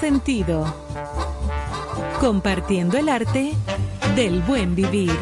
[0.00, 0.64] sentido.
[2.20, 3.52] Compartiendo el arte
[4.14, 5.16] del buen vivir.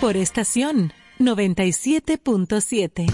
[0.00, 3.06] Por estación 97.7.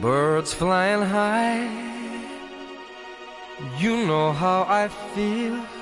[0.00, 1.68] Birds flying high,
[3.78, 5.81] you know how I feel.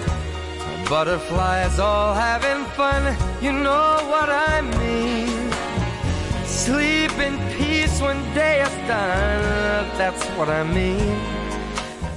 [0.91, 3.15] Butterflies all having fun.
[3.41, 5.49] You know what I mean.
[6.45, 9.87] Sleep in peace when day is done.
[9.97, 11.15] That's what I mean.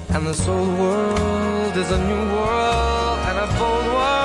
[0.09, 4.24] And this old world is a new world and a bold world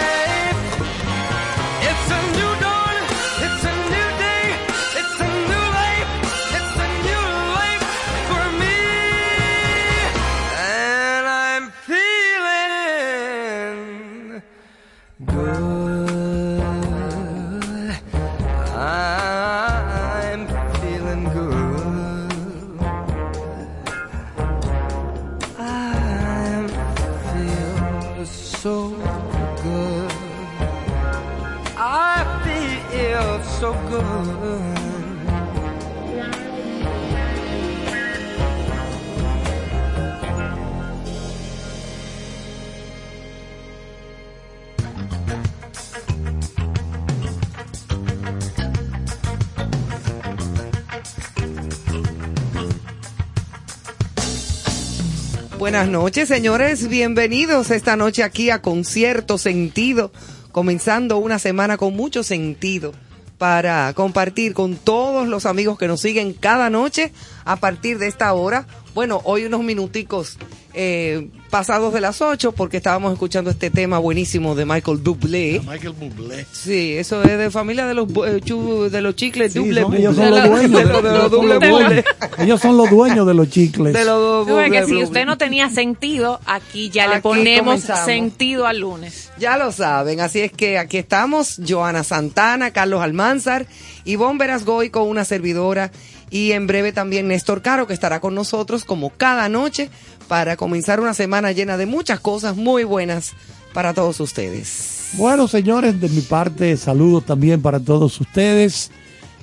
[55.71, 56.89] Buenas noches, señores.
[56.89, 60.11] Bienvenidos esta noche aquí a Concierto Sentido,
[60.51, 62.91] comenzando una semana con mucho sentido
[63.37, 67.13] para compartir con todos los amigos que nos siguen cada noche
[67.45, 68.67] a partir de esta hora.
[68.93, 70.37] Bueno, hoy unos minuticos
[70.73, 75.61] eh, pasados de las 8 porque estábamos escuchando este tema buenísimo de Michael Bublé.
[75.67, 76.45] Michael Bublé.
[76.51, 80.15] Sí, eso es de familia de los bu- eh, de los chicles Sí, son- ellos
[80.15, 80.71] son los dueños.
[80.71, 82.39] de los, de los.
[82.39, 83.93] Ellos son los dueños de los chicles.
[83.93, 87.21] De los Tú ves Bublé que si usted no tenía sentido, aquí ya Aquí le
[87.21, 88.05] ponemos comenzamos.
[88.05, 89.29] sentido al lunes.
[89.37, 93.67] Ya lo saben, así es que aquí estamos, Joana Santana, Carlos Almanzar,
[94.05, 95.91] Ivonne Verasgoy con una servidora
[96.29, 99.89] y en breve también Néstor Caro que estará con nosotros como cada noche
[100.31, 103.33] para comenzar una semana llena de muchas cosas muy buenas
[103.73, 105.09] para todos ustedes.
[105.15, 108.91] Bueno, señores, de mi parte, saludos también para todos ustedes.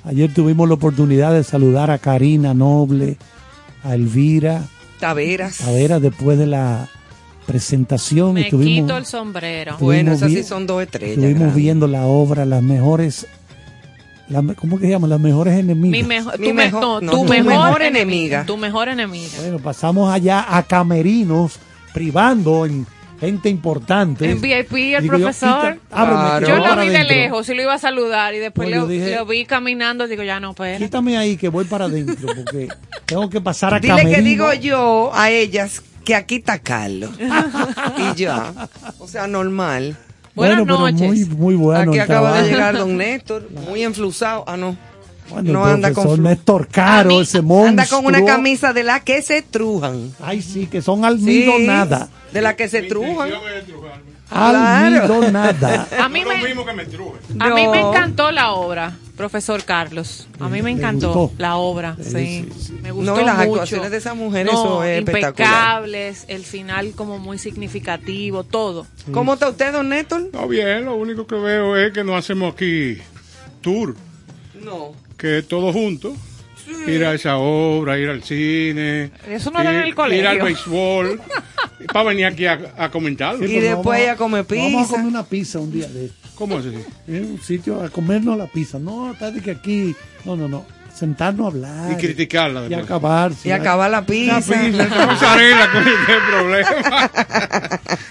[0.03, 3.17] Ayer tuvimos la oportunidad de saludar a Karina Noble,
[3.83, 4.63] a Elvira,
[4.99, 5.61] Taveras.
[5.61, 6.89] a Vera después de la
[7.45, 8.33] presentación.
[8.33, 9.77] Me estuvimos, quito el sombrero.
[9.79, 11.17] Bueno, esas sí son dos estrellas.
[11.17, 11.55] Estuvimos grandes.
[11.55, 13.27] viendo la obra, las mejores,
[14.29, 15.07] la- ¿cómo que se llama?
[15.07, 15.91] Las mejores enemigas.
[16.01, 18.01] Mi mejor, Mi tu, me- mejor- no, no, tu tu mejor, mejor enemiga.
[18.01, 18.45] enemiga.
[18.45, 19.37] Tu mejor enemiga.
[19.41, 21.59] Bueno, pasamos allá a Camerinos,
[21.93, 22.85] privando en
[23.19, 24.29] gente importante.
[24.31, 25.77] En VIP el Digo yo, profesor.
[25.91, 26.47] ábreme, Claro.
[26.47, 28.87] Yo lo vi de lejos y lo iba a saludar y después No, lo, yo
[28.87, 30.77] dije- lo vi caminando digo, ya no, pues.
[30.77, 32.69] Quítame ahí que voy para adentro porque
[33.05, 34.15] tengo que pasar a Dile Camerino.
[34.15, 37.11] que digo yo a ellas que aquí está Carlos.
[37.97, 38.53] y ya.
[38.99, 39.97] O sea, normal.
[40.39, 41.07] Buenas bueno, pero noches.
[41.07, 41.91] muy, muy bueno.
[41.91, 44.43] aquí acaba de llegar don Néstor, muy enflusado.
[44.47, 44.75] Ah, no.
[45.29, 47.69] Bueno, no anda con Néstor Caro, mí- ese monstruo.
[47.69, 50.11] Anda con una camisa de la que se trujan.
[50.21, 52.09] Ay, sí, que son Sí, almidonada.
[52.33, 53.29] De la que se trujan.
[53.29, 53.45] Claro.
[54.31, 55.87] Almidonada.
[55.99, 56.35] A mí, me,
[57.39, 60.29] a mí me encantó la obra, profesor Carlos.
[60.39, 62.09] A mí me encantó la obra, sí.
[62.09, 63.49] Sí, sí, Me gustó No, y las mucho.
[63.51, 65.29] actuaciones de esa mujer, No, eso es espectacular.
[65.51, 68.87] impecables, el final como muy significativo, todo.
[69.11, 70.29] ¿Cómo está usted, don Néstor?
[70.31, 72.97] No, bien, lo único que veo es que no hacemos aquí
[73.59, 73.93] tour,
[74.63, 74.93] No.
[75.17, 76.13] que todos juntos.
[76.87, 79.11] Ir a esa obra, ir al cine.
[79.27, 80.21] Eso no era en ir- el colegio.
[80.21, 81.19] Ir al béisbol.
[81.87, 83.45] para venir aquí a, a comentarlo.
[83.45, 84.87] Y después ella come Vamos a pizza.
[84.91, 86.29] comer una pizza un día de esto.
[86.35, 86.77] ¿Cómo es así?
[87.07, 88.79] En un sitio a comernos la pizza.
[88.79, 89.95] No, está de que aquí.
[90.25, 90.65] No, no, no.
[90.93, 91.91] Sentarnos a hablar.
[91.93, 92.85] Y criticarla Y después.
[92.85, 93.33] acabar.
[93.33, 93.49] sí.
[93.49, 94.37] Y acabar la La pizza.
[94.39, 97.11] pizza, esa mozzarella con este problema.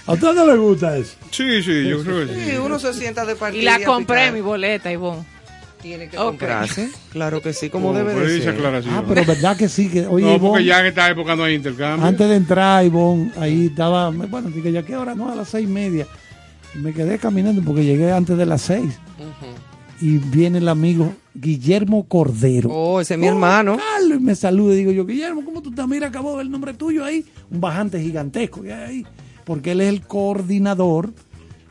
[0.07, 1.15] ¿A usted no le gusta eso?
[1.31, 2.57] Sí, sí, yo creo que Sí, sí.
[2.57, 3.61] uno se sienta de partida.
[3.61, 5.23] Y la compré mi boleta, Ivonne.
[5.81, 6.25] Tiene que Ok.
[6.25, 6.89] comprarse.
[7.11, 8.55] Claro que sí, como Oh, debe de ser.
[8.89, 9.87] Ah, pero verdad que sí.
[9.89, 12.05] Que, oye, no, porque Ivonne, ya en esta época no hay intercambio.
[12.05, 15.15] Antes de entrar, Ivonne, ahí estaba, bueno, dije, ¿ya qué hora?
[15.15, 16.05] No, a las seis y media.
[16.75, 18.99] Me quedé caminando porque llegué antes de las seis.
[20.01, 22.69] Y viene el amigo Guillermo Cordero.
[22.71, 23.77] Oh, ese es mi hermano.
[23.77, 25.87] Carlos, y me saluda y digo yo, Guillermo, ¿cómo tú estás?
[25.87, 27.25] Mira, acabo de ver el nombre tuyo ahí.
[27.49, 29.05] Un bajante gigantesco hay ahí.
[29.45, 31.11] Porque él es el coordinador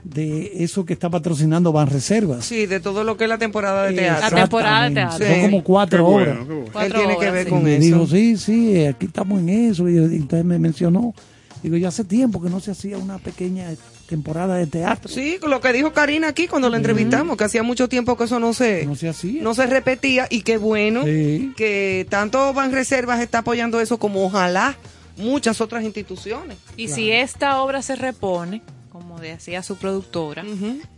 [0.04, 2.44] de eso que está patrocinando Van Reservas.
[2.44, 4.38] Sí, de todo lo que es la temporada de La teatro.
[4.38, 5.26] temporada de teatro.
[5.26, 6.64] Son como cuatro bueno, qué bueno.
[6.66, 7.50] Él Cuatro tiene que horas, ver sí.
[7.50, 7.84] con me eso.
[7.84, 9.88] dijo, sí, sí, aquí estamos en eso.
[9.88, 11.14] Y entonces me mencionó.
[11.62, 13.66] Digo, ya hace tiempo que no se hacía una pequeña
[14.08, 15.10] temporada de teatro.
[15.12, 18.24] Sí, con lo que dijo Karina aquí cuando la entrevistamos, que hacía mucho tiempo que
[18.24, 19.42] eso no se, No se hacía.
[19.42, 21.52] no se repetía y qué bueno Sí.
[21.56, 24.76] que tanto Ban Reservas está apoyando eso como ojalá
[25.16, 26.56] muchas otras instituciones.
[26.76, 28.62] Y si esta obra se repone,
[28.98, 30.44] como decía su productora,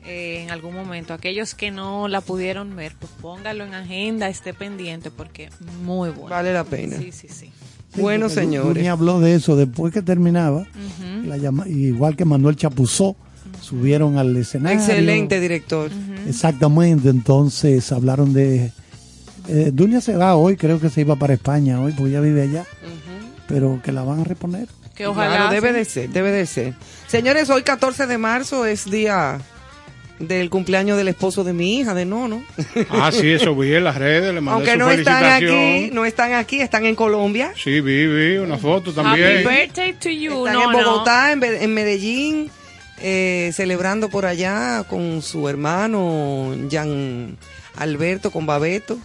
[0.04, 4.54] eh, en algún momento, aquellos que no la pudieron ver, pues póngalo en agenda, esté
[4.54, 5.50] pendiente, porque
[5.84, 6.30] muy bueno.
[6.30, 6.96] Vale la pena.
[6.98, 7.50] Sí, sí, sí.
[7.94, 8.74] Sí, bueno, señores.
[8.76, 10.66] Luni habló de eso después que terminaba.
[11.24, 13.16] la llama- igual que Manuel Chapuzó,
[13.60, 14.78] subieron al escenario.
[14.78, 15.90] Excelente director.
[16.26, 18.72] Exactamente, entonces hablaron de...
[19.48, 22.42] Eh, Dunia se va hoy, creo que se iba para España hoy, porque ella vive
[22.42, 22.64] allá,
[23.48, 24.68] pero que la van a reponer.
[24.94, 25.36] Que ojalá.
[25.36, 26.74] Claro, debe de ser, debe de ser.
[27.06, 29.38] Señores, hoy 14 de marzo es día
[30.20, 32.44] del cumpleaños del esposo de mi hija, de Nono.
[32.90, 36.04] Ah, sí, eso vi en las redes, le mandé Aunque su no están aquí, no
[36.04, 37.52] están aquí, están en Colombia.
[37.56, 39.48] Sí, vi, vi una foto Happy también.
[39.48, 40.46] birthday to you.
[40.46, 40.84] Están no, en no.
[40.92, 42.50] Bogotá, en Medellín,
[43.00, 47.38] eh, celebrando por allá con su hermano Jan
[47.76, 48.98] Alberto, con Babeto,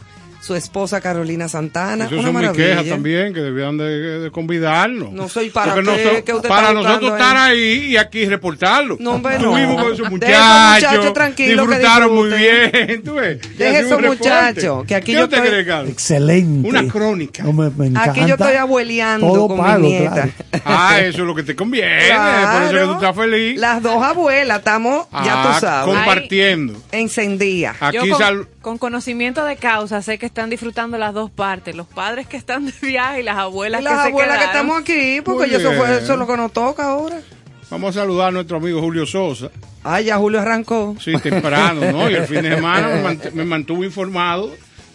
[0.45, 2.05] su esposa Carolina Santana.
[2.05, 2.53] Eso mis maravilla.
[2.69, 5.11] quejas también, que debían de, de convidarnos.
[5.11, 7.85] No soy para qué, que usted para está nosotros estar ahí.
[7.87, 8.97] y aquí reportarlo.
[8.99, 9.57] No, hombre, no.
[9.57, 11.13] Estuvimos con esos muchachos.
[11.13, 12.71] tranquilos que disfrutaron muy disfruten.
[12.87, 13.03] bien.
[13.03, 13.57] ¿tú ves?
[13.57, 15.89] Deje esos muchachos, que aquí ¿Qué yo usted estoy- cree?
[15.91, 16.69] Excelente.
[16.69, 17.43] Una crónica.
[17.43, 20.13] No, me, me Aquí yo estoy abueleando Todo con pago, mi nieta.
[20.13, 20.31] claro.
[20.63, 21.89] Ah, eso es lo que te conviene.
[22.09, 23.59] Por eso es que tú estás feliz.
[23.59, 26.73] Las dos abuelas, estamos, ya Ah, tú sabes, Compartiendo.
[26.91, 27.77] encendidas.
[27.79, 31.75] Aquí Yo con, sal- con conocimiento de causa sé que están disfrutando las dos partes,
[31.75, 34.45] los padres que están de viaje y las abuelas Y las que se abuelas que
[34.45, 37.21] estamos aquí, porque eso, fue, eso es lo que nos toca ahora.
[37.69, 39.51] Vamos a saludar a nuestro amigo Julio Sosa.
[39.83, 40.95] Ah, ya Julio arrancó.
[40.99, 42.09] Sí, temprano, ¿no?
[42.09, 44.49] Y el fin de semana me, mant- me mantuvo informado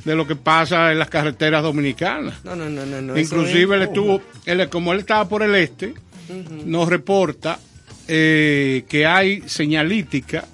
[0.04, 2.44] de lo que pasa en las carreteras dominicanas.
[2.44, 3.00] No, no, no, no.
[3.00, 5.94] no Inclusive él es- estuvo, él, como él estaba por el este,
[6.64, 7.60] nos reporta
[8.08, 10.44] eh, que hay señalítica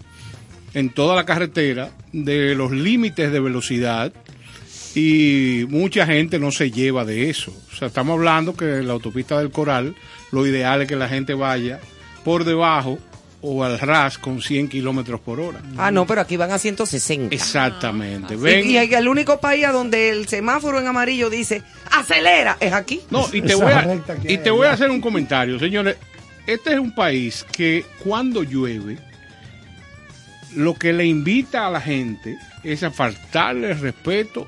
[0.75, 1.89] en toda la carretera
[2.25, 4.13] de los límites de velocidad
[4.95, 7.53] y mucha gente no se lleva de eso.
[7.73, 9.95] O sea, estamos hablando que en la autopista del Coral
[10.33, 11.79] lo ideal es que la gente vaya
[12.25, 12.99] por debajo
[13.43, 15.61] o al ras con 100 kilómetros por hora.
[15.77, 17.35] Ah, no, pero aquí van a 160.
[17.35, 18.35] Exactamente.
[18.35, 22.73] Y, Ven, y el único país a donde el semáforo en amarillo dice acelera es
[22.73, 23.03] aquí.
[23.11, 25.97] No, y te Esa voy a, y te voy a hacer un comentario, señores.
[26.47, 28.99] Este es un país que cuando llueve,
[30.57, 34.47] lo que le invita a la gente es a faltarle el respeto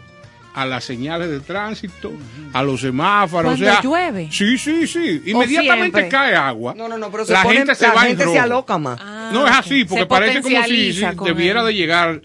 [0.54, 2.10] a las señales de tránsito,
[2.52, 3.52] a los semáforos.
[3.56, 4.28] Cuando o sea, llueve.
[4.32, 5.22] Sí, sí, sí.
[5.26, 6.74] Inmediatamente cae agua.
[6.76, 8.40] No, no, no, pero se la pone- gente se la va en gente se rojo.
[8.40, 8.98] aloca más.
[9.00, 12.22] Ah, No es así, porque Se parece como si, debiera de llegar.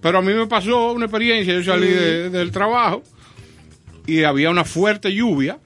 [0.00, 3.02] Pero a mí me pasó una experiencia, yo salí de- del trabajo
[4.06, 5.58] y había una fuerte lluvia.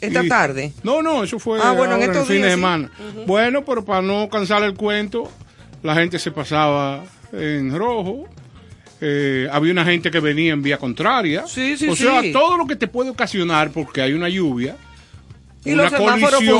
[0.00, 0.72] Esta Y- tarde.
[0.82, 2.50] No, no, eso fue Ah, bueno, en fin de sí.
[2.54, 2.90] semana.
[3.26, 5.30] Bueno, pero para no cansar el cuento,
[5.82, 8.28] la gente se pasaba en rojo.
[9.00, 11.44] eh, había una gente que venía en vía contraria.
[11.46, 14.76] Sí, sí, o sea, todo lo que te puede ocasionar porque hay una lluvia,
[15.64, 16.58] Y una colisión,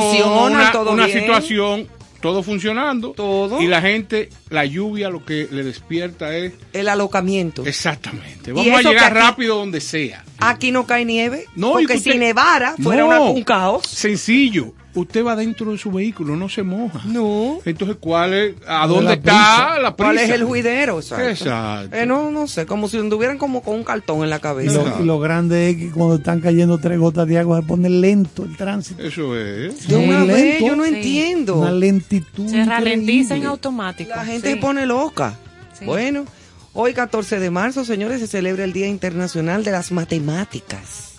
[0.51, 1.87] una, todo una situación,
[2.21, 3.11] todo funcionando.
[3.11, 3.61] Todo.
[3.61, 7.65] Y la gente, la lluvia lo que le despierta es El alocamiento.
[7.65, 8.51] exactamente.
[8.51, 10.23] Vamos a llegar aquí- rápido donde sea.
[10.39, 11.45] Aquí no cae nieve.
[11.55, 13.07] No, porque usted- si nevara fuera No.
[13.07, 13.83] una- un caos.
[13.87, 14.73] Sencillo.
[14.93, 16.99] Usted va dentro de su vehículo, no se moja.
[17.05, 17.59] No.
[17.63, 19.79] Entonces, ¿cuál es, ¿a de dónde la está prisa.
[19.79, 20.09] la prisa?
[20.11, 20.99] ¿Cuál es el juidero?
[20.99, 21.29] Exacto.
[21.29, 21.95] Exacto.
[21.95, 24.83] Eh, no, no sé, como si anduvieran como con un cartón en la cabeza.
[24.83, 27.89] lo, y lo grande es que cuando están cayendo tres gotas de agua se pone
[27.89, 29.01] lento el tránsito.
[29.01, 29.87] Eso es.
[29.87, 30.93] De una vez, yo no Sí.
[30.93, 31.55] entiendo.
[31.59, 32.49] Una lentitud.
[32.49, 34.09] Se ralentiza en automático.
[34.13, 34.47] La gente sí.
[34.49, 35.35] se pone loca.
[35.77, 35.85] Sí.
[35.85, 36.25] Bueno,
[36.73, 41.13] hoy 14 de marzo, señores, se celebra el Día Internacional de las Matemáticas.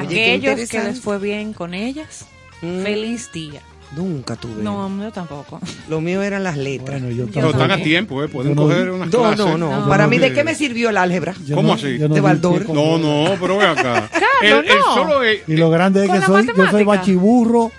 [0.00, 2.26] Oye, Aquellos que les fue bien con ellas,
[2.62, 2.82] Mm.
[2.82, 3.60] feliz día.
[3.94, 4.60] Nunca tuve.
[4.62, 5.60] No, yo tampoco.
[5.88, 7.00] Lo mío eran las letras.
[7.00, 8.28] Bueno, yo Pero están a tiempo, ¿eh?
[8.28, 9.38] Pueden no- coger unas no, clases.
[9.38, 9.88] no, no, No.
[9.88, 11.34] Para mí, ¿de qué me sirvió el álgebra?
[11.46, 11.98] Yo ¿Cómo no- así?
[11.98, 12.68] De Baldor.
[12.70, 14.10] No, no, pero ven acá.
[14.42, 17.70] el, el solo es- Y lo grande es que soy, yo soy bachiburro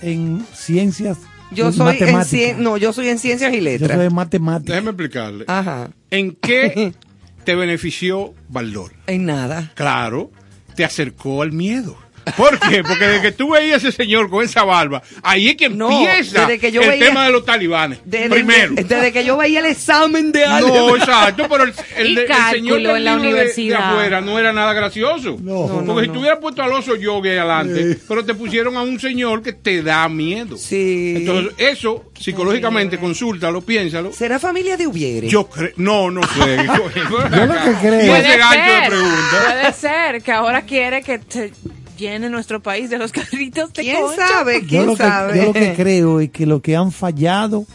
[0.00, 1.16] en ciencias.
[1.50, 3.98] Yo en soy en cien- no, yo soy en ciencias y Yo soy letras.
[3.98, 4.74] de matemáticas.
[4.74, 5.44] Déjeme explicarle.
[5.48, 5.90] Ajá.
[6.10, 6.92] ¿En qué
[7.44, 8.92] te benefició Baldor?
[9.06, 9.72] En nada.
[9.74, 10.30] Claro,
[10.74, 11.96] te acercó al miedo.
[12.36, 12.82] ¿Por qué?
[12.82, 15.90] Porque desde que tú veías a ese señor con esa barba, ahí es que No,
[15.90, 17.98] empieza desde que yo el veía- tema de los talibanes.
[18.04, 18.74] Desde, Primero.
[18.74, 20.96] desde que yo veía el examen de No, álgebra.
[20.98, 23.90] exacto, pero el, el, el señor del en la libro de- de, universidad.
[23.92, 25.36] afuera no era nada gracioso.
[25.40, 25.68] No.
[25.68, 26.12] No, Porque no, si no.
[26.14, 29.52] tú hubieras puesto al oso yogi ahí adelante, pero te pusieron a un señor que
[29.52, 30.56] te da miedo.
[30.56, 31.14] Sí.
[31.18, 34.12] Entonces, eso, psicológicamente, consúltalo, piénsalo.
[34.12, 35.28] ¿Será familia de Ubiere?
[35.28, 36.56] Yo creo, no, no sé.
[36.66, 39.44] Yo lo que creo- Puede ser, pregunta.
[39.46, 41.52] puede ser que ahora quiere que te
[41.98, 44.26] llene nuestro país de los carritos de ¿Quién concha.
[44.28, 44.62] sabe?
[44.62, 45.36] Yo ¿Quién lo, que, sabe?
[45.38, 47.66] yo lo que creo es que lo que han fallado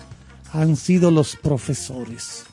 [0.52, 2.46] han sido los profesores.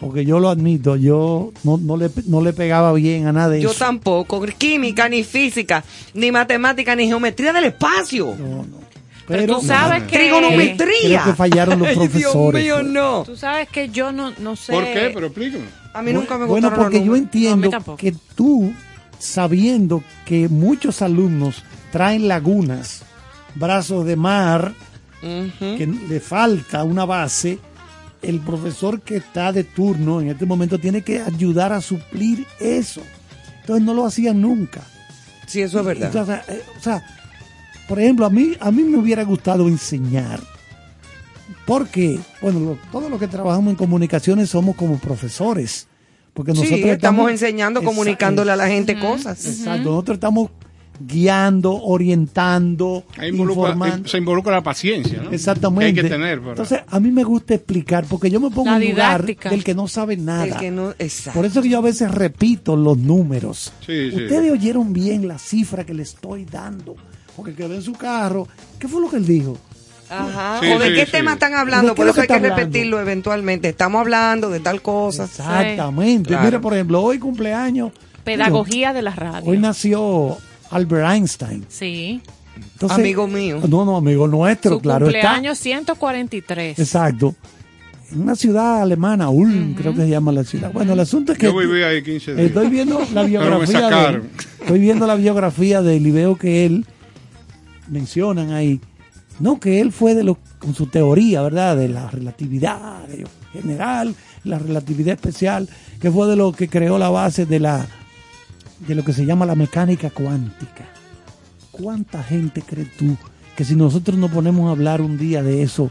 [0.00, 3.62] Porque yo lo admito, yo no, no, le, no le pegaba bien a nada de
[3.62, 3.78] Yo eso.
[3.78, 4.42] tampoco.
[4.58, 8.34] Química, ni física, ni matemática, ni geometría del espacio.
[8.38, 8.86] No, no.
[9.26, 11.22] Pero tú sabes que- Trigonometría.
[11.22, 12.92] Creo que fallaron los Ay, profesores, Dios mío, fue.
[12.92, 13.22] no.
[13.24, 14.72] Tú sabes que yo no, no sé.
[14.72, 15.10] ¿Por qué?
[15.14, 15.64] Pero explícame.
[15.94, 17.10] A mí nunca me Bueno, gustaron porque los yo.
[17.12, 18.72] No, entiendo que tú,
[19.18, 23.02] sabiendo que muchos alumnos traen lagunas,
[23.54, 24.74] brazos de mar,
[25.76, 27.58] que le falta una base,
[28.22, 33.02] el profesor que está de turno en este momento tiene que ayudar a suplir eso.
[33.60, 34.82] Entonces no lo hacían nunca.
[35.46, 36.06] Sí, eso es verdad.
[36.14, 37.04] Entonces, eh, o sea,
[37.88, 40.40] por ejemplo, a mí, a mí me hubiera gustado enseñar.
[41.66, 45.88] Porque, bueno, lo- todos los que trabajamos en comunicaciones somos como profesores.
[46.36, 49.44] Porque nosotros sí, estamos enseñando, comunicándole a la gente cosas.
[49.46, 50.50] Exacto, nosotros estamos
[51.00, 54.08] guiando, orientando, involucra- informando.
[54.08, 55.30] se involucra la paciencia, ¿no?
[55.30, 55.94] Exactamente.
[55.94, 56.38] Que hay que tener.
[56.40, 59.74] para- Entonces, a mí me gusta explicar, porque yo me pongo en lugar del que
[59.74, 60.58] no sabe nada.
[60.58, 61.38] Que no, exacto.
[61.38, 63.72] Por eso que yo a veces repito los números.
[63.80, 64.24] Sí, sí.
[64.24, 66.96] Ustedes oyeron bien la cifra que le estoy dando.
[67.34, 68.46] Porque quedó en su carro.
[68.78, 69.58] ¿Qué fue lo que él dijo?
[70.08, 70.60] Ajá.
[70.60, 71.12] Sí, ¿O de sí, qué sí.
[71.12, 71.94] tema están ¿De hablando?
[71.94, 72.56] Por eso hay que está hablando?
[72.56, 73.68] repetirlo eventualmente.
[73.70, 75.24] Estamos hablando de tal cosa.
[75.24, 76.28] Exactamente.
[76.28, 76.44] Claro.
[76.44, 77.92] Mira, por ejemplo, hoy cumpleaños.
[78.24, 79.60] Pedagogía de la Hoy radio.
[79.60, 80.38] nació
[80.70, 81.64] Albert Einstein.
[81.68, 82.20] Sí.
[82.72, 83.60] Entonces- Amigo mío.
[83.68, 85.20] No, no, amigo nuestro, Su claro está.
[85.20, 86.78] cumpleaños 143.
[86.78, 87.34] Exacto.
[88.12, 90.70] En una ciudad alemana, Ulm, creo que se llama la ciudad.
[90.72, 92.46] Bueno, el asunto es que Yo viví ahí 15 días.
[92.46, 94.22] estoy viendo la biografía de.
[94.60, 96.86] Estoy viendo la biografía de él y veo que él
[97.88, 98.80] mencionan ahí,
[99.40, 101.76] no que él fue de lo con su teoría, ¿verdad?
[101.76, 104.14] De la relatividad de- general,
[104.44, 105.68] la relatividad especial,
[106.00, 107.86] que fue de lo que creó la base de la
[108.86, 110.84] de lo que se llama la mecánica cuántica.
[111.70, 113.16] ¿Cuánta gente crees tú
[113.56, 115.90] que si nosotros nos ponemos a hablar un día de eso,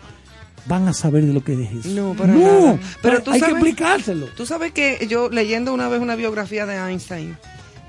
[0.68, 1.90] van a saber de lo que es eso?
[1.90, 2.80] No, para nada.
[3.02, 4.28] Pero hay- tú hay que explicárselo.
[4.38, 7.36] Tú sabes que yo leyendo una vez una biografía de Einstein,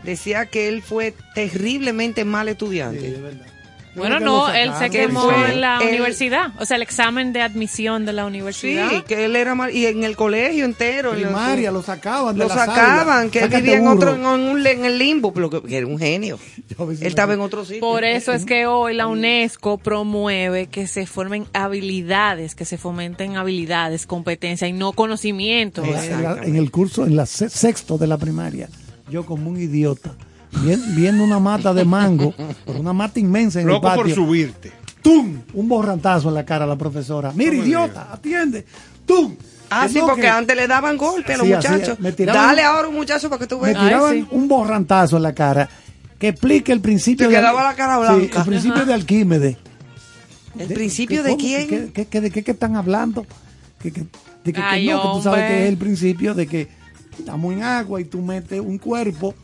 [0.05, 3.19] decía que él fue terriblemente mal estudiante.
[3.97, 6.53] Bueno, no, él se quemó en la él- universidad.
[6.59, 9.05] O sea, el examen de admisión de la Sí, universidad.
[9.05, 9.75] que él era mal.
[9.75, 11.13] Y en el colegio entero.
[11.13, 13.31] Primaria, lo sacaban de Lo la sacaban, sala.
[13.31, 15.99] que él vivía en otro, en, un, en el limbo, pero que, que era un
[15.99, 16.39] genio.
[16.79, 17.81] Él estaba en otro sitio.
[17.81, 23.37] Por eso es que hoy la UNESCO promueve que se formen habilidades, que se fomenten
[23.37, 25.83] habilidades, competencia y no conocimiento.
[25.85, 28.69] En, la- en el curso, en la se- sexto de la primaria,
[29.11, 30.15] yo como un idiota,
[30.95, 34.73] viendo una mata de mango, por una mata inmensa en Loco el por patio, subirte.
[35.03, 35.41] ¡tum!
[35.55, 37.33] Un borrantazo en la cara a la profesora.
[37.35, 38.65] Mira, me idiota, atiende.
[39.05, 39.35] ¡Tum!
[39.71, 41.99] Ah, sí, porque que- antes le daban golpe a los Sí, muchachos.
[42.01, 43.83] Me tiraban- Dale ahora un muchacho para que tú Me veas.
[43.85, 44.27] tiraban sí.
[44.31, 45.69] un borrantazo en la cara
[46.19, 48.41] que explique el principio Te de quedaba la cara Sí, blanca.
[48.41, 49.57] el principio de Arquímedes.
[50.59, 51.69] ¿El De- principio que de cómo- quién?
[51.69, 53.27] que- que- que- ¿De qué que están hablando?
[53.81, 54.07] Que, que- de
[54.45, 56.69] que, que Ay, no, que tú sabes que es el principio de que
[57.19, 59.35] estamos en agua y tú metes un cuerpo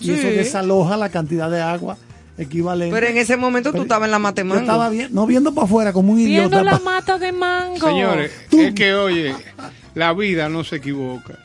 [0.00, 0.12] y Sí.
[0.12, 1.96] eso desaloja la cantidad de agua
[2.38, 2.94] equivalente.
[2.94, 4.62] Pero en ese momento tú Pero estabas en la Yo matemática.
[4.64, 6.62] estaba bien, no viendo para afuera como un Viendo idiota.
[6.62, 7.76] la pa- mata de mango.
[7.86, 8.60] Señores, Tú.
[8.60, 9.34] es que oye,
[9.94, 11.38] la vida no se equivoca.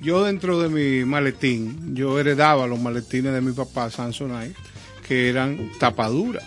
[0.00, 4.54] Yo dentro de mi maletín, yo heredaba los maletines de mi papá Samsonite,
[5.06, 6.44] que eran tapaduras.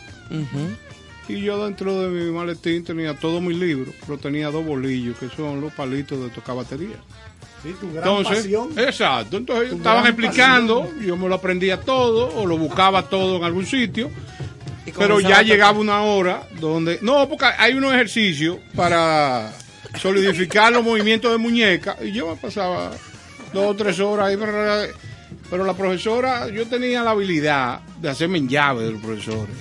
[1.28, 5.28] Y yo dentro de mi maletín tenía todos mis libros, pero tenía dos bolillos, que
[5.30, 6.96] son los palitos de tocar batería.
[7.64, 8.70] Sí, tu gran Entonces, pasión.
[8.78, 13.44] exacto, entonces Tu estaban explicando, yo me lo aprendía todo o lo buscaba todo en
[13.44, 14.10] algún sitio,
[14.98, 19.54] pero ya llegaba una hora donde, no, porque hay unos ejercicios para
[20.00, 22.92] solidificar los movimientos de muñeca y yo me pasaba
[23.54, 24.38] dos o tres horas ahí,
[25.50, 29.56] pero la profesora, yo tenía la habilidad de hacerme en llave de los profesores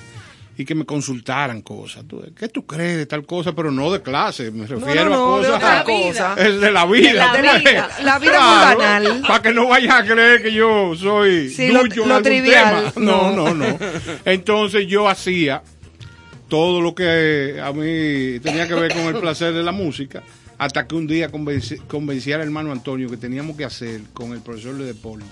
[0.61, 2.05] y que me consultaran cosas.
[2.07, 3.55] Tú, ¿Qué tú crees de tal cosa?
[3.55, 6.35] Pero no de clase, me refiero no, a de cosas otra cosa.
[6.37, 7.33] es de la vida.
[7.33, 7.89] De la ¿tú vida.
[8.03, 9.23] La vida muy banal.
[9.27, 12.93] Para que no vayas a creer que yo soy Sí, lo- en lo algún trivial,
[12.93, 13.07] tema.
[13.07, 13.55] No, no.
[13.55, 13.79] no, no.
[14.27, 15.63] Entonces yo hacía
[16.49, 20.23] todo lo que a mí tenía que ver con el placer de la música,
[20.59, 24.41] hasta que un día convenci, convencí al hermano Antonio que teníamos que hacer con el
[24.43, 25.25] profesor de deporte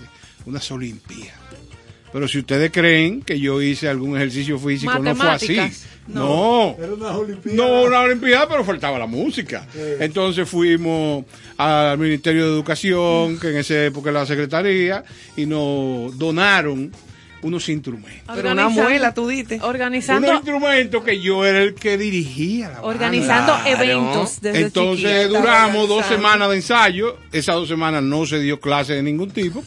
[0.46, 1.34] unas olimpiadas.
[2.12, 5.48] Pero si ustedes creen que yo hice algún ejercicio físico, no fue así.
[5.48, 5.84] Matemáticas.
[6.08, 6.74] No.
[6.78, 7.56] Era una olimpiada.
[7.56, 9.66] No, una olimpiada, pero faltaba la música.
[10.00, 11.24] Entonces fuimos
[11.58, 15.04] al Ministerio de Educación, que en esa época era la Secretaría,
[15.36, 16.90] y nos donaron
[17.42, 18.34] unos instrumentos.
[18.34, 19.60] Pero una muela, tú diste.
[19.62, 22.88] Organizando, Unos instrumentos que yo era el que dirigía la banda.
[22.88, 23.68] organizando Claro.
[23.82, 27.16] eventos desde Entonces duramos dos semanas de ensayo.
[27.30, 29.62] Esas dos semanas no se dio clase de ningún tipo.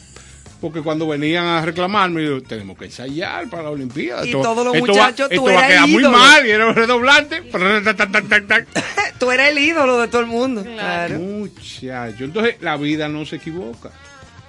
[0.62, 4.24] Porque cuando venían a reclamarme, yo, tenemos que ensayar para la Olimpiada.
[4.24, 6.16] Y Esto- todos los esto va- muchachos, tú esto va a eras quedar muy ídolo.
[6.18, 7.42] mal y era un redoblante.
[9.18, 10.62] Tú eres el ídolo de todo el mundo.
[10.64, 11.18] Claro.
[11.18, 12.24] Muchacho.
[12.24, 13.90] Entonces, la vida no se equivoca.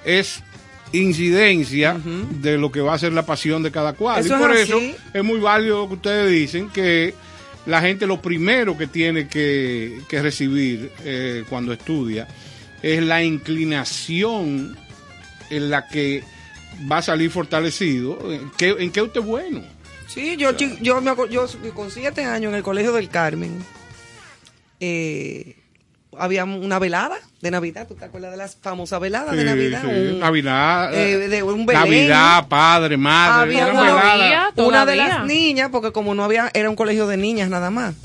[0.05, 0.41] Es
[0.91, 1.97] incidencia
[2.41, 4.23] de lo que va a ser la pasión de cada cual.
[4.25, 4.79] Eso y por es eso
[5.13, 7.13] es muy válido lo que ustedes dicen, que
[7.65, 12.27] la gente lo primero que tiene que, que recibir eh, cuando estudia
[12.81, 14.75] es la inclinación
[15.55, 16.23] en la que
[16.91, 18.31] va a salir fortalecido.
[18.31, 19.61] ¿En qué, en qué usted es bueno?
[20.07, 20.51] Sí, yo,
[21.01, 23.63] me acu- yo con siete años en el Colegio del Carmen,
[24.79, 25.55] eh,
[26.17, 27.87] había una velada de Navidad.
[27.87, 29.81] ¿Tú te acuerdas de las famosas veladas de Sí, Navidad?
[29.81, 29.87] sí.
[29.87, 31.81] Un- Navidad, eh, de un Belén.
[31.83, 34.53] Navidad, padre, madre, Había una- veladas.
[34.55, 37.71] Todavía, Una de las niñas, porque como no había, era un colegio de niñas nada
[37.71, 37.95] más.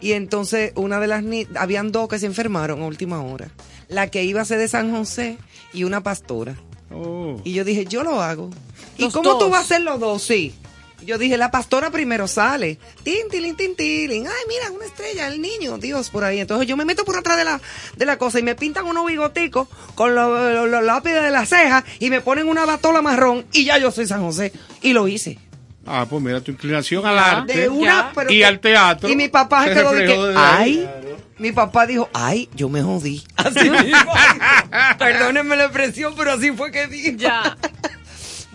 [0.00, 3.48] Y entonces una de las niñas, habían dos que se enfermaron a última hora.
[3.88, 5.36] La que iba a ser de San José
[5.72, 6.56] y una pastora.
[6.94, 7.40] Oh.
[7.44, 8.50] Y yo dije, yo lo hago.
[8.96, 9.50] ¿Y cómo tú dos.
[9.50, 10.22] vas a hacer los dos?
[10.22, 10.54] Sí.
[11.04, 12.78] Yo dije, la pastora primero sale.
[13.02, 14.26] Tin, tilín, tin, tilín.
[14.26, 16.40] Ay, mira, una estrella, el niño, Dios, por ahí.
[16.40, 17.60] Entonces yo me meto por atrás de la,
[17.96, 21.44] de la cosa y me pintan unos bigoticos con los los- los lápices de la
[21.44, 24.52] ceja y me ponen una batola marrón y ya yo soy San José.
[24.80, 25.38] Y lo hice.
[25.86, 29.06] Ah, pues mira, tu inclinación al arte una, y que- al teatro.
[29.06, 30.88] Y mi papá se quedó de que, ay,
[31.44, 33.22] mi papá dijo, ay, yo me jodí.
[33.36, 34.14] Así mismo.
[34.98, 37.18] Perdónenme la expresión, pero así fue que dijo.
[37.18, 37.56] Ya.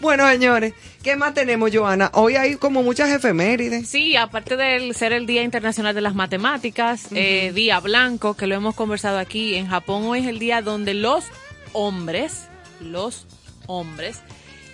[0.02, 0.74] Bueno, señores,
[1.04, 2.10] ¿qué más tenemos, Joana?
[2.14, 3.90] Hoy hay como muchas efemérides.
[3.90, 8.56] Sí, aparte de ser el Día Internacional de las Matemáticas, eh, Día Blanco, que lo
[8.56, 11.26] hemos conversado aquí, en Japón hoy es el día donde los
[11.74, 12.48] hombres,
[12.80, 13.28] los
[13.68, 14.22] hombres,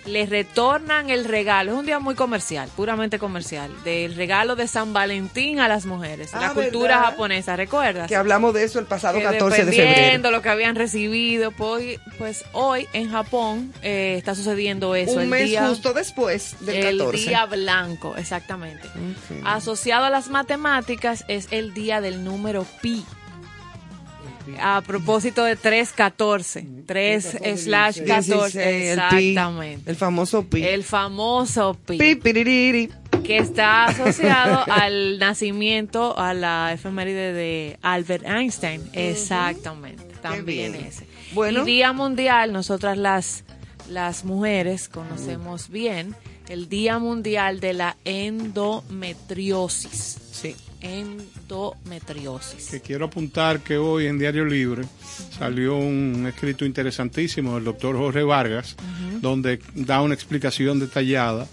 [0.06, 1.72] les retornan el regalo.
[1.72, 6.30] Es un día muy comercial, puramente comercial, del regalo de San Valentín a las mujeres.
[6.32, 7.10] Ah, la cultura ¿verdad?
[7.10, 8.08] japonesa, ¿recuerdas?
[8.08, 10.30] Que hablamos de eso el pasado que 14 de dependiendo febrero.
[10.30, 15.14] lo que habían recibido, pues, pues hoy en Japón eh, está sucediendo eso.
[15.14, 17.18] Un el mes día, justo después del el 14.
[17.28, 18.88] día blanco, exactamente.
[19.44, 23.04] Asociado a las matemáticas es el día del número pi.
[24.60, 26.66] A propósito de 314.
[26.86, 28.04] 3 slash 14.
[28.04, 29.90] 16, el pi, Exactamente.
[29.90, 30.64] El famoso pi.
[30.64, 31.98] El famoso pi.
[31.98, 32.90] pi, piririri.
[33.24, 38.82] Que está asociado al nacimiento, a la efeméride de Albert Einstein.
[38.92, 40.04] Exactamente.
[40.22, 41.06] También ese.
[41.32, 41.62] Bueno.
[41.62, 43.44] Y Día Mundial, nosotras las,
[43.88, 46.14] las mujeres conocemos bien
[46.48, 50.18] el Día Mundial de la Endometriosis.
[50.32, 50.56] Sí.
[50.86, 52.68] Endometriosis.
[52.70, 54.84] Que quiero apuntar que hoy en Diario Libre
[55.38, 58.76] salió un escrito interesantísimo del doctor Jorge Vargas,
[59.20, 61.46] donde da una explicación detallada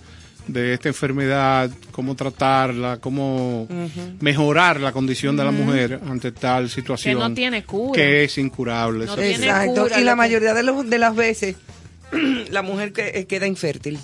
[0.47, 3.67] de esta enfermedad, cómo tratarla, cómo
[4.19, 7.15] mejorar la condición de la mujer ante tal situación.
[7.15, 7.93] Que no tiene cura.
[7.95, 9.05] Que es incurable.
[9.05, 9.83] No Exacto.
[9.83, 11.55] cura, y la mayoría de, los- de las veces
[12.51, 13.97] la mujer que, eh, queda infértil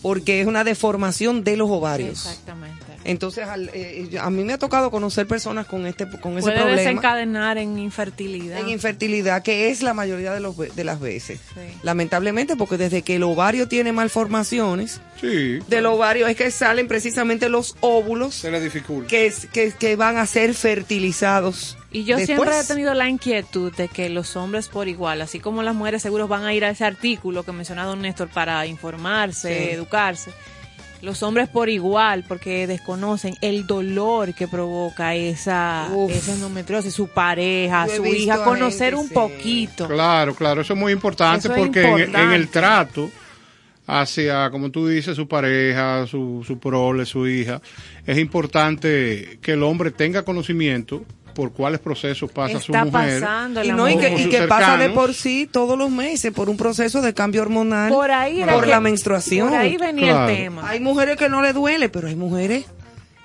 [0.00, 2.10] porque es una deformación de los ovarios.
[2.26, 2.63] Exactamente.
[3.04, 6.56] Entonces, al- eh, a mí me ha tocado conocer personas con este con ese Puede
[6.56, 8.58] problema desencadenar en infertilidad.
[8.60, 11.40] en infertilidad, que es la mayoría de, los, ve- de las veces.
[11.54, 11.60] Sí.
[11.82, 17.48] Lamentablemente, porque desde que el ovario tiene malformaciones, Sí, del ovario es que salen precisamente
[17.48, 19.08] los óvulos se le dificulta.
[19.08, 21.76] que, que, que van a ser fertilizados.
[21.90, 22.38] Y yo después.
[22.38, 26.02] siempre he tenido la inquietud de que los hombres por igual, así como las mujeres
[26.02, 29.70] seguros van a ir a ese artículo que mencionaba don Néstor para informarse, Sí.
[29.74, 30.30] educarse,
[31.04, 36.10] los hombres por igual, porque desconocen el dolor que provoca esa, Uf.
[36.10, 39.14] esa endometriosis, su pareja, su hija, conocer gente, un sí.
[39.14, 39.86] poquito.
[39.88, 42.34] Claro, claro, eso es muy importante Eso porque en- En, importante.
[42.36, 43.10] el trato
[43.86, 47.60] hacia, como tú dices, su pareja, su, su prole, su hija,
[48.06, 53.20] es importante que el hombre tenga conocimiento por cuáles procesos pasa su Está mujer.
[53.20, 56.48] pasando Y, no, y que, y que pasa de por sí todos los meses por
[56.48, 59.48] un proceso de cambio hormonal Por ahí por que- la menstruación.
[59.50, 60.28] Por ahí venía Claro.
[60.30, 60.68] el tema.
[60.70, 62.64] Hay mujeres que no le duele, pero hay mujeres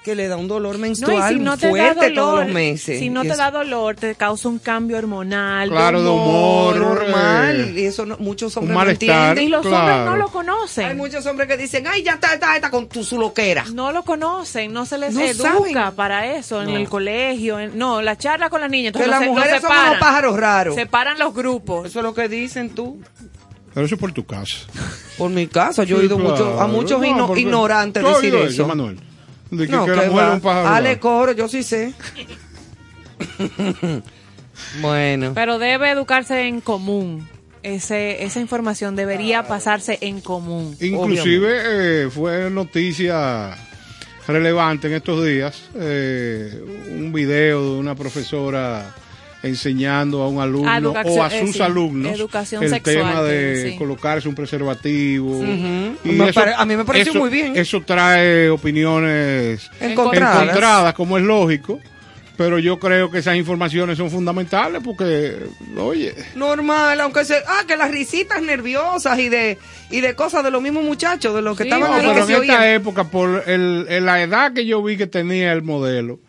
[0.03, 2.99] que le da un dolor menstrual si no fuerte dolor, todos los meses.
[2.99, 5.69] si no te es da dolor, te causa un cambio hormonal.
[5.69, 7.73] Claro, de humor, normal.
[7.75, 9.43] eh, y eso no- muchos hombres no entienden.
[9.43, 9.77] Y los Claro.
[9.77, 10.85] hombres no lo conocen.
[10.85, 13.65] Hay muchos hombres que dicen, ay, ya está, está, está con tu su loquera.
[13.73, 15.95] No lo conocen, no se les No educa saben.
[15.95, 17.59] para eso en el colegio.
[17.59, 18.93] en- no, la charla con las niñas.
[18.93, 19.87] Que Entonces las se- mujeres son separan.
[19.89, 20.75] unos pájaros raros.
[20.75, 21.87] Separan los grupos.
[21.87, 23.01] Eso es lo que dicen tú.
[23.73, 24.57] Pero eso es por tu casa.
[25.17, 28.21] Por mi caso, yo he oído mucho, a muchos No, ino- porque- ignorantes ¿Tú has
[28.21, 28.65] decir eso.
[28.67, 28.97] Manuel?
[29.51, 30.29] De que, No, que la que mujer va.
[30.29, 30.67] es un pájaro.
[30.69, 30.99] Ale raro.
[30.99, 31.93] coro, yo sí sé.
[34.81, 35.31] bueno.
[35.33, 37.27] Pero debe educarse en común.
[37.61, 40.77] Ese, esa información debería pasarse en común.
[40.79, 43.57] Inclusive eh, fue noticia
[44.27, 46.53] relevante en estos días eh,
[46.91, 48.95] un video de una profesora
[49.41, 53.21] enseñando a un alumno educación- o a eh, sus sí, alumnos educación el sexual, tema
[53.23, 53.77] de sí.
[53.77, 55.43] colocarse un preservativo
[56.03, 57.55] y Me pare- a mí me pareció eso- muy bien.
[57.55, 60.43] eso trae opiniones Encontradas.
[60.43, 61.79] encontradas como es lógico
[62.35, 65.37] pero yo creo que esas informaciones son fundamentales porque
[65.77, 69.57] oye Normal, aunque se, ah, que las risitas nerviosas y de
[69.89, 72.13] y de cosas de los mismos muchachos, de los que Sí, estaban No, ahí pero
[72.13, 72.63] que en se esta oían.
[72.75, 76.19] época, por el, la edad que yo vi que tenía el modelo,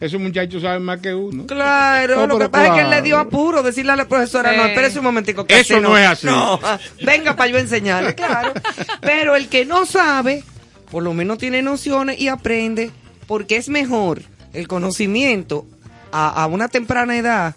[0.00, 1.46] esos muchachos saben más que uno.
[1.46, 4.50] Claro, No, lo que pasa es que él le dio apuro decirle a la profesora,
[4.52, 4.56] Sí.
[4.56, 5.44] no, espérese un momentico.
[5.46, 6.26] que Eso así no es así.
[6.26, 6.60] No,
[7.04, 8.52] venga para yo enseñarle, claro.
[9.00, 10.44] Pero el que no sabe,
[10.90, 12.90] por lo menos tiene nociones y aprende,
[13.26, 15.66] porque es mejor el conocimiento
[16.12, 17.54] a, a una temprana edad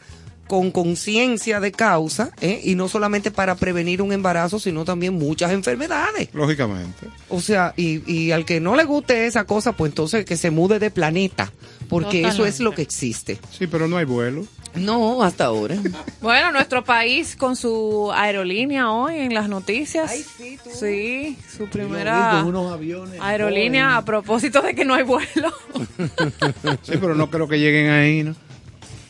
[0.52, 2.60] con conciencia de causa, ¿eh?
[2.66, 6.28] y no solamente para prevenir un embarazo, sino también muchas enfermedades.
[6.34, 7.08] Lógicamente.
[7.30, 10.52] O sea, y, y al que no le guste esa cosa, pues entonces que se
[10.52, 11.54] mude de planeta,
[11.88, 13.40] porque eso es lo que existe.
[13.58, 14.46] Sí, pero no hay vuelo.
[14.76, 15.78] No, hasta ahora.
[16.22, 20.12] Bueno, nuestro país con su aerolínea hoy en las noticias.
[20.12, 20.70] Ay, sí, tú.
[20.70, 25.54] Sí, su primera con unos aviones, aerolínea a propósito de que no hay vuelo.
[26.84, 28.36] Sí, pero no creo que lleguen ahí, ¿no?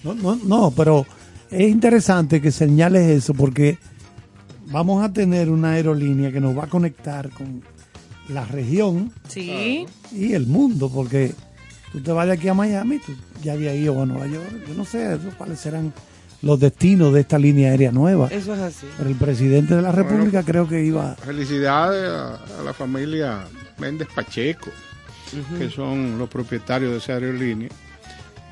[0.04, 1.06] No, no, no, pero
[1.52, 3.78] es interesante que señales eso porque
[4.68, 7.62] vamos a tener una aerolínea que nos va a conectar con
[8.30, 9.86] la región Sí.
[10.12, 11.34] y el mundo, porque
[11.92, 14.74] tú te vas de aquí a Miami, tú ya había ido a Nueva York, yo
[14.74, 15.92] no sé cuáles serán
[16.42, 18.88] los destinos de esta línea aérea nueva, Eso es así.
[18.98, 21.16] pero el presidente de la República creo que iba...
[21.16, 23.44] Felicidades a, a la familia
[23.78, 24.70] Méndez Pacheco,
[25.60, 27.70] que son los propietarios de esa aerolínea.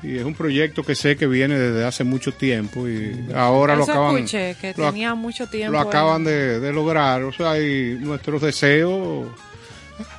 [0.02, 3.84] Y es un proyecto que sé que viene desde hace mucho tiempo y ahora lo
[3.84, 5.72] acaban, escuché, que lo tenía mucho tiempo.
[5.72, 7.22] lo acaban de, de lograr.
[7.24, 9.28] O sea, y nuestros deseos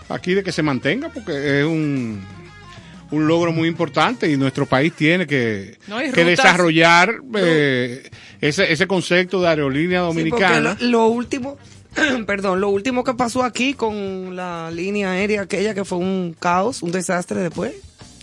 [0.09, 2.23] aquí de que se mantenga porque es un,
[3.09, 8.07] un logro muy importante y nuestro país tiene que, No, que desarrollar eh,
[8.39, 10.77] ese, ese concepto de aerolínea Sí, dominicana.
[10.79, 11.57] lo, lo último,
[12.27, 16.83] perdón, lo último que pasó aquí con la línea aérea aquella que fue un caos,
[16.83, 17.73] un desastre después.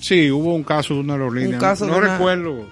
[0.00, 1.54] Sí, hubo un caso de una aerolínea.
[1.54, 2.64] Un caso no de una- recuerdo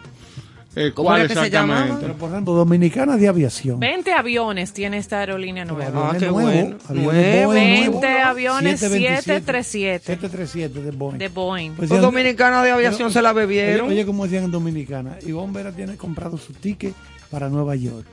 [0.79, 1.95] eh, ¿Cómo cuál era que se exactamente.
[2.03, 3.81] Pero por ejemplo, Dominicana de Aviación.
[3.81, 6.11] 20 aviones tiene esta aerolínea nueva.
[6.11, 6.77] Ah, qué nuevos, bueno.
[6.87, 8.27] aviones Nuevo, Boeing 20 nuevos.
[8.27, 9.23] aviones 727.
[9.23, 11.19] 737 737 de Boeing.
[11.19, 11.71] de Boeing.
[11.73, 13.89] Pues dominicanos de aviación Pero- se la Oye, bebieron.
[13.89, 16.93] oye, como decían en Dominicana, Ivonne Vera tiene comprado su ticket
[17.31, 18.07] para Nueva York.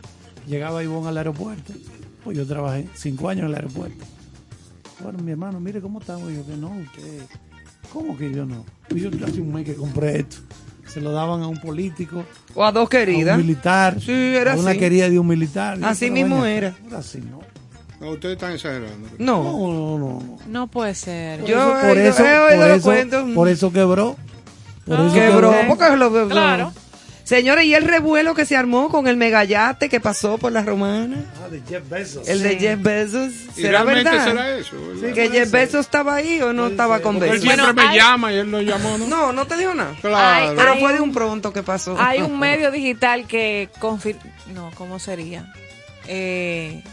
[0.48, 1.74] Llegaba Ivonne al aeropuerto.
[2.24, 4.06] Pues yo trabajé cinco años en el aeropuerto.
[5.02, 6.32] Bueno, mi hermano, mire cómo estamos.
[6.32, 7.24] Y yo que no, usted.
[7.94, 8.66] ¿Cómo que yo no?
[8.90, 10.38] Pues yo hace un mes que compré esto.
[10.88, 12.26] Se lo daban a un político,
[12.56, 13.38] o a dos a un queridas.
[13.38, 14.80] militar, Sí, era a una así.
[14.80, 15.80] querida de un militar.
[15.80, 16.70] Yo, Así mismo era.
[16.70, 17.40] acá, ahora sí, no.
[18.02, 19.08] No, ustedes están exagerando.
[19.18, 19.44] No.
[19.44, 20.40] No, no, no.
[20.48, 20.68] no.
[20.68, 21.40] Puede ser.
[21.40, 22.24] Por Yo eso, por oído- eso,
[22.84, 24.16] por eso- por eso quebró.
[24.86, 25.06] Por Ah.
[25.06, 25.56] eso Quebró, Ok.
[25.70, 26.74] porque lo Claro.
[27.24, 31.24] Señores, ¿y el revuelo que se armó con el megayate que pasó por la romana?
[31.42, 32.28] Ah, de Jeff Bezos.
[32.28, 32.60] El de Sí.
[32.60, 33.32] Jeff Bezos.
[33.56, 34.26] ¿Y ¿Será verdad?
[34.26, 34.76] será eso?
[35.02, 35.14] ¿verdad?
[35.14, 37.46] que Jeff Bezos estaba ahí o no estaba con él Bezos.
[37.46, 39.08] Bueno, siempre me hay- llama y él lo llamó, ¿no?
[39.08, 39.96] No, no te dijo nada.
[40.02, 40.18] Claro.
[40.50, 41.96] Ay, Pero Hay fue de un- un pronto que pasó.
[41.98, 44.18] Hay un medio digital que confir-
[44.54, 45.46] no, ¿cómo sería?
[46.08, 46.84] Eh,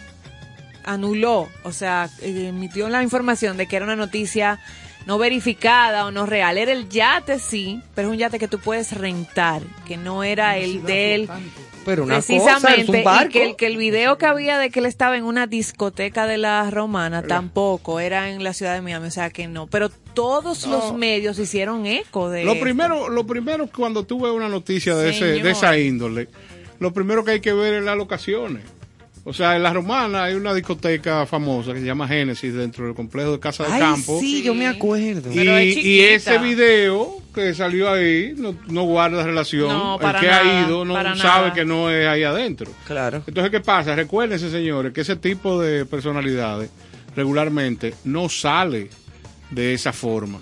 [0.84, 4.60] anuló, o sea, eh, emitió la información de que era una noticia
[5.06, 6.58] no verificada o no real.
[6.58, 10.56] Era el yate, sí, pero es un yate que tú puedes rentar, que no era
[10.58, 11.28] el de él.
[11.84, 14.70] Pero una cosa, es Precisamente, un y que el, que el video que había de
[14.70, 18.82] que él estaba en una discoteca de la romana tampoco era en la ciudad de
[18.82, 19.66] Miami, o sea que no.
[19.66, 22.62] Pero todos los medios hicieron eco de Lo esto.
[22.62, 26.28] primero, lo primero cuando tú ves una noticia de, ese, de esa índole,
[26.78, 28.62] lo primero que hay que ver es las locaciones.
[29.24, 32.94] O sea, en La Romana hay una discoteca famosa que se llama Génesis dentro del
[32.94, 34.18] complejo de Casa de Ay, Campo.
[34.18, 35.30] sí, yo me acuerdo.
[35.30, 36.14] Y, Pero es y chiquita.
[36.14, 39.68] ese video que salió ahí no, no guarda relación.
[39.68, 41.52] No, el para que ha nada, ido no sabe nada.
[41.52, 42.72] que no es ahí adentro.
[42.86, 43.22] Claro.
[43.26, 43.94] Entonces, ¿qué pasa?
[43.94, 46.70] Recuérdense, señores, que ese tipo de personalidades
[47.14, 48.88] regularmente no sale
[49.50, 50.38] de esa forma.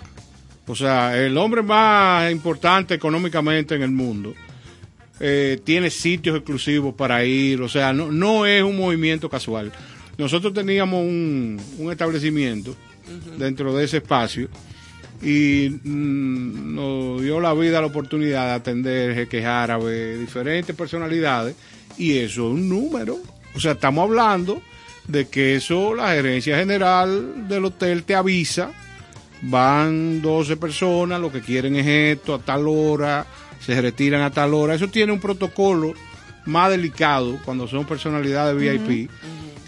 [0.67, 4.33] O sea, el hombre más importante económicamente en el mundo
[5.19, 7.61] eh, tiene sitios exclusivos para ir.
[7.61, 9.71] O sea, no, no es un movimiento casual.
[10.17, 12.75] Nosotros teníamos un, un establecimiento
[13.37, 14.49] dentro de ese espacio
[15.21, 21.55] y mm, nos dio la vida la oportunidad de atender jeques árabes, diferentes personalidades,
[21.97, 23.17] y eso es un número.
[23.55, 24.61] O sea, estamos hablando
[25.07, 28.71] de que eso la gerencia general del hotel te avisa,
[29.41, 33.25] van 12 personas, lo que quieren es esto, a tal hora,
[33.75, 34.75] se retiran a tal hora.
[34.75, 35.93] Eso tiene un protocolo
[36.45, 39.09] más delicado cuando son personalidades VIP.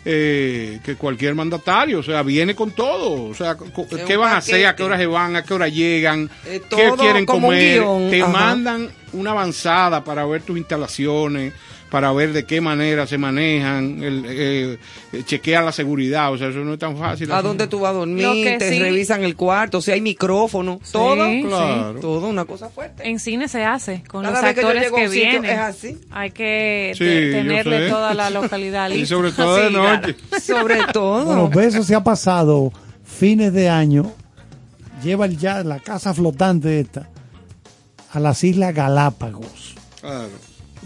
[0.03, 3.55] eh, que cualquier mandatario, o sea, viene con todo, o sea,
[3.91, 6.59] Es qué van a hacer, a qué hora se van, a qué hora llegan, Eh,
[6.67, 8.31] qué quieren comer, te ajá.
[8.31, 11.53] mandan una avanzada para ver tus instalaciones,
[11.91, 14.77] para ver de qué manera se manejan, el, eh,
[15.11, 17.29] eh, chequear la seguridad, o sea, eso no es tan fácil.
[17.33, 20.79] A dónde tú vas a dormir, que te sí- revisan el cuarto, si hay micrófono,
[20.91, 21.25] todo.
[21.27, 21.43] sí.
[21.45, 21.99] Claro.
[21.99, 23.07] Todo una cosa fuerte.
[23.07, 25.51] En cine se hace con Cada los vez que yo actores que, sitio, vienen.
[25.51, 25.97] es así.
[26.11, 29.15] Hay que Sí, tenerle toda la localidad Y lista.
[29.15, 30.15] sobre todo de noche.
[30.15, 30.41] claro.
[30.41, 31.25] Sobre todo.
[31.25, 32.71] Bueno, Besos se ha pasado
[33.03, 34.13] fines de año,
[35.03, 37.09] lleva el ya la casa flotante esta
[38.13, 39.75] a las Islas Galápagos.
[39.99, 40.29] Claro.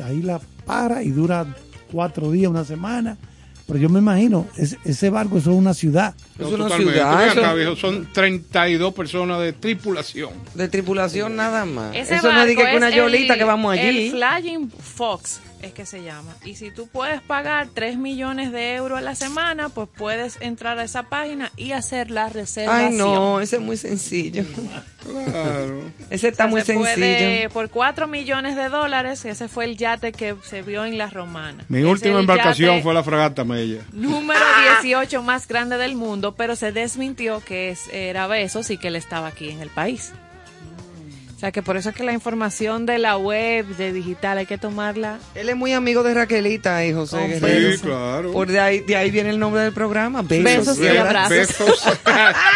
[0.03, 1.45] Ahí la para y dura
[1.91, 3.17] cuatro días, una semana.
[3.67, 6.13] Pero yo me imagino, es- ese barco eso es una ciudad.
[6.35, 6.93] Es No, una totalmente.
[6.93, 10.29] ciudad, acá, viejo, son 32 personas de tripulación.
[10.53, 11.95] De tripulación nada más.
[11.95, 14.07] Ese Eso no es que una es yolita el- que vamos allí.
[14.07, 16.35] El Flying Fox es que se llama.
[16.45, 20.77] Y si tú puedes pagar 3 millones de euros a la semana, pues puedes entrar
[20.79, 22.91] a esa página y hacer la reservación.
[22.91, 24.43] Ay, no, ese es muy sencillo.
[25.03, 25.83] Claro.
[26.09, 27.49] Ese está O sea, muy se puede- sencillo.
[27.51, 31.63] por 4 millones de dólares, ese fue el yate que se vio en la romana.
[31.69, 33.81] Mi Es última embarcación fue la fragata Mella.
[33.93, 34.39] Número
[34.81, 38.95] 18 más grande del mundo, pero se desmintió que es, era Besos y que él
[38.95, 40.11] estaba aquí en el país.
[41.35, 44.45] O sea que por eso es que la información de la web, de digital, hay
[44.45, 45.19] que tomarla.
[45.35, 47.73] Él es muy amigo de Raquelita y José Guerrero.
[47.73, 48.31] Sí, claro.
[48.31, 50.21] Por de ahí, de ahí viene el nombre del programa.
[50.21, 51.29] Besos, Besos y abrazos.
[51.29, 51.83] Besos.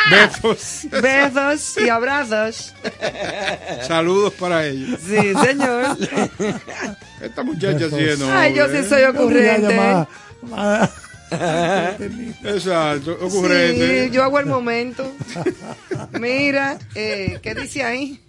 [0.91, 1.01] Besos.
[1.01, 2.73] Besos y abrazos.
[3.85, 4.97] Saludos para ellos.
[5.05, 5.97] Sí, señor.
[7.21, 8.31] Esta muchacha sí es no.
[8.31, 10.07] Ay, yo sí soy Yo quería ocurrente.
[11.31, 11.91] Ah,
[12.43, 14.05] Exacto, ocurrente.
[14.05, 15.11] Sí, yo hago el momento.
[16.19, 18.19] Mira, eh, ¿qué dice ahí?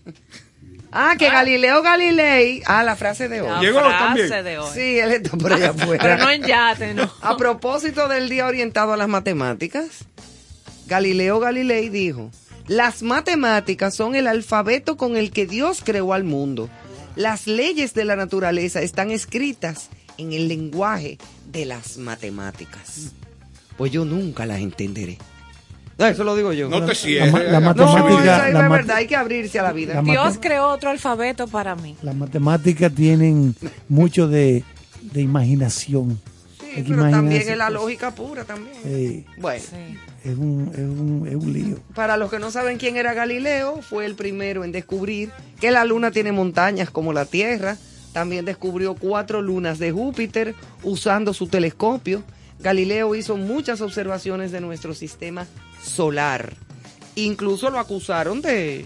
[0.93, 2.63] Ah, que Galileo Galilei.
[2.67, 3.49] Ah, la frase de hoy.
[3.49, 4.45] La Llegó frase también.
[4.45, 4.71] de hoy.
[4.75, 6.03] Sí, él está por allá afuera.
[6.03, 7.11] Pero no en yate, ¿no?
[7.23, 10.05] A propósito del día orientado a las matemáticas,
[10.87, 12.31] Galileo Galilei dijo,
[12.67, 16.69] las matemáticas son el alfabeto con el que Dios creó al mundo.
[17.15, 21.19] Las leyes de la naturaleza están escritas en el lenguaje
[21.51, 23.13] de las matemáticas.
[23.77, 25.19] Pues yo nunca las entenderé.
[25.99, 26.69] No, eso lo digo yo.
[26.69, 27.33] No te La cierres.
[27.33, 29.95] ma- la No, matemática- eso es la verdad, hay que abrirse a la vida.
[29.95, 31.97] La Dios creó otro alfabeto para mí.
[32.03, 33.55] Las matemáticas tienen
[33.89, 34.65] mucho de,
[35.13, 36.21] de imaginación.
[36.75, 38.77] Sí, pero también es la lógica pura también.
[38.85, 39.99] Eh, Bueno, Sí.
[40.31, 41.79] es, un, es, un, es un lío.
[41.95, 45.31] para los que no saben quién era Galileo, fue el primero en descubrir
[45.61, 47.77] que la luna tiene montañas como la Tierra.
[48.13, 52.23] También descubrió cuatro lunas de Júpiter usando su telescopio.
[52.59, 55.47] Galileo hizo muchas observaciones de nuestro sistema
[55.83, 56.55] solar.
[57.15, 58.85] Incluso lo acusaron de,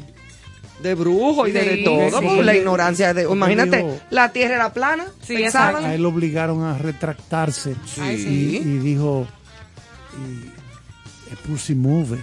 [0.82, 2.26] de brujo y de, todo, sí.
[2.26, 3.22] por la ignorancia de...
[3.24, 5.84] Imagínate, dijo- la Tierra era plana, Sí, pensaban.
[5.84, 7.74] A él lo obligaron a retractarse.
[7.96, 8.60] Y, sí.
[8.64, 9.26] y dijo,
[10.18, 10.54] y,
[11.46, 12.22] pussy move.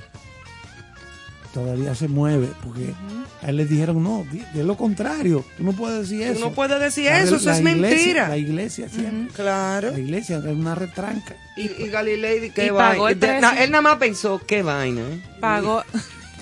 [1.53, 2.47] Todavía se mueve.
[2.63, 2.93] Porque
[3.41, 5.43] a él le dijeron, no, di lo contrario.
[5.57, 6.39] Tú no puedes decir Tú eso.
[6.45, 8.27] no puedes decir La- eso, eso la es iglesia- mentira.
[8.29, 9.33] La iglesia siempre.
[9.35, 9.91] Claro.
[9.91, 11.35] La iglesia es una retranca.
[11.57, 13.13] Y, y Galilei, qué Y vaina.
[13.15, 15.01] De- na- él nada más pensó, qué vaina.
[15.01, 15.21] ¿eh?
[15.39, 15.83] Pagó.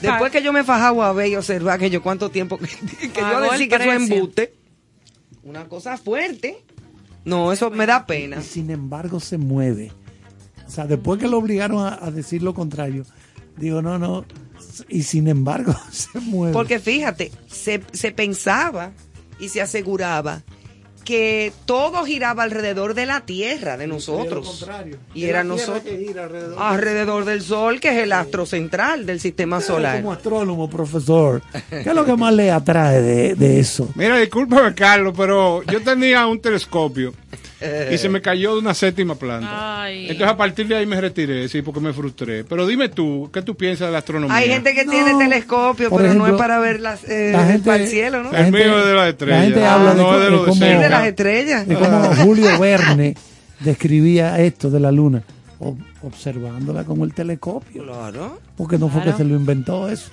[0.02, 2.68] Después que yo me fajaba a ver y observar que yo cuánto tiempo que,
[3.14, 4.54] que yo el que eso es embuste.
[5.44, 6.64] Una cosa fuerte.
[7.26, 8.38] No, eso me da pena.
[8.40, 9.92] Y sin embargo se mueve.
[10.68, 13.04] O sea, después que lo obligaron a, a decir lo contrario,
[13.58, 14.24] digo, no, no.
[14.88, 16.54] Y sin embargo se mueve.
[16.54, 18.92] Porque fíjate, se, se pensaba
[19.40, 20.44] y se aseguraba
[21.10, 24.64] que todo giraba alrededor de la Tierra, de nosotros.
[25.16, 25.84] Y era nosotros.
[26.16, 26.56] alrededor.
[26.60, 29.98] Alrededor del Sol, que es el astro central del sistema solar.
[29.98, 33.90] Como astrónomo, profesor, ¿qué es lo que más le atrae de, de eso?
[33.96, 37.12] Mira, discúlpame, Carlos, pero yo tenía un telescopio
[37.92, 39.82] y se me cayó de una séptima planta.
[39.84, 40.04] Ay.
[40.04, 42.44] Entonces a partir de ahí me retiré, sí, porque me frustré.
[42.46, 44.36] Pero dime tú, ¿qué tú piensas de la astronomía?
[44.36, 44.92] Hay gente que No.
[44.92, 48.24] tiene telescopio, Por pero no es para ver las, eh, la gente- para el cielo,
[48.24, 48.32] ¿no?
[48.32, 49.38] la El gente- mío es de las estrellas.
[49.40, 51.68] La gente Ah, habla de, no, de de lo de cómo, de las estrellas.
[51.68, 53.16] de cómo Julio Verne
[53.60, 55.24] describía esto de la luna,
[56.02, 57.84] observándola con el telescopio.
[57.84, 58.40] Claro.
[58.56, 59.18] Porque no fue Claro.
[59.18, 60.12] que se lo inventó eso.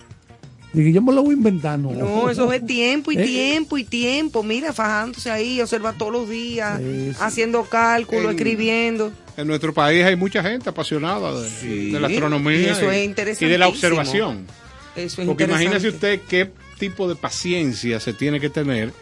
[0.76, 2.28] Dije, yo me lo voy a inventar, no.
[2.30, 4.42] Eso es tiempo y Eh, tiempo y tiempo.
[4.42, 6.78] Mira, fajándose ahí, observa todos los días,
[7.20, 9.12] haciendo cálculos, En- escribiendo.
[9.38, 12.96] En nuestro país hay mucha gente apasionada de, Sí, de la astronomía y eso y,
[13.16, 14.46] es y de la observación.
[14.94, 16.14] Eso es Porque imagínese interesante.
[16.14, 18.92] usted qué tipo de paciencia se tiene que tener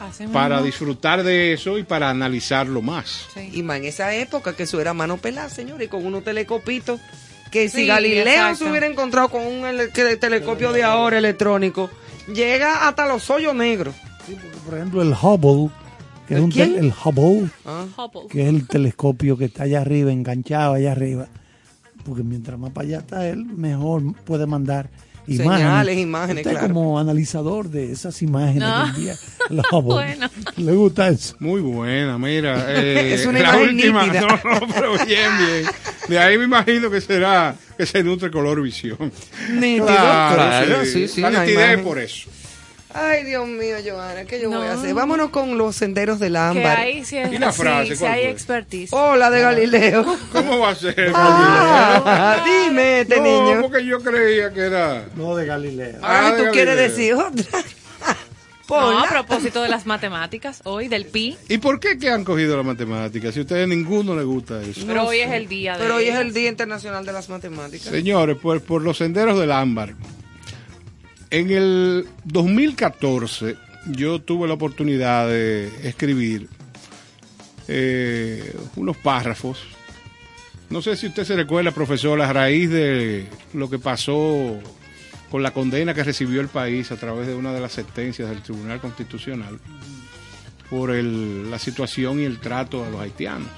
[0.00, 0.66] Así para mismo.
[0.66, 3.26] disfrutar de eso y para analizarlo más.
[3.34, 3.50] Sí.
[3.54, 7.00] Y más en esa época que eso era mano pelada, señores, y con unos telescopitos.
[7.52, 8.64] Que si Sí, Galileo exacto.
[8.64, 9.62] se hubiera encontrado con un
[10.18, 11.90] telescopio de ahora electrónico,
[12.34, 13.94] llega hasta los hoyos negros.
[14.64, 15.70] Por ejemplo, el Hubble,
[16.26, 16.74] que es ¿El un quién?
[16.78, 17.84] el Hubble, Ah.
[17.96, 18.28] Hubble.
[18.30, 21.26] que es el telescopio que está allá arriba, enganchado allá arriba.
[22.04, 24.88] Porque mientras más para allá está él, mejor puede mandar.
[25.26, 26.74] Señales, imágenes, Usted claro.
[26.74, 28.84] como analizador de esas imágenes No.
[28.84, 29.14] que envía
[29.50, 29.94] el Hubble.
[29.94, 30.30] Bueno.
[30.56, 31.36] ¿Le gusta eso?
[31.38, 32.64] Muy buena, mira.
[32.68, 34.20] eh, Es una la imagen última, nítida.
[34.44, 35.66] no, no, pero bien, bien.
[36.08, 39.12] De ahí me imagino que será que se nutre color visión.
[39.52, 42.28] Nítido, claro, sí, sí, La nitidez por eso.
[42.94, 44.92] Ay, Dios mío, Joana, ¿qué yo voy a hacer?
[44.94, 46.78] Vámonos con los senderos del Que ámbar.
[46.78, 48.92] ahí sí, es- ¿Y la frase, sí, sí hay expertise.
[48.92, 50.04] Hola de Galileo.
[50.32, 51.12] ¿Cómo va a ser?
[51.14, 53.62] Ah, dime, este no, niño.
[53.62, 55.06] porque yo creía que era.
[55.16, 55.96] No, de Galileo.
[56.02, 57.44] Ahora Ah, tú quieres decir otra.
[58.70, 62.56] No, a propósito de las matemáticas, hoy del pi, ¿Y por qué que han cogido
[62.56, 63.30] la matemática?
[63.30, 64.86] Si a ustedes ninguno les gusta eso.
[64.86, 67.88] pero hoy es el día de Pero hoy es el Día Internacional de las Matemáticas.
[67.88, 69.92] Señores, por, por los senderos del ámbar.
[71.32, 73.56] En el 2014
[73.86, 76.50] yo tuve la oportunidad de escribir
[77.68, 79.62] eh, unos párrafos.
[80.68, 84.58] No sé si usted se recuerda, profesor, a raíz de lo que pasó
[85.30, 88.42] con la condena que recibió el país a través de una de las sentencias del
[88.42, 89.58] Tribunal Constitucional
[90.68, 93.48] por la situación y el trato a los haitianos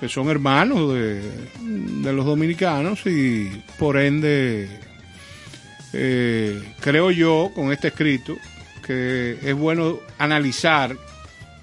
[0.00, 4.89] que son hermanos de los dominicanos y por ende
[5.92, 8.36] eh, creo yo con este escrito
[8.86, 10.96] que es bueno analizar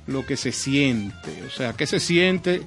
[0.08, 2.62] lo que se siente, o sea, qué se siente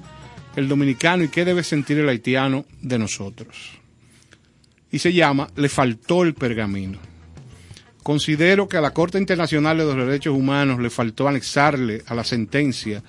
[0.55, 3.71] el dominicano y qué debe sentir el haitiano de nosotros.
[4.91, 6.99] Y se llama Le faltó el pergamino.
[8.03, 12.23] Considero que a la Corte Internacional de los Derechos Humanos le faltó anexarle a la
[12.23, 13.03] sentencia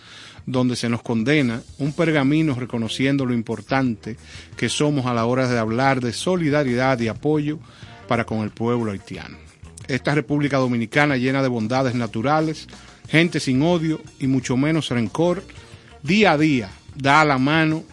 [0.44, 4.16] donde se nos condena un pergamino reconociendo lo importante
[4.56, 7.58] que somos a la hora de hablar de solidaridad y apoyo
[8.12, 9.38] para con el pueblo haitiano.
[9.88, 12.66] Esta República Dominicana llena de bondades naturales,
[13.08, 15.42] gente sin odio y mucho menos rencor,
[16.02, 17.84] día a día da la mano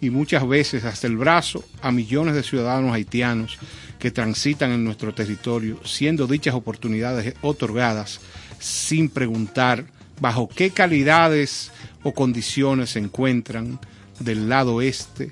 [0.00, 3.58] y muchas veces hasta el brazo a millones de ciudadanos haitianos
[3.98, 8.22] que transitan en nuestro territorio, siendo dichas oportunidades otorgadas
[8.58, 9.84] sin preguntar
[10.18, 11.72] bajo qué calidades
[12.04, 13.78] o condiciones se encuentran
[14.18, 15.30] del lado este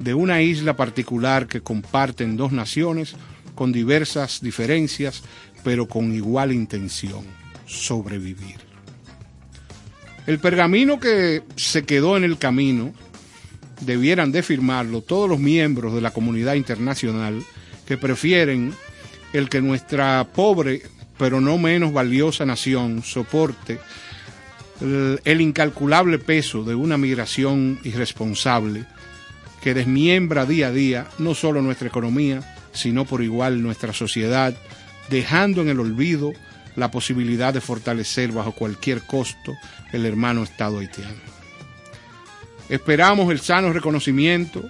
[0.00, 3.14] de una isla particular que comparten dos naciones
[3.56, 5.24] con diversas diferencias,
[5.64, 7.24] pero con igual intención,
[7.66, 8.60] sobrevivir.
[10.28, 12.92] El pergamino que se quedó en el camino
[13.80, 17.42] debieran de firmarlo todos los miembros de la comunidad internacional
[17.84, 18.72] que prefieren
[19.32, 20.82] el que nuestra pobre
[21.18, 23.78] pero no menos valiosa nación soporte
[24.80, 28.84] el, incalculable peso de una migración irresponsable
[29.62, 34.54] que desmiembra día a día no solo nuestra economía, sino por igual nuestra sociedad,
[35.10, 36.32] dejando en el olvido
[36.76, 39.54] la posibilidad de fortalecer bajo cualquier costo
[39.92, 41.36] el hermano Estado haitiano.
[42.68, 44.68] Esperamos el sano reconocimiento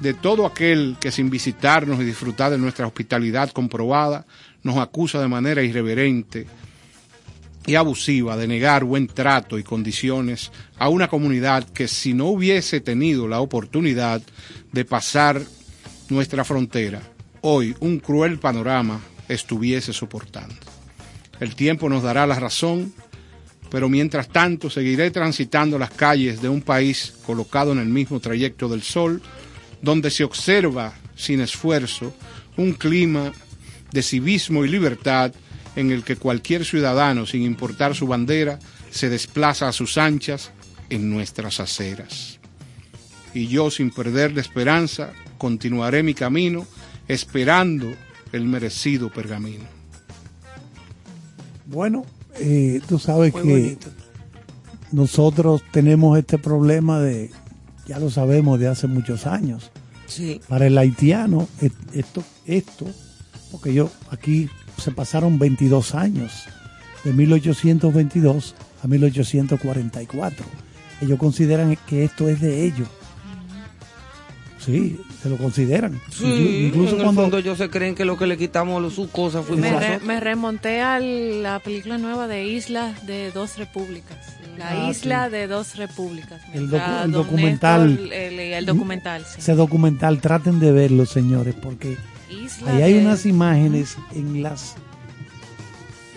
[0.00, 4.26] de todo aquel que sin visitarnos y disfrutar de nuestra hospitalidad comprobada
[4.62, 6.46] nos acusa de manera irreverente
[7.66, 12.80] y abusiva de negar buen trato y condiciones a una comunidad que si no hubiese
[12.80, 14.22] tenido la oportunidad
[14.72, 15.40] de pasar
[16.08, 17.02] nuestra frontera,
[17.42, 20.54] hoy un cruel panorama estuviese soportando.
[21.40, 22.92] El tiempo nos dará la razón,
[23.70, 28.68] pero mientras tanto seguiré transitando las calles de un país colocado en el mismo trayecto
[28.68, 29.20] del sol,
[29.80, 32.14] donde se observa sin esfuerzo
[32.56, 33.32] un clima
[33.90, 35.32] de civismo y libertad
[35.74, 38.58] en el que cualquier ciudadano, sin importar su bandera,
[38.90, 40.52] se desplaza a sus anchas
[40.90, 42.38] en nuestras aceras.
[43.34, 46.66] Y yo, sin perder la esperanza, continuaré mi camino
[47.12, 47.92] esperando
[48.32, 49.64] el merecido pergamino.
[51.66, 52.04] Bueno,
[52.36, 53.86] eh, tú sabes Muy que bonito.
[54.90, 57.30] nosotros tenemos este problema de,
[57.86, 59.70] ya lo sabemos de hace muchos años.
[60.06, 60.40] Sí.
[60.48, 61.48] Para el haitiano,
[61.92, 62.86] esto, esto,
[63.50, 64.48] porque yo aquí
[64.78, 66.44] se pasaron 22 años,
[67.04, 70.44] de 1822 a 1844.
[71.00, 72.88] Ellos consideran que esto es de ellos.
[74.58, 76.00] Sí, se lo consideran.
[76.10, 78.92] Sí, Inclu- incluso en el cuando fondo ellos se creen que lo que le quitamos
[78.92, 83.56] sus cosas fuimos Me, re- me remonté a la película nueva de Isla de Dos
[83.58, 84.18] Repúblicas.
[84.58, 85.32] La Ah, Isla sí.
[85.32, 86.42] de Dos Repúblicas.
[86.52, 87.88] El docu- documental.
[87.94, 89.36] Néstor, el, el documental, sí.
[89.38, 91.96] ese documental, traten de verlo, señores, porque
[92.28, 94.74] Isla ahí hay de- unas imágenes en las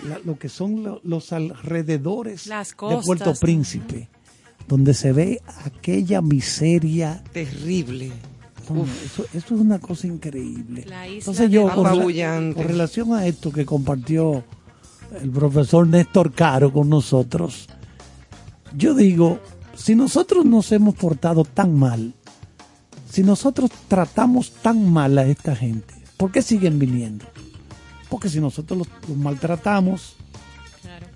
[0.06, 3.34] la- lo que son lo- los alrededores Las de Puerto.
[3.40, 4.08] Príncipe,
[4.68, 7.22] donde se ve aquella miseria.
[7.32, 8.12] Terrible.
[9.04, 10.84] Eso, eso es una cosa increíble.
[10.88, 11.84] La isla Entonces yo, con,
[12.54, 14.44] con relación a esto que compartió
[15.20, 17.68] el profesor Néstor Caro con nosotros,
[18.76, 19.38] yo digo,
[19.74, 22.12] si nosotros nos hemos portado tan mal,
[23.10, 27.24] si nosotros tratamos tan mal a esta gente, ¿por qué siguen viniendo?
[28.08, 30.16] Porque si nosotros los, los maltratamos,
[30.82, 31.06] Claro.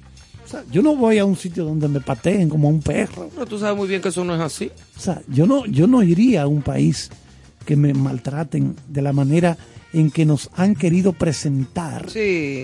[0.44, 3.28] o sea, yo no voy a un sitio donde me pateen como a un perro.
[3.34, 4.70] Pero tú sabes muy bien que eso no es así.
[4.96, 7.10] O sea, yo no, yo no iría a un país
[7.64, 9.56] que me maltraten de la manera
[9.92, 12.18] en que nos han querido presentar Sí.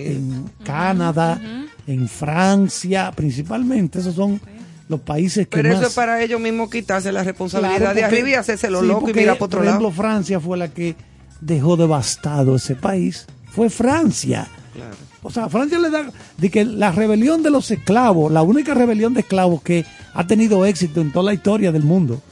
[0.07, 1.40] en Canadá,
[1.86, 3.99] en Francia, principalmente.
[3.99, 4.40] Esos son
[4.88, 5.78] los países que Pero más...
[5.78, 8.80] eso es para ellos mismos quitarse la responsabilidad Claro, de porque- arriba y hacerse lo
[8.82, 9.78] sí, loco y mirar para otro por lado.
[9.78, 10.94] ejemplo, Francia fue la que
[11.40, 13.26] dejó devastado ese país.
[13.53, 14.47] Fue Francia.
[14.74, 14.94] Claro.
[15.22, 19.12] O sea, Francia le da de que la rebelión de los esclavos, la única rebelión
[19.14, 19.84] de esclavos que
[20.14, 22.22] ha tenido éxito en toda la historia del mundo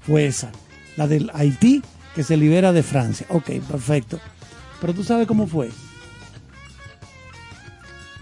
[0.00, 0.50] fue esa,
[0.96, 1.82] la del Haití
[2.14, 3.26] que se libera de Francia.
[3.30, 4.20] Ok, perfecto.
[4.80, 5.70] Pero tú sabes cómo fue.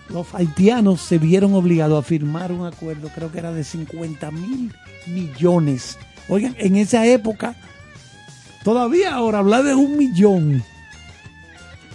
[0.08, 4.74] Los haitianos se vieron obligados a firmar un acuerdo, creo que era de 50 mil
[5.06, 5.98] millones.
[6.28, 7.54] Oigan, en esa época,
[8.62, 10.62] todavía ahora hablar de un millón,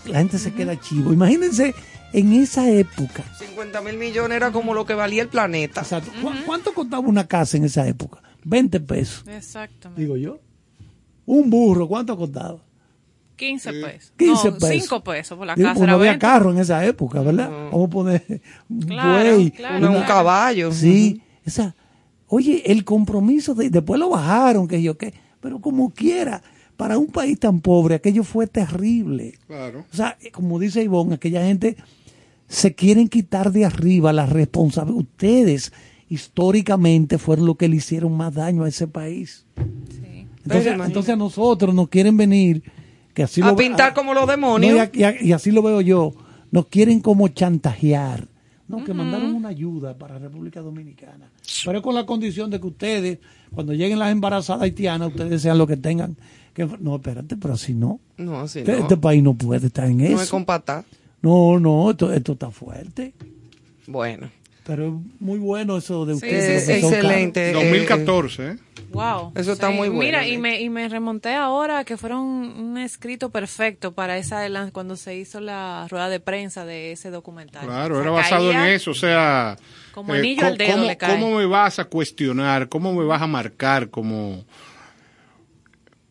[0.06, 1.14] la gente se queda chivo.
[1.14, 1.76] Imagínense
[2.14, 3.24] en esa época.
[3.38, 5.82] 50 mil millones era como lo que valía el planeta.
[5.82, 6.12] Exacto.
[6.22, 8.22] ¿Cu- ¿Cuánto costaba una casa en esa época?
[8.46, 10.02] 20 pesos, Exactamente.
[10.02, 10.40] digo yo.
[11.28, 12.58] Un burro, ¿cuánto costaba?
[13.36, 14.14] 15 pesos.
[14.18, 14.70] 15 no, pesos.
[14.70, 15.78] 5 pesos por la Digo, casa.
[15.78, 16.20] pues no había 20.
[16.26, 17.52] carro en esa época, ¿verdad?
[17.72, 20.72] Vamos a poner un Claro, buey, claro, un caballo.
[20.72, 21.76] Sí, esa,
[22.28, 26.42] oye, el compromiso, de, después lo bajaron, que yo qué, pero como quiera,
[26.78, 29.38] para un país tan pobre, aquello fue terrible.
[29.46, 29.86] Claro.
[29.92, 31.78] O sea, eh, como dice Ivonne, aquella gente
[32.48, 34.98] se quieren quitar de arriba la responsabilidad.
[35.00, 35.74] Ustedes
[36.10, 39.46] históricamente fueron los que le hicieron más daño a ese país.
[39.90, 40.07] Sí.
[40.54, 42.64] Entonces, a nosotros nos quieren venir,
[43.14, 44.72] que así A lo pintar como los demonios.
[44.74, 46.14] no, y, a- y a- y así lo veo yo.
[46.52, 48.28] Nos quieren como chantajear.
[48.68, 51.30] No, que mandaron una ayuda para República Dominicana.
[51.66, 53.20] Pero con la condición de que ustedes,
[53.54, 56.18] cuando lleguen las embarazadas haitianas, ustedes sean lo que tengan.
[56.54, 58.00] Que, no, espérate, pero así no.
[58.18, 58.78] No, así Este, no.
[58.80, 60.44] este país no puede estar en No es eso.
[60.46, 60.84] patas.
[61.22, 63.14] No, no, esto, esto está fuerte.
[63.88, 64.30] Bueno.
[64.66, 66.66] Pero es muy bueno eso de ustedes.
[66.66, 67.52] sí, son excelente.
[67.52, 68.58] Eh, 2014, ¿eh?
[68.98, 69.32] Wow.
[69.36, 73.30] Eso está muy bueno, Mira, y me, y me remonté ahora que fueron un escrito
[73.30, 77.66] perfecto para esa cuando se hizo la rueda de prensa de ese documental.
[77.66, 79.56] Claro, O sea, era basado en eso, o sea...
[79.60, 81.20] eh, Como anillo al dedo ¿cómo, le cae.
[81.20, 82.70] ¿Cómo me vas a cuestionar?
[82.70, 84.44] ¿Cómo me vas a marcar como,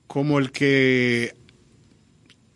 [0.06, 1.34] como el que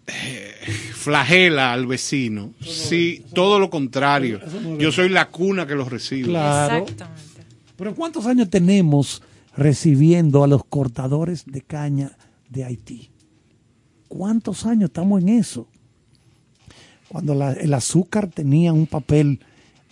[0.07, 0.55] eh,
[0.95, 2.53] flagela al vecino?
[2.61, 4.41] Sí, todo lo contrario.
[4.79, 6.29] Yo soy la cuna que los recibe.
[6.29, 6.77] Claro.
[6.85, 7.31] Exactamente.
[7.77, 9.23] Pero ¿cuántos años tenemos
[9.57, 12.17] recibiendo a los cortadores de caña
[12.49, 13.11] de Haití?
[14.09, 15.69] ¿Cuántos años estamos en eso?
[17.09, 19.41] Cuando la- el azúcar tenía un papel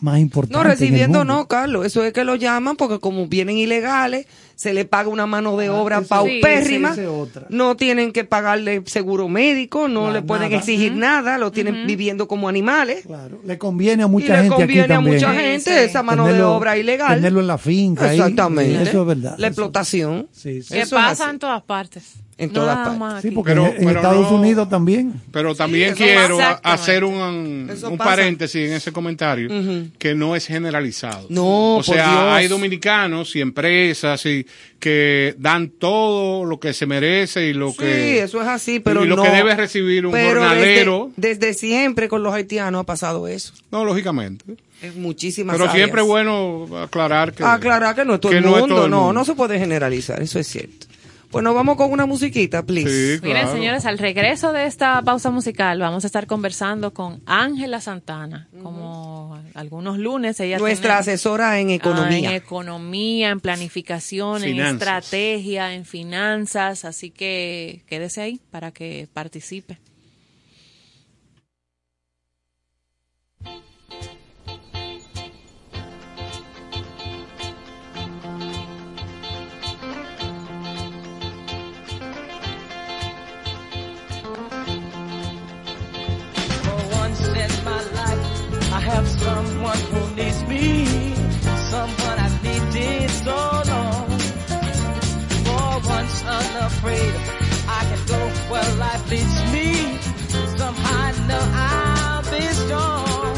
[0.01, 0.57] más importante.
[0.57, 1.85] No, recibiendo no, Carlos.
[1.85, 4.27] Eso es que lo llaman porque como vienen ilegales,
[4.59, 6.93] se le paga una mano de obra eso- paupérrima.
[7.09, 7.47] otra.
[7.49, 10.57] No tienen que pagarle seguro médico, no No, le pueden nada.
[10.57, 13.05] exigir nada, lo tienen viviendo como animales.
[13.07, 15.15] Claro, le conviene a mucha y le gente aquí conviene a también.
[15.15, 15.85] mucha Sí, gente sí.
[15.85, 17.15] esa mano de obra ilegal.
[17.15, 18.07] Tenerlo en la finca.
[18.11, 18.19] ahí.
[18.19, 18.83] Exactamente.
[18.83, 19.35] Eso es verdad.
[19.39, 20.29] La Eso- explotación.
[20.33, 20.75] Sí, sí.
[20.75, 22.15] Que pasa en todas partes.
[22.41, 22.99] En No todas partes.
[23.01, 25.12] más Sí, porque Pero- en, en pero Estados no- Unidos también.
[25.32, 29.49] Pero también quiero hacer un, un paréntesis en ese comentario
[29.99, 31.26] que no es generalizado.
[31.30, 32.22] No, o por sea, Dios.
[32.34, 34.47] hay dominicanos y empresas y
[34.78, 39.05] que dan todo lo que se merece y lo Sí, que eso es así, pero
[39.05, 39.24] y lo no.
[39.24, 41.11] que debe recibir un Pero jornalero.
[41.16, 43.53] Desde, desde siempre con los haitianos ha pasado eso.
[43.72, 44.45] No, lógicamente.
[44.80, 45.76] En muchísimas Pero áreas.
[45.76, 48.64] siempre es bueno aclarar que Aclarar que no es todo el que no mundo.
[48.66, 49.12] es todo el no, mundo.
[49.12, 50.86] no se puede generalizar, eso es cierto.
[51.31, 53.18] Bueno, vamos con una musiquita, please.
[53.18, 57.81] Sí, Miren, señores, al regreso de esta pausa musical vamos a estar conversando con Ángela
[57.83, 58.49] Santana.
[58.62, 62.31] Como algunos lunes, ella Nuestra tiene- asesora en Ah, economía.
[62.31, 64.72] en economía, en planificación, en Finanzas.
[65.05, 66.87] estrategia, en finanzas.
[66.87, 69.79] Así que quédese ahí para que participe.
[96.79, 97.14] Unafraid,
[97.68, 99.99] I can go where life leads me.
[100.57, 103.35] Somehow I know I'll be strong.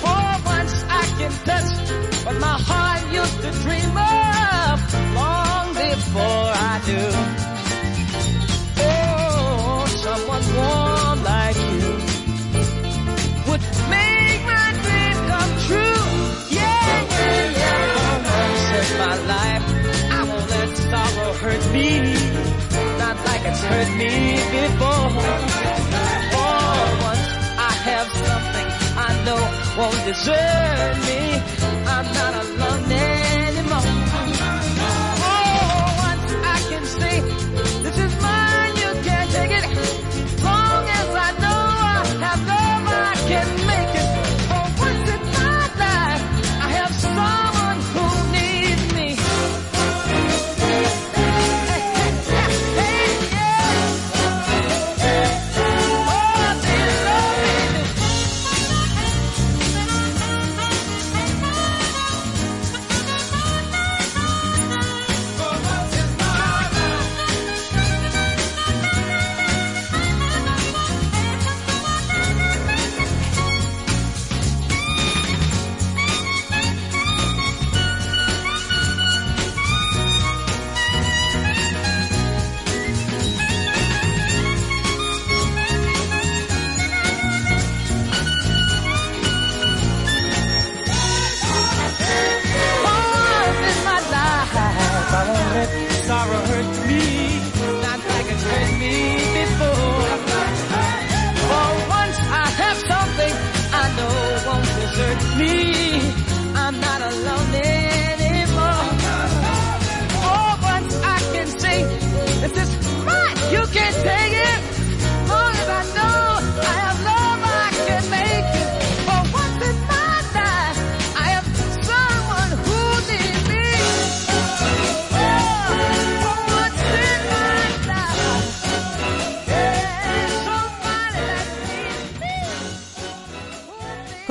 [0.00, 6.80] For once I can touch what my heart used to dream of long before I
[6.86, 7.31] do.
[23.72, 24.12] Hurt me
[24.56, 25.08] before.
[26.32, 26.58] For
[27.08, 27.26] once,
[27.70, 28.68] I have something
[29.06, 29.42] I know
[29.78, 31.20] won't desert me.
[31.94, 33.31] I'm not alone anymore.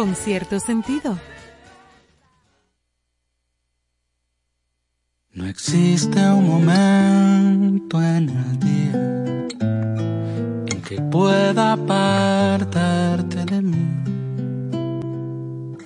[0.02, 1.16] Con cierto sentido.
[5.32, 8.95] No existe un momento en el día
[10.72, 13.88] en que pueda apartarte de mí.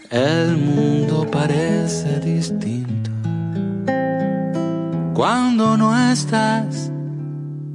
[0.09, 3.11] El mundo parece distinto
[5.13, 6.89] cuando no estás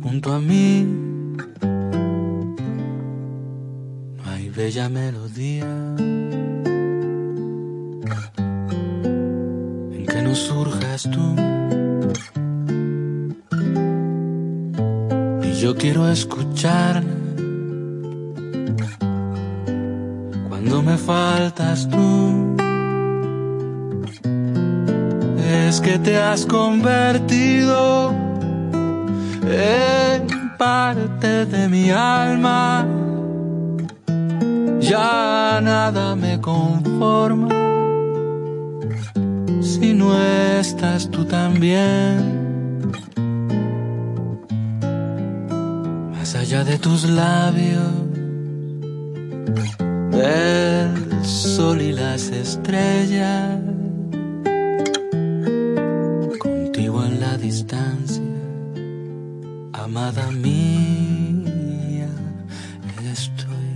[0.03, 0.87] junto a mí.
[4.17, 5.67] No hay bella melodía
[15.43, 17.03] Y yo quiero escucharla
[20.49, 22.55] cuando me faltas tú.
[25.49, 28.13] Es que te has convertido
[29.45, 32.87] en parte de mi alma.
[34.81, 37.49] Ya nada me conforma
[39.63, 40.15] si no
[40.61, 42.93] estás tú también.
[46.13, 47.93] Más allá de tus labios,
[50.11, 53.59] del sol y las estrellas,
[56.39, 58.23] contigo en la distancia,
[59.73, 62.11] amada mía,
[63.13, 63.71] estoy.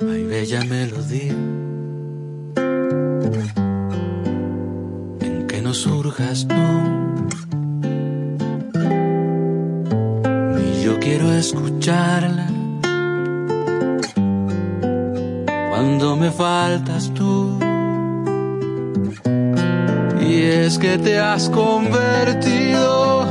[0.00, 1.65] Hay bella melodía
[6.44, 6.54] tú.
[10.60, 12.48] Y yo quiero escucharla
[15.70, 17.58] cuando me faltas tú.
[20.20, 23.24] Y es que te has convertido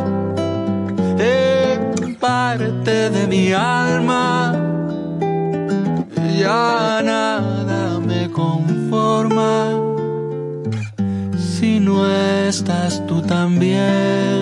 [1.20, 4.54] en parte de mi alma.
[6.40, 7.02] Ya
[12.56, 14.35] estás tú también.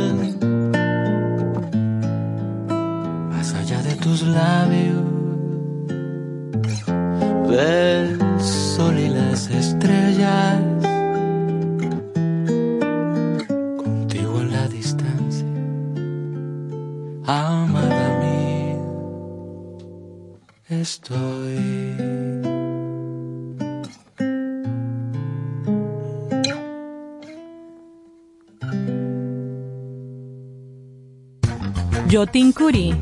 [32.14, 32.94] Yotin Curi,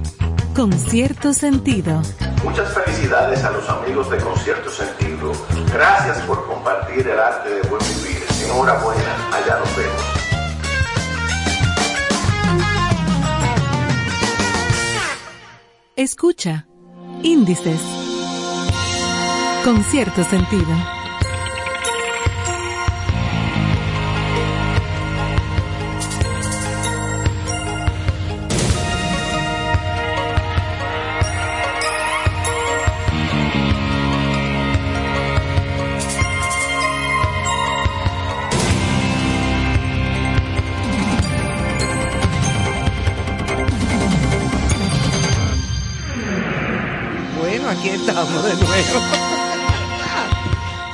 [0.55, 2.01] con cierto sentido.
[2.45, 5.34] Muchas felicidades a los amigos de Concierto Sentido.
[5.74, 8.24] Gracias por compartir el arte de buen vivir.
[8.45, 10.01] Enhorabuena, allá nos vemos.
[15.97, 16.68] Escucha.
[17.22, 17.82] Índices.
[19.66, 21.00] Con cierto sentido.
[47.82, 48.99] Aquí estamos de nuevo.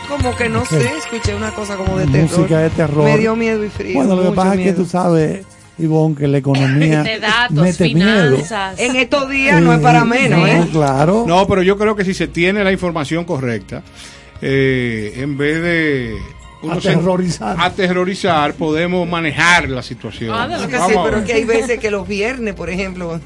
[0.09, 2.39] Como que no sé, escuché una cosa como de terror.
[2.39, 3.03] Música de terror.
[3.03, 3.95] Me dio miedo y frío.
[3.95, 4.83] Bueno, lo que pasa es que miedo.
[4.83, 5.45] tú sabes,
[5.77, 8.35] Ivonne, que la economía De datos, mete miedo.
[8.38, 8.79] finanzas.
[8.79, 10.67] En estos días no es para menos, no, ¿eh?
[10.71, 11.25] Claro.
[11.27, 13.83] No, pero yo creo que si se tiene la información correcta,
[14.41, 16.15] eh, en vez de
[16.61, 17.57] uno se- Aterrorizar.
[17.59, 20.33] aterrorizar, podemos manejar la situación.
[20.33, 23.19] Ah, de lo que Vamos sí, pero que hay veces que los viernes, por ejemplo,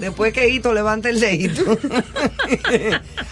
[0.00, 1.62] después que Hito levanta el dedito,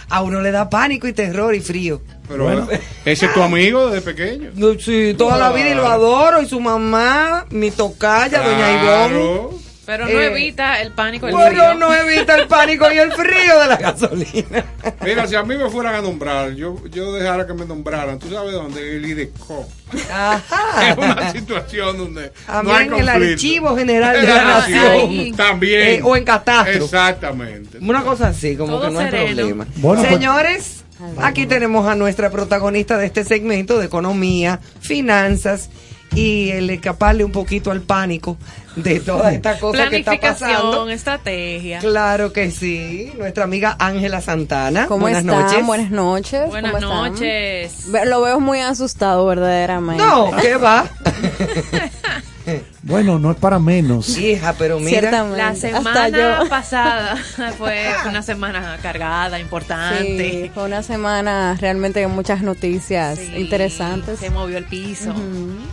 [0.08, 2.00] a uno le da pánico y terror y frío.
[2.28, 2.68] Pero,
[3.06, 4.50] ese es tu amigo desde pequeño.
[4.78, 6.42] Sí, toda la vida y lo adoro.
[6.42, 9.67] Y su mamá, mi tocaya, doña Ivonne.
[9.88, 11.74] Pero no Eh, evita el pánico del Bueno, frío.
[11.78, 14.62] no evita el pánico y el frío de la gasolina.
[15.02, 18.18] Mira, si a mí me fueran a nombrar, yo, yo dejara que me nombraran.
[18.18, 18.96] ¿Tú sabes dónde?
[18.96, 19.66] El IDECO.
[20.12, 20.90] Ajá.
[20.92, 23.08] Es una situación donde A mí no hay en el.
[23.08, 25.34] Archivo General de la Nación.
[25.34, 25.80] También.
[25.88, 26.84] Eh, o en catastro.
[26.84, 27.78] Exactamente.
[27.80, 29.36] Una cosa así, como Todo que no hay sereno.
[29.36, 29.66] problema.
[29.76, 30.84] Bueno, pues- Señores,
[31.16, 35.70] aquí tenemos a nuestra protagonista de este segmento de economía, finanzas
[36.18, 38.36] y el escaparle un poquito al pánico
[38.76, 40.88] de toda esta cosa que está Planificación, pasando.
[40.90, 41.78] estrategia.
[41.78, 43.12] Claro que sí.
[43.18, 44.86] Nuestra amiga Ángela Santana.
[44.86, 45.40] ¿Cómo Buenas están?
[45.40, 45.66] noches.
[45.66, 46.46] Buenas noches.
[46.48, 47.86] Buenas noches.
[48.06, 50.02] Lo veo muy asustado, verdaderamente.
[50.04, 50.88] No, ¿qué va?
[52.82, 54.16] Bueno, no es para menos.
[54.16, 55.24] Hija, pero mira.
[55.24, 57.16] La semana pasada
[57.56, 60.42] fue una semana cargada, importante.
[60.44, 64.18] Sí, fue una semana realmente con muchas noticias Sí, interesantes.
[64.18, 65.12] Se movió el piso.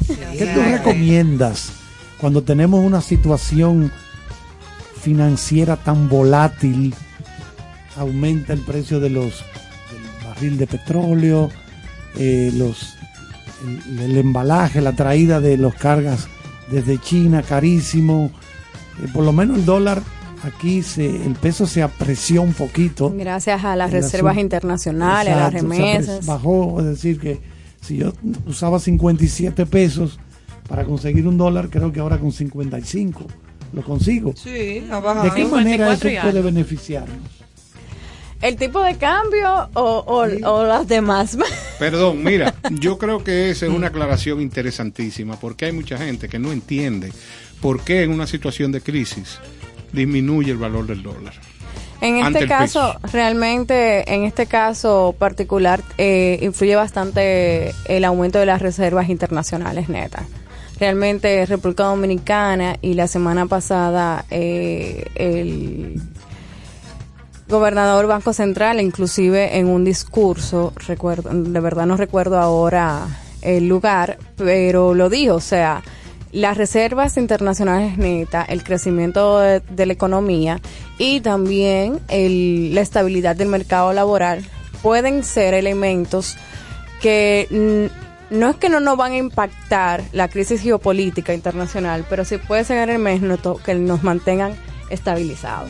[0.08, 1.72] ¿Qué tú recomiendas
[2.20, 3.92] cuando tenemos una situación
[5.00, 6.94] financiera tan volátil?
[7.98, 9.44] Aumenta el precio de los
[9.92, 11.50] del barril de petróleo,
[12.18, 12.96] eh, los
[13.88, 16.28] el, el embalaje, la traída de los cargas
[16.72, 18.32] desde China carísimo.
[19.04, 20.02] Eh, por lo menos el dólar
[20.44, 23.14] aquí se, el peso se apreció un poquito.
[23.16, 26.26] Gracias a las reservas internacionales, a las remesas.
[26.26, 27.40] Bajó, es decir, que
[27.82, 28.14] si yo
[28.46, 30.20] usaba 57 pesos
[30.68, 33.26] para conseguir un dólar, creo que ahora con 55
[33.74, 34.34] lo consigo.
[34.36, 35.34] Sí, ha ¿De bajado.
[35.34, 37.45] qué manera 54 eso puede beneficiarnos?
[38.46, 41.38] ¿El tipo de cambio o, o- o las demás?
[41.80, 46.38] Perdón, mira, yo creo que esa es una aclaración interesantísima, porque hay mucha gente que
[46.40, 47.12] no entiende
[47.62, 49.40] por qué en una situación de crisis
[49.92, 51.34] disminuye el valor del dólar.
[52.02, 53.14] En este caso, peso.
[53.18, 60.24] realmente, en este caso particular, eh, influye bastante el aumento de las reservas internacionales netas.
[60.80, 66.02] Realmente, República Dominicana y la semana pasada, eh, el
[67.48, 73.08] gobernador Banco Central, inclusive en un discurso, recuerdo, de verdad no recuerdo ahora
[73.42, 75.84] el lugar, pero lo dijo, o sea,
[76.32, 80.60] las reservas internacionales netas, el crecimiento de, la economía
[80.98, 84.44] y también el- la estabilidad del mercado laboral.
[84.82, 86.36] Pueden ser elementos
[87.02, 87.90] que
[88.32, 92.64] no es que no nos van a impactar la crisis geopolítica internacional, pero sí puede
[92.64, 94.56] ser elementos que nos mantengan
[94.90, 95.70] estabilizados.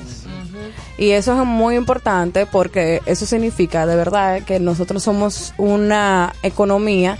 [0.97, 7.18] Y eso es muy importante porque eso significa de verdad que nosotros somos una economía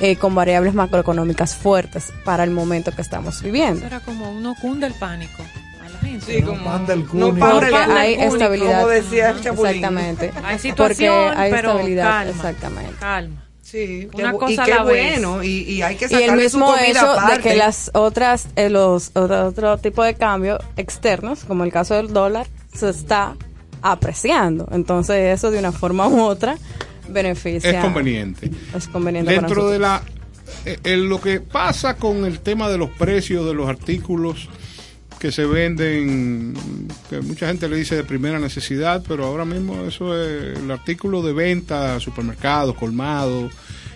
[0.00, 3.78] eh, con variables macroeconómicas fuertes para el momento que estamos viviendo.
[3.78, 5.42] Eso era como uno cunde el pánico
[5.84, 6.24] a la gente.
[6.26, 6.50] Sí, ¿no?
[6.50, 8.88] como panda el no panda el hay como estabilidad.
[8.88, 9.66] decía el Chapulín.
[9.74, 10.32] Exactamente.
[10.44, 12.04] Hay situación, Porque hay pero estabilidad.
[12.04, 12.30] calma.
[12.30, 12.94] Exactamente.
[13.00, 13.44] Calma.
[13.70, 15.20] Sí, Una qué cosa y a qué la vez.
[15.20, 17.42] bueno, y, y hay que Y el sacarle su mismo comida hecho de aparte.
[17.50, 22.12] que las otras, eh, los otro, otro tipo de cambios externos, como el caso del
[22.12, 23.36] dólar, se está
[23.82, 24.66] apreciando.
[24.72, 26.56] Entonces eso de una forma u otra
[27.08, 27.70] beneficia.
[27.70, 28.50] Es conveniente.
[28.74, 30.02] Es conveniente para Dentro de nosotros.
[30.64, 34.48] la eh, eh, lo que pasa con el tema de los precios de los artículos
[35.18, 36.54] que se venden,
[37.10, 41.22] que mucha gente le dice de primera necesidad, pero ahora mismo eso es el artículo
[41.22, 43.52] de venta, supermercados, colmados,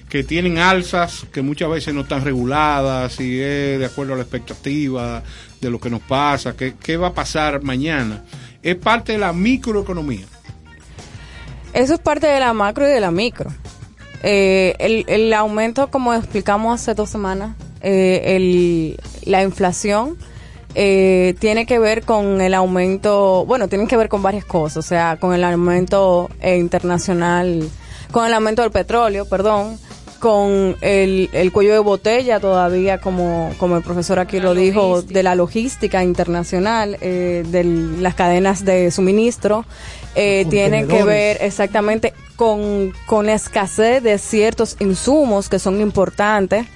[0.08, 4.22] que tienen alzas que muchas veces no están reguladas y es de acuerdo a la
[4.22, 5.22] expectativa
[5.60, 8.24] de lo que nos pasa, que, qué va a pasar mañana.
[8.62, 10.26] Es parte de la microeconomía.
[11.72, 13.50] Eso es parte de la macro y de la micro.
[14.22, 20.18] Eh, el, el aumento, como explicamos hace dos semanas, eh, el, la inflación
[20.74, 24.82] eh, tiene que ver con el aumento, bueno, tienen que ver con varias cosas, o
[24.82, 27.68] sea, con el aumento eh, internacional,
[28.10, 29.78] con el aumento del petróleo, perdón,
[30.22, 35.02] con el, el cuello de botella todavía, como, como el profesor aquí La lo dijo,
[35.02, 39.64] de la logística internacional, eh, de las cadenas de suministro,
[40.14, 46.66] eh, tiene que ver exactamente con, con la escasez de ciertos insumos que son importantes.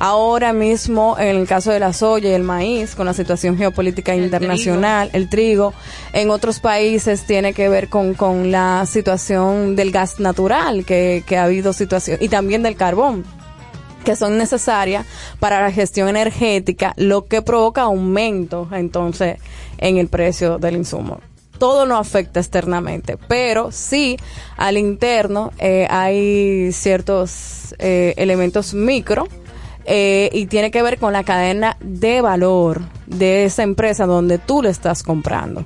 [0.00, 4.14] Ahora mismo, en el caso de la soya y el maíz, con la situación geopolítica
[4.14, 5.74] El internacional, el trigo,
[6.12, 11.36] en otros países tiene que ver con, con la situación del gas natural, que, que
[11.36, 13.24] ha habido situación, y también del carbón
[14.04, 15.04] que son necesarias
[15.38, 19.38] para la gestión energética, lo que provoca aumento entonces
[19.76, 21.20] en el precio del insumo.
[21.58, 24.16] Todo no afecta externamente, pero sí
[24.56, 29.26] al interno eh, hay ciertos eh, elementos micro
[29.90, 34.62] eh, y tiene que ver con la cadena de valor de esa empresa donde tú
[34.62, 35.64] le estás comprando.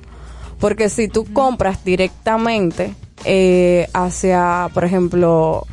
[0.59, 2.95] Porque si tú compras directamente
[3.25, 5.67] eh, hacia, por ejemplo,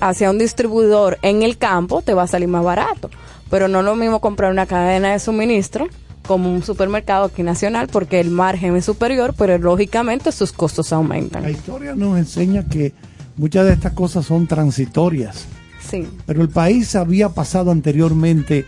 [0.00, 3.08] hacia un distribuidor en el campo, te va a salir más barato.
[3.48, 5.86] Pero no es lo mismo comprar una cadena de suministro
[6.26, 10.96] como un supermercado aquí nacional porque el margen es superior, pero lógicamente sus costos La
[10.96, 11.48] aumentan.
[11.48, 12.92] historia nos enseña que
[13.36, 15.46] muchas de estas cosas son transitorias,
[15.88, 16.06] Sí.
[16.26, 18.64] pero el país había pasado anteriormente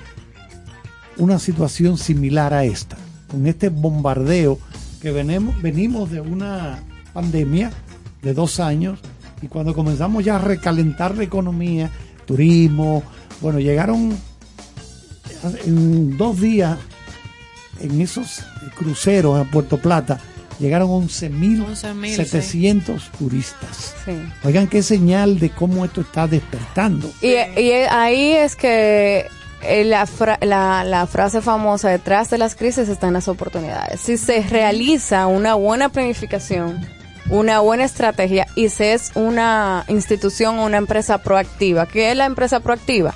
[1.16, 2.96] una situación similar a esta,
[3.28, 4.58] con este bombardeo
[5.00, 7.70] que venimos, venimos de una pandemia
[8.22, 8.98] de dos años
[9.42, 11.90] y cuando comenzamos ya a recalentar la economía,
[12.26, 13.02] turismo,
[13.40, 14.16] bueno, llegaron
[15.64, 16.78] en dos días
[17.80, 18.42] en esos
[18.76, 20.18] cruceros a Puerto Plata,
[20.58, 23.94] llegaron 11.700 turistas.
[24.04, 24.12] Sí.
[24.44, 27.10] Oigan qué señal de cómo esto está despertando.
[27.20, 29.26] Y, y ahí es que
[29.62, 34.00] eh, la, fra- la, la frase famosa, detrás de las crisis están las oportunidades.
[34.00, 36.86] Si se realiza una buena planificación,
[37.30, 42.26] una buena estrategia y se es una institución o una empresa proactiva, ¿qué es la
[42.26, 43.14] empresa proactiva?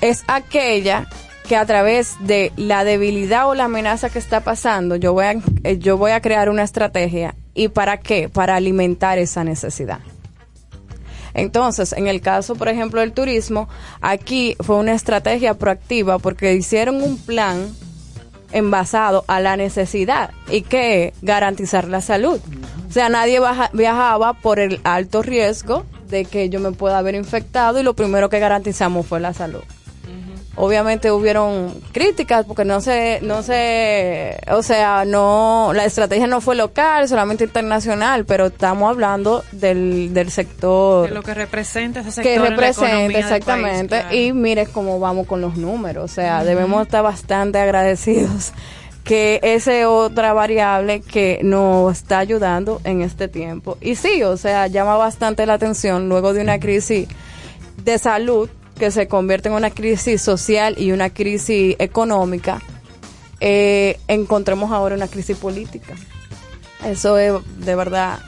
[0.00, 1.08] Es aquella
[1.48, 5.32] que a través de la debilidad o la amenaza que está pasando, yo voy a,
[5.64, 7.34] eh, yo voy a crear una estrategia.
[7.54, 8.28] ¿Y para qué?
[8.28, 10.00] Para alimentar esa necesidad.
[11.32, 13.68] Entonces, en el caso, por ejemplo, del turismo,
[14.02, 17.74] aquí fue una estrategia proactiva porque hicieron un plan
[18.52, 22.40] envasado a la necesidad y que garantizar la salud.
[22.88, 23.40] O sea, nadie
[23.72, 28.28] viajaba por el alto riesgo de que yo me pueda haber infectado y lo primero
[28.28, 29.62] que garantizamos fue la salud.
[30.60, 36.56] Obviamente hubieron críticas porque no se, no se, o sea, no, la estrategia no fue
[36.56, 42.24] local, solamente internacional, pero estamos hablando del, del sector De lo que representa ese sector
[42.24, 44.16] que en la representa exactamente país, claro.
[44.16, 48.52] y mire cómo vamos con los números o sea debemos estar bastante agradecidos
[49.04, 53.78] que esa es otra variable que nos está ayudando en este tiempo.
[53.80, 57.08] Y sí o sea llama bastante la atención luego de una crisis
[57.84, 62.60] de salud que se convierte en una crisis social y una crisis económica
[63.40, 65.94] eh, encontremos ahora una crisis política
[66.86, 68.20] eso es de verdad.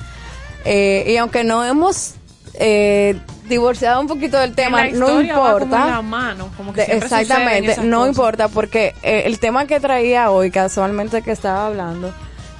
[0.64, 2.14] Eh, y aunque no hemos
[2.54, 3.16] eh,
[3.48, 5.86] divorciado un poquito del tema, no como importa.
[5.86, 8.08] la mano, como que De- siempre suceden exactamente, no cosas.
[8.10, 12.12] importa porque eh, el tema que traía hoy, casualmente que estaba hablando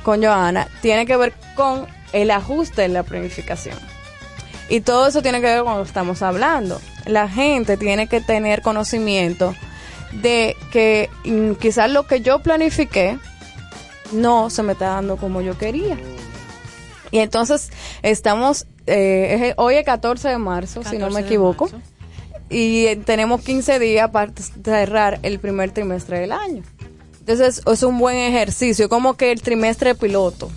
[0.05, 3.76] con Joana, tiene que ver con el ajuste en la planificación.
[4.71, 6.81] Y todo eso tiene que ver con lo que estamos hablando.
[7.05, 9.55] La gente tiene que tener conocimiento
[10.12, 13.18] de que mm, quizás lo que yo planifiqué
[14.12, 15.99] no se me está dando como yo quería.
[17.11, 17.71] Y entonces
[18.03, 21.68] estamos, eh, es- hoy es 14 de marzo, si no 14 me equivoco,
[22.49, 24.33] y tenemos 15 días para
[24.64, 26.62] cerrar el primer trimestre del año.
[27.21, 30.51] Entonces es un buen ejercicio, como que el trimestre piloto,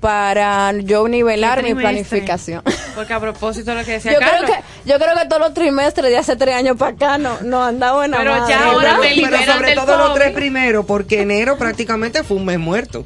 [0.00, 2.62] para yo nivelar ¿Qué mi planificación.
[2.94, 4.52] Porque a propósito de lo que decía Yo creo, que,
[4.84, 8.04] yo creo que todos los trimestres de hace tres años para acá no, no andaba
[8.04, 11.22] en la Pero madre, ya ahora te Pero sobre del todo los tres primeros, porque
[11.22, 13.04] enero prácticamente fue un mes muerto.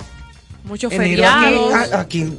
[0.65, 1.93] muchos aquí, feriados.
[1.93, 2.33] aquí,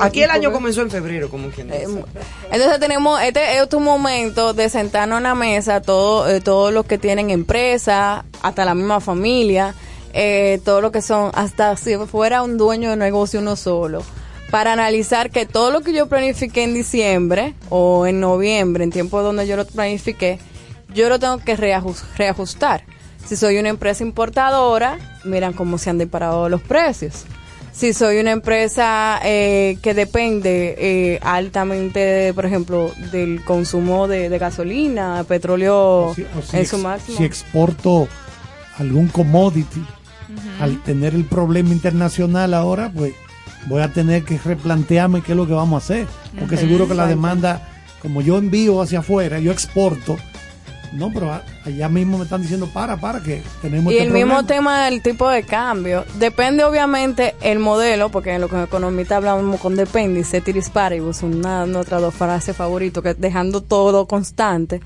[0.00, 2.04] aquí el año comenzó en febrero, como quien dice.
[2.50, 6.86] Entonces tenemos, este es tu momento de sentarnos en la mesa, todo, eh, todos los
[6.86, 9.74] que tienen empresa, hasta la misma familia,
[10.12, 14.02] eh, todo lo que son, hasta si fuera un dueño de negocio uno solo,
[14.50, 19.22] para analizar que todo lo que yo planifiqué en diciembre o en noviembre, en tiempo
[19.22, 20.38] donde yo lo planifiqué,
[20.94, 22.84] yo lo tengo que reajus- reajustar.
[23.24, 27.24] Si soy una empresa importadora, miran cómo se han disparado los precios.
[27.72, 34.38] Si soy una empresa eh, que depende eh, altamente, por ejemplo, del consumo de, de
[34.38, 37.16] gasolina, petróleo O si- o si en su ex- máximo.
[37.16, 38.08] si exporto
[38.78, 39.82] algún commodity,
[40.60, 43.14] al tener el problema internacional ahora, pues
[43.66, 46.06] voy a tener que replantearme qué es lo que vamos a hacer.
[46.38, 47.68] Porque seguro que la demanda,
[48.00, 50.16] como yo envío hacia afuera, yo exporto,
[50.92, 54.44] no, pero allá mismo me están diciendo para, para, que tenemos Y este el mismo
[54.44, 56.04] tema del tipo de cambio.
[56.18, 60.68] Depende obviamente el modelo, porque en lo que en economista hablamos con depende y ceteris
[60.68, 64.82] paribus, una nuestra dos frases favoritos, que dejando todo constante.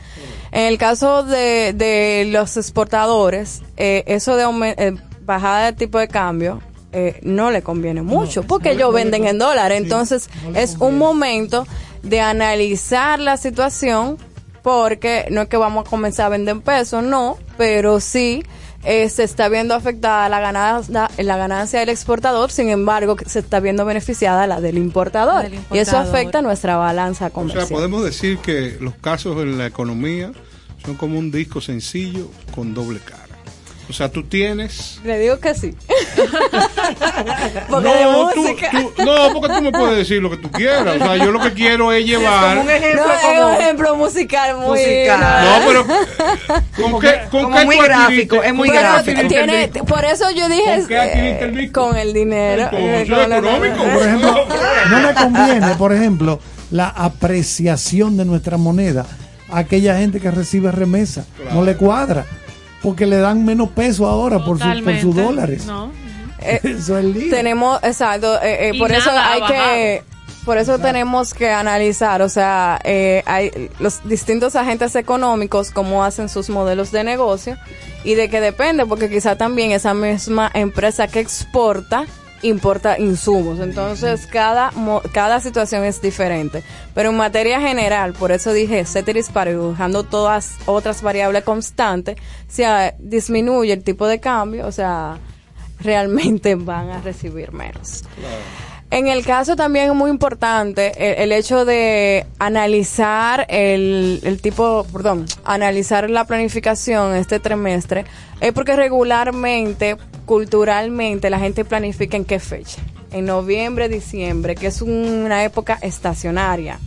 [0.52, 4.94] En el caso de, de los exportadores, eh, eso de eh,
[5.26, 6.62] bajada del tipo de cambio
[6.92, 9.78] eh, no le conviene mucho, porque ellos venden en dólares.
[9.82, 11.66] Entonces es un momento
[12.02, 14.16] de analizar la situación
[14.62, 18.42] porque no es que vamos a comenzar a vender en pesos, no, pero sí
[18.82, 23.40] eh, se está viendo afectada la ganancia, la ganancia del exportador, sin embargo que se
[23.40, 25.42] está viendo beneficiada la del importador.
[25.42, 27.66] Del Y eso afecta nuestra balanza O comercial.
[27.66, 30.32] sea, podemos decir que los casos en la economía
[30.84, 33.25] son como un disco sencillo con doble cara.
[33.88, 35.00] O sea, tú tienes...
[35.04, 35.72] Le digo que sí.
[37.70, 38.70] porque de No, tú- música.
[38.70, 40.96] tú- no, porque tú me puedes decir lo que tú quieras.
[40.96, 42.56] O sea, yo lo que quiero es llevar...
[42.56, 44.78] Como un ejemplo no, es como, un ejemplo musical muy...
[44.80, 45.20] Musical.
[45.44, 45.86] No, pero
[46.90, 49.20] ¿con qué, con como qué muy gráfico, es muy gráfico.
[49.28, 51.86] Tiene, por eso yo dije ¿Con qué adquiriste el eh, disco?
[51.88, 52.70] con el dinero.
[52.70, 53.84] Con eh, con económico.
[53.84, 54.46] Por ejemplo,
[54.90, 56.40] no me conviene, por ejemplo,
[56.72, 59.06] la apreciación de nuestra moneda
[59.48, 61.24] a aquella gente que recibe remesa.
[61.52, 62.26] No le cuadra.
[62.86, 65.66] Porque le dan menos peso ahora por, su- por sus dólares.
[65.66, 65.90] No.
[66.40, 67.30] Eh, Eso es lío.
[67.34, 70.02] tenemos exacto eh, eh, por eso hay que
[70.44, 76.28] por eso tenemos que analizar o sea eh, hay los distintos agentes económicos cómo hacen
[76.28, 77.56] sus modelos de negocio
[78.04, 82.04] y de qué depende porque quizá también esa misma empresa que exporta
[82.42, 83.60] importa insumos.
[83.60, 86.62] Entonces, cada, mo- cada situación es diferente.
[86.94, 92.16] Pero en materia general, por eso dije ceteris paribus, dejando todas otras variables constantes,
[92.48, 95.18] si ah, disminuye el tipo de cambio, o sea,
[95.80, 98.04] realmente van a recibir menos.
[98.88, 104.86] En el caso también es muy importante el, el hecho de analizar el, el tipo,
[104.92, 108.04] perdón, analizar la planificación este trimestre,
[108.40, 109.96] es porque regularmente,
[110.26, 112.82] culturalmente, la gente planifica en qué fecha.
[113.12, 116.78] En noviembre, diciembre, que es una época estacionaria.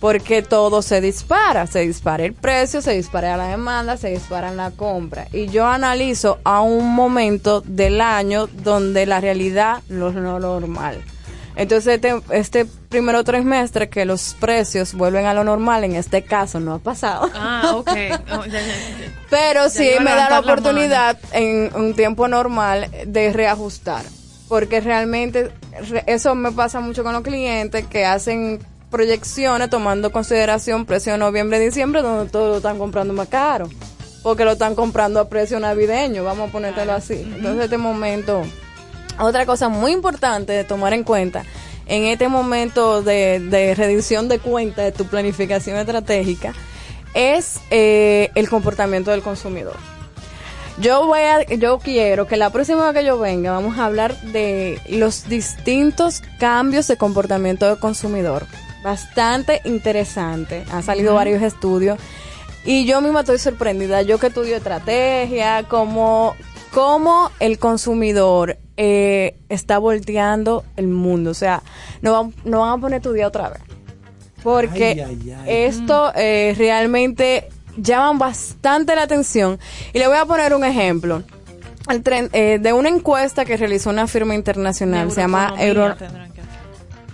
[0.00, 4.70] Porque todo se dispara, se dispara el precio, se dispara la demanda, se dispara la
[4.72, 5.28] compra.
[5.32, 11.02] Y yo analizo a un momento del año donde la realidad no es lo normal.
[11.56, 16.58] Entonces, este, este primero trimestre que los precios vuelven a lo normal, en este caso
[16.58, 17.30] no ha pasado.
[17.34, 17.88] Ah, ok.
[17.88, 19.12] Oh, ya, ya, ya.
[19.30, 24.02] Pero sí me da la oportunidad en un tiempo normal de reajustar.
[24.48, 25.50] Porque realmente
[25.90, 28.58] re- eso me pasa mucho con los clientes que hacen
[28.90, 33.68] proyecciones tomando en consideración precio de noviembre diciembre donde todos lo están comprando más caro.
[34.22, 37.14] Porque lo están comprando a precio navideño, vamos a ponértelo así.
[37.14, 38.42] Entonces, este momento
[39.18, 41.44] otra cosa muy importante de tomar en cuenta
[41.86, 46.54] en este momento de, de reducción de cuenta de tu planificación estratégica
[47.14, 49.76] es eh, el comportamiento del consumidor.
[50.78, 54.20] Yo voy a, yo quiero que la próxima vez que yo venga vamos a hablar
[54.22, 58.44] de los distintos cambios de comportamiento del consumidor.
[58.82, 60.64] Bastante interesante.
[60.72, 61.98] Han salido varios estudios
[62.64, 64.02] y yo misma estoy sorprendida.
[64.02, 66.34] Yo que estudio estrategia, cómo,
[66.74, 71.30] cómo el consumidor eh, está volteando el mundo.
[71.30, 71.62] O sea,
[72.02, 73.60] no van, no van a poner tu día otra vez.
[74.42, 75.44] Porque Ay, ay, ay.
[75.46, 77.48] esto eh, realmente
[77.78, 79.58] llaman bastante la atención.
[79.92, 81.22] Y le voy a poner un ejemplo.
[81.88, 85.94] El tren- eh, de una encuesta que realizó una firma internacional, se llama Euro...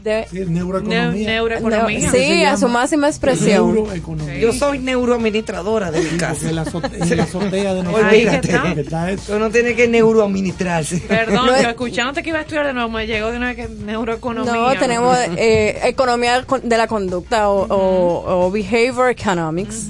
[0.02, 1.10] De- neuroeconomía.
[1.10, 2.10] Neu- neuroeconomía.
[2.10, 3.74] Sí, a su máxima expresión.
[3.74, 4.38] Neuroeconomía.
[4.38, 6.48] Yo soy neuroadministradora de mi casa.
[6.48, 8.06] En la azotea de nosotros.
[8.12, 9.32] Olvídate.
[9.34, 10.98] Uno tiene que neuroadministrarse.
[11.00, 13.68] Perdón, No yo escuchándote que iba a estudiar de nuevo, me llegó de una que
[13.68, 14.52] neuroeconomía.
[14.52, 19.86] No, tenemos eh, economía con- de la conducta o, o- o behavior economics.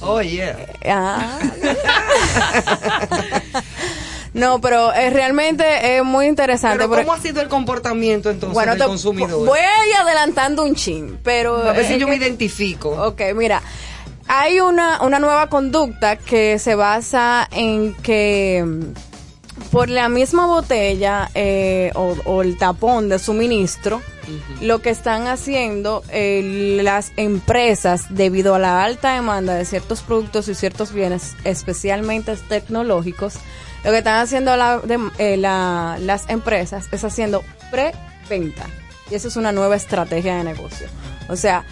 [0.00, 0.56] Oh, yeah.
[0.84, 1.38] Ah.
[4.36, 6.78] no, pero eh, realmente es muy interesante.
[6.78, 9.46] Pero porque- ¿cómo ha sido el comportamiento entonces Bueno, del te- consumidor?
[9.46, 11.56] voy a ir adelantando un chin, pero...
[11.56, 12.90] A ver si yo que- me identifico.
[12.90, 13.62] Ok, mira,
[14.28, 18.82] hay una, una nueva conducta que se basa en que mm,
[19.70, 24.02] por la misma botella eh, o, o el tapón de suministro,
[24.60, 30.48] lo que están haciendo eh, las empresas debido a la alta demanda de ciertos productos
[30.48, 33.34] y ciertos bienes, especialmente tecnológicos,
[33.84, 38.66] lo que están haciendo la- de- eh, la- las empresas es haciendo preventa.
[39.10, 40.88] Y esa es una nueva estrategia de negocio.
[41.28, 41.64] O sea,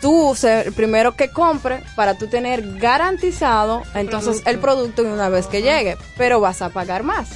[0.00, 5.46] tú ser el primero que compre para tú tener garantizado entonces el producto una vez
[5.46, 7.28] que llegue, pero vas a pagar más.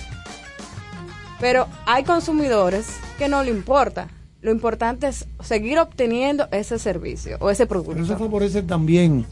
[1.41, 2.87] Pero hay consumidores
[3.19, 4.07] que no le importa.
[4.43, 8.19] Lo importante es seguir obteniendo ese servicio o ese Pero eso producto.
[8.19, 9.27] favorece también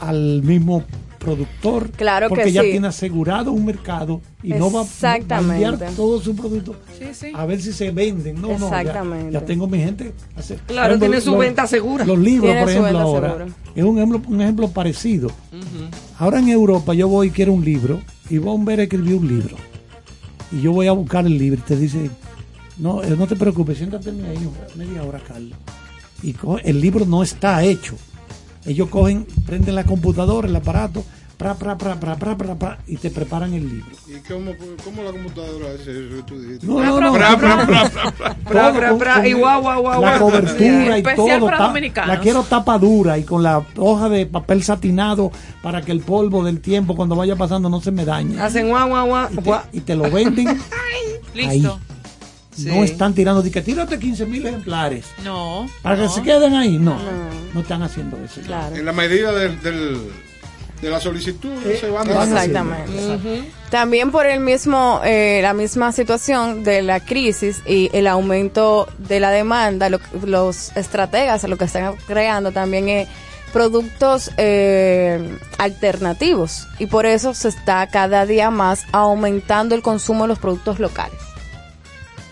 [0.00, 0.84] al mismo
[1.26, 1.90] productor.
[1.90, 2.70] Claro que porque ya sí.
[2.70, 7.32] tiene asegurado un mercado y no va, a enviar todo su producto Sí, sí.
[7.34, 8.40] a ver si se venden.
[8.40, 8.70] No, no,
[9.30, 10.12] ya- tengo mi gente.
[10.36, 12.04] hace- Claro, ejemplo, tiene su venta segura.
[12.04, 13.28] Los libros, Tiene por ejemplo, ahora.
[13.28, 13.46] segura.
[13.74, 15.30] Es un ejemplo, un ejemplo parecido.
[16.18, 18.00] Ahora en Europa yo voy y quiero un libro
[18.30, 19.56] y Bomber escribió un libro.
[20.52, 22.10] Y yo voy a buscar el libro y te dice,
[22.78, 25.58] no, eh, no te preocupes, siéntate ahí media hora, Carlos.
[26.22, 27.96] Y el libro no está hecho.
[28.66, 31.04] Ellos cogen, prenden la computadora, el aparato,
[31.36, 33.92] pra, pra, pra, pra, pra, pra, pra, y te preparan el libro.
[34.08, 34.52] ¿Y cómo,
[34.84, 36.66] cómo la computadora hace eso tú dijiste?
[36.66, 37.12] No, no, no.
[37.12, 37.88] Pra, pra, pra,
[38.44, 38.96] pra, pra.
[38.98, 41.44] Pra, y guau, guau, guau, La cobertura y Especial todo.
[41.46, 42.14] para ta- dominicanos.
[42.16, 45.30] la quiero tapa dura y con la hoja de papel satinado
[45.62, 48.40] para que el polvo del tiempo cuando vaya pasando no se me dañe.
[48.40, 49.28] Hacen guau, guau, guau.
[49.30, 49.60] Y te, guau.
[49.72, 50.58] y te lo venden.
[51.34, 51.78] Listo.
[52.56, 52.64] Sí.
[52.66, 55.04] No están tirando de que tírate 15 mil ejemplares.
[55.22, 55.68] No.
[55.82, 56.02] Para no.
[56.02, 56.78] que se queden ahí.
[56.78, 56.96] No,
[57.54, 58.40] no, están haciendo eso.
[58.42, 58.74] Claro.
[58.74, 60.10] En la medida del, del-
[60.80, 62.36] de la solicitud Eh, se van van dando.
[62.36, 63.50] Exactamente.
[63.70, 69.18] También por el mismo, eh, la misma situación de la crisis y el aumento de
[69.20, 73.08] la demanda, lo- los estrategas lo que están creando también es
[73.54, 80.28] productos eh, alternativos y por eso se está cada día más aumentando el consumo de
[80.28, 81.18] los productos locales.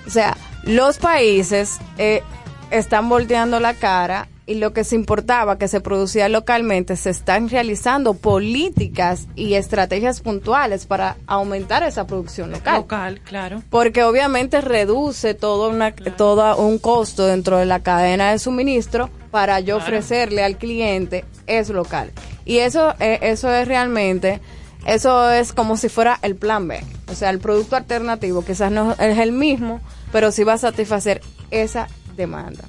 [0.07, 2.23] O sea, los países eh,
[2.71, 7.49] están volteando la cara y lo que se importaba, que se producía localmente, se están
[7.49, 12.77] realizando políticas y estrategias puntuales para aumentar esa producción local.
[12.77, 13.63] Local, claro.
[13.71, 19.61] Porque obviamente reduce todo, una, todo un costo dentro de la cadena de suministro para
[19.61, 19.83] yo Claro.
[19.97, 22.11] ofrecerle al cliente es local.
[22.45, 24.43] Y eso, eh, eso es realmente,
[24.87, 26.83] eso es como si fuera el plan B.
[27.11, 29.81] O sea, el producto alternativo quizás no es el mismo,
[30.13, 31.21] pero sí va a satisfacer
[31.51, 32.65] esa demanda.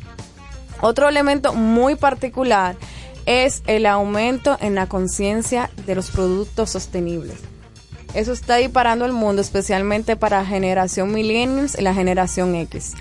[0.81, 2.75] Otro elemento muy particular
[3.25, 7.37] es el aumento en la conciencia de los productos sostenibles.
[8.13, 12.93] Eso está disparando el mundo, especialmente para generación millennials y la generación X.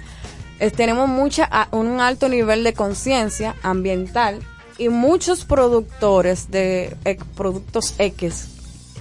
[0.58, 4.40] Eh, tenemos mucha, un alto nivel de conciencia ambiental
[4.78, 8.53] y muchos productores de eh, productos X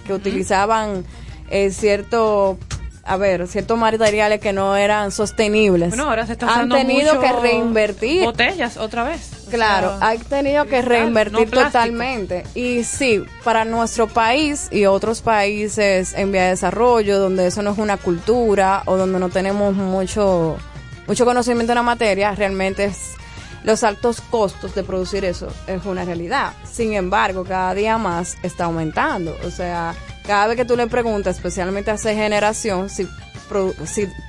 [0.05, 1.05] que utilizaban
[1.49, 2.57] eh, cierto,
[3.03, 5.89] a ver, ciertos materiales que no eran sostenibles.
[5.89, 8.23] Bueno, ahora se está Han tenido que reinvertir.
[8.23, 9.45] Botellas, otra vez.
[9.49, 12.43] Claro, sea, hay tenido que reinvertir no totalmente.
[12.55, 17.71] Y sí, para nuestro país y otros países en vía de desarrollo, donde eso no
[17.71, 20.57] es una cultura o donde no tenemos mucho,
[21.07, 23.13] mucho conocimiento en la materia, realmente es
[23.63, 26.53] los altos costos de producir eso es una realidad.
[26.69, 29.35] Sin embargo, cada día más está aumentando.
[29.45, 29.95] O sea,
[30.25, 33.07] cada vez que tú le preguntas, especialmente a esa generación, si,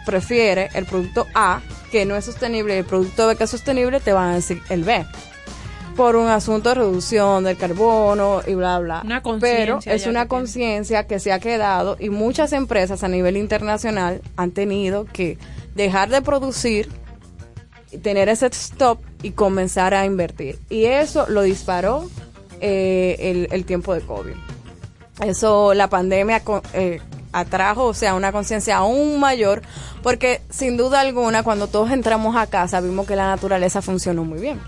[0.07, 1.61] prefiere el producto A,
[1.91, 4.61] que no es sostenible, y el producto B que es sostenible, te van a decir
[4.69, 5.05] el B.
[5.97, 9.03] Por un asunto de reducción del carbono y bla, bla.
[9.05, 14.21] Una Pero es una conciencia que se ha quedado y muchas empresas a nivel internacional
[14.37, 15.39] han tenido que
[15.77, 16.89] dejar de producir
[17.99, 20.59] tener ese stop y comenzar a invertir.
[20.69, 22.09] Y eso lo disparó
[22.61, 24.35] eh, el, el tiempo de COVID.
[25.23, 26.43] Eso, la pandemia
[26.73, 27.01] eh,
[27.33, 29.63] atrajo, o sea, una conciencia aún mayor,
[30.03, 34.41] porque sin duda alguna, cuando todos entramos a casa, vimos que la naturaleza funcionó muy
[34.41, 34.61] bien.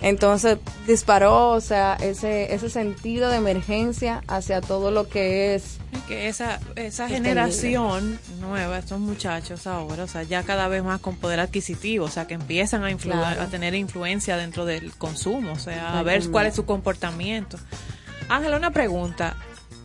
[0.00, 6.28] Entonces disparó, o sea, ese, ese sentido de emergencia hacia todo lo que es que
[6.28, 7.16] esa, esa Sostenible.
[7.30, 12.10] generación nueva, estos muchachos ahora, o sea, ya cada vez más con poder adquisitivo, o
[12.10, 13.42] sea, que empiezan a, influ- Claro.
[13.42, 17.58] a tener influencia dentro del consumo, o sea, a ver cuál es su comportamiento.
[18.28, 19.36] Ángela, una pregunta.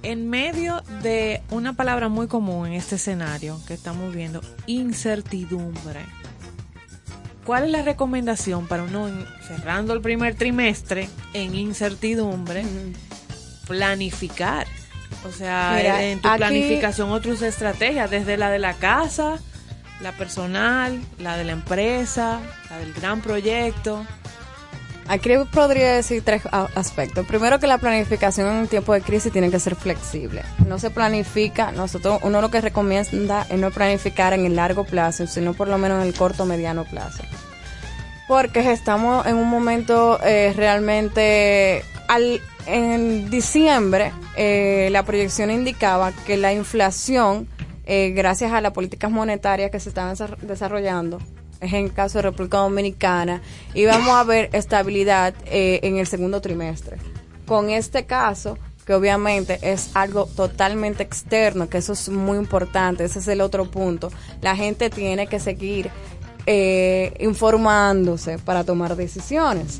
[0.03, 6.01] En medio de una palabra muy común en este escenario que estamos viendo, incertidumbre.
[7.45, 12.63] ¿Cuál es la recomendación para uno, en- cerrando el primer trimestre en incertidumbre,
[13.67, 14.67] planificar?
[15.27, 19.39] O sea, Mira, en tu aquí- planificación otras estrategias, desde la de la casa,
[20.01, 22.39] la personal, la de la empresa,
[22.69, 24.05] la del gran proyecto.
[25.05, 26.43] Aquí podría decir tres
[26.75, 27.25] aspectos.
[27.27, 30.43] Primero que la planificación en tiempo de crisis tiene que ser flexible.
[30.65, 35.27] No se planifica, nosotros, uno lo que recomienda es no planificar en el largo plazo,
[35.27, 37.21] sino por lo menos en el corto mediano plazo.
[38.27, 46.37] Porque estamos en un momento eh, realmente al en diciembre eh, la proyección indicaba que
[46.37, 47.47] la inflación
[47.85, 51.19] eh, gracias a las políticas monetarias que se desar- desarrollando
[51.59, 53.41] es en el caso de República Dominicana
[53.73, 56.97] y vamos a ver estabilidad eh, en el segundo trimestre
[57.45, 63.19] con este caso que obviamente es algo totalmente externo, que eso es muy importante, ese
[63.19, 64.11] es el otro punto.
[64.41, 65.89] La gente tiene que seguir
[66.45, 69.79] eh, informándose para tomar decisiones.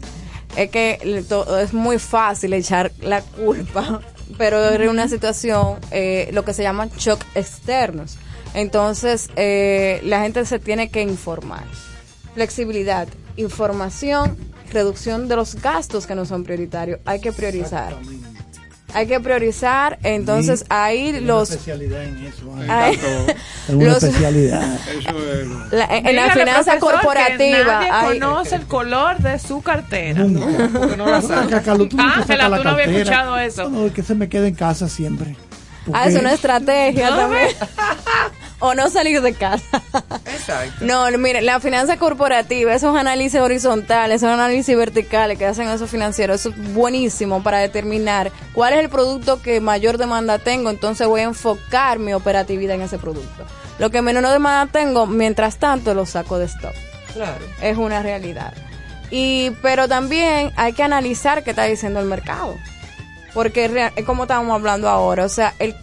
[0.56, 4.02] Es que le- to- es muy fácil echar la culpa,
[4.38, 8.18] pero es una situación, eh, lo que se llaman shock externos.
[8.54, 11.64] Entonces, eh, la gente se tiene que informar.
[12.36, 14.38] Flexibilidad, información,
[14.72, 17.00] reducción de los gastos que no son prioritarios.
[17.06, 17.96] Hay que priorizar.
[18.94, 21.50] Hay que priorizar, entonces ahí los...
[21.50, 22.54] especialidad en eso.
[22.70, 23.00] Ay,
[23.68, 24.78] Es una los- especialidad.
[24.90, 25.72] Eso es.
[25.74, 30.22] la- en, en la finanza que corporativa nadie hay- conoce el color de su cartera.
[30.24, 31.44] Porque no la saca.
[31.44, 33.70] Saca, Carlos, tú Ángela, no habías escuchado eso.
[33.70, 35.36] No, es que se me quede en casa siempre.
[35.92, 37.50] Ah, es una estrategia No, también.
[38.64, 39.84] o no salir de casa.
[40.26, 40.86] Exacto.
[40.86, 46.40] No, mire, la finanza corporativa, esos análisis horizontales, esos análisis verticales que hacen esos financieros,
[46.40, 51.20] eso es buenísimo para determinar cuál es el producto que mayor demanda tengo, entonces voy
[51.20, 53.44] a enfocar mi operatividad en ese producto.
[53.80, 56.74] Lo que menos demanda tengo, mientras tanto lo saco de stock.
[57.14, 57.46] Claro.
[57.62, 58.54] Es una realidad.
[59.12, 62.58] Y, pero también hay que analizar qué está diciendo el mercado.
[63.34, 65.76] Porque es como estábamos hablando ahora, o sea, el,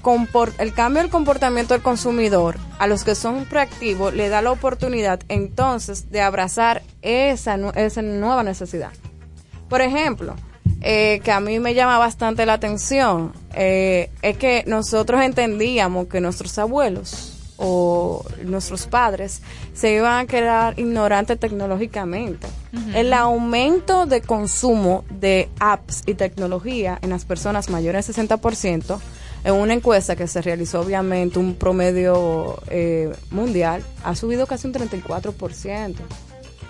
[0.59, 5.21] el cambio del comportamiento del consumidor a los que son proactivos le da la oportunidad
[5.29, 8.93] entonces de abrazar esa, esa nueva necesidad.
[9.69, 10.37] Por ejemplo,
[10.81, 16.21] eh, que a mí me llama bastante la atención, eh, es que nosotros entendíamos que
[16.21, 19.43] nuestros abuelos o nuestros padres
[19.75, 22.47] se iban a quedar ignorantes tecnológicamente.
[22.95, 28.99] El aumento de consumo de apps y tecnología en las personas mayores de 60%,
[29.43, 34.75] en una encuesta que se realizó obviamente un promedio eh, mundial, ha subido casi un
[34.75, 35.95] 34%.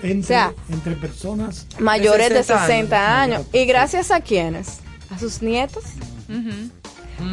[0.03, 3.37] Entre, O sea, entre personas mayores de 60 60 años.
[3.41, 3.47] años.
[3.53, 4.79] ¿Y gracias a quiénes?
[5.15, 5.85] A sus nietos.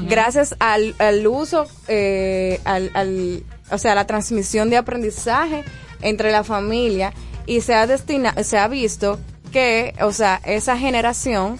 [0.10, 5.64] Gracias al, al uso, eh, al, al- o sea, la transmisión de aprendizaje
[6.02, 7.14] entre la familia
[7.48, 9.20] y se ha destina, se ha visto
[9.52, 11.60] que, o sea, esa generación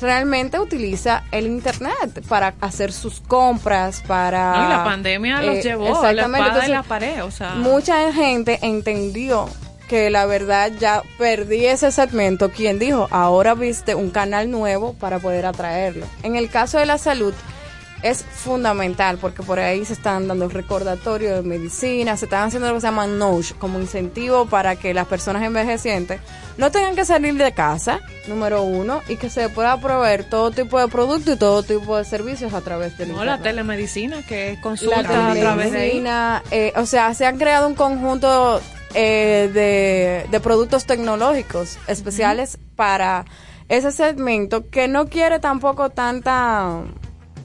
[0.00, 5.62] realmente utiliza el internet para hacer sus compras, para No, y la pandemia los eh,
[5.62, 7.56] llevó a la espada y entonces, la pared, o sea.
[7.56, 9.48] mucha gente entendió
[9.88, 12.50] que la verdad ya perdí ese segmento.
[12.50, 16.06] Quien dijo, ahora viste un canal nuevo para poder atraerlo.
[16.22, 17.34] En el caso de la salud,
[18.04, 22.74] es fundamental porque por ahí se están dando recordatorios de medicina, se están haciendo lo
[22.74, 26.20] que se llama NOSH como incentivo para que las personas envejecientes
[26.58, 30.78] no tengan que salir de casa, número uno, y que se pueda proveer todo tipo
[30.78, 34.56] de productos y todo tipo de servicios a través del No, la telemedicina, que es
[34.56, 36.04] la consulta a través de ahí.
[36.50, 38.60] eh, o sea, se han creado un conjunto
[38.92, 43.24] eh, de, de productos tecnológicos especiales para
[43.70, 46.82] ese segmento que no quiere tampoco tanta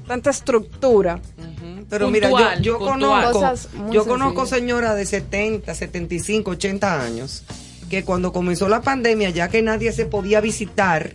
[0.10, 1.20] tanta estructura.
[1.90, 3.54] Pero mira, yo, yo conozco,
[3.92, 4.50] yo conozco sencillas.
[4.50, 7.44] señoras de 70, 75, 80 años
[7.90, 11.12] que cuando comenzó la pandemia, ya que nadie se podía visitar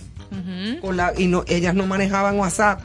[0.80, 2.80] con la, y no, ellas no manejaban WhatsApp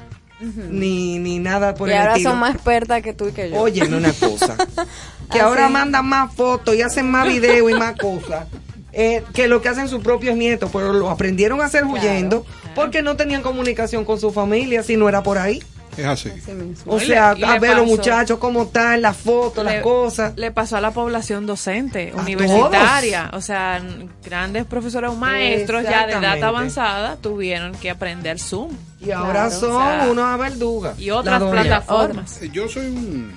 [0.69, 2.29] ni, ni nada por y el ahora estilo.
[2.31, 3.57] son más expertas que tú y que yo.
[3.57, 4.55] Óyeme una cosa,
[5.31, 8.47] que Ah, ahora mandan más fotos y hacen más videos y más cosas.
[8.93, 12.45] eh, que lo que hacen sus propios nietos, pero lo aprendieron a hacer huyendo
[12.75, 15.61] porque no tenían comunicación con su familia si no era por ahí.
[15.99, 16.29] Es así.
[16.29, 16.93] Así mismo.
[16.93, 20.33] O sea, le a ver los muchachos cómo están, las fotos, las cosas.
[20.37, 23.81] Le pasó a la población docente, A universitaria, o sea,
[24.23, 28.71] grandes profesores o maestros ya de edad avanzada tuvieron que aprender Zoom
[29.01, 30.99] Y ahora son o sea, unos verdugas.
[30.99, 32.39] y otras plataformas.
[32.51, 33.33] Yo soy un,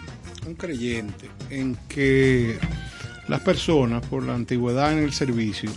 [0.46, 2.58] un creyente en que
[3.28, 5.70] las personas, por la antigüedad en el servicio,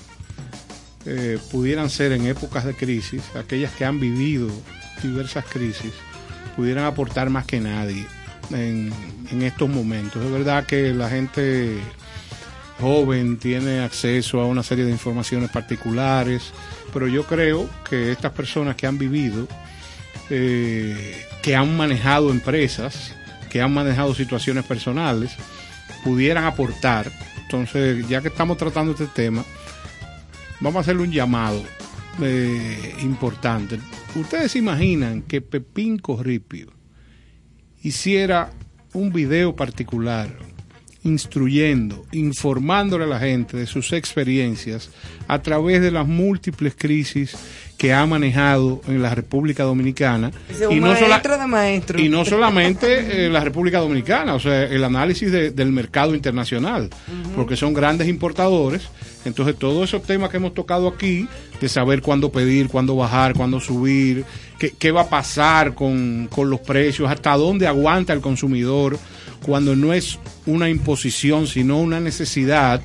[1.06, 4.48] eh, pudieran ser en épocas de crisis, aquellas que han vivido
[5.04, 5.92] diversas crisis,
[6.56, 8.06] pudieran aportar más que nadie
[8.52, 8.92] en,
[9.42, 10.24] estos momentos.
[10.24, 11.78] Es verdad que la gente
[12.80, 16.52] joven tiene acceso a una serie de informaciones particulares,
[16.94, 19.48] pero yo creo que estas personas que han vivido,
[20.30, 23.14] eh, que han manejado empresas,
[23.50, 25.32] que han manejado situaciones personales,
[26.04, 27.12] pudieran aportar.
[27.42, 29.44] Entonces, ya que estamos tratando este tema,
[30.60, 31.64] vamos a hacerle un llamado
[32.22, 33.80] eh, importante.
[34.16, 36.72] Ustedes se imaginan que Pepín Corripio
[37.82, 38.52] hiciera
[38.94, 40.30] un video particular
[41.06, 44.90] instruyendo, informándole a la gente de sus experiencias
[45.28, 47.36] a través de las múltiples crisis
[47.78, 50.32] que ha manejado en la República Dominicana
[51.12, 52.02] maestro de maestros.
[52.02, 56.90] y no solamente eh, la República Dominicana, o sea, el análisis de- del mercado internacional,
[57.36, 58.84] porque son grandes importadores.
[59.26, 61.28] Entonces, todos esos temas que hemos tocado aquí,
[61.60, 64.24] de saber cuándo pedir, cuándo bajar, cuándo subir,
[64.60, 68.98] qué, qué va a pasar con, con los precios, hasta dónde aguanta el consumidor,
[69.46, 70.18] cuando no es
[70.48, 72.82] una imposición, sino una necesidad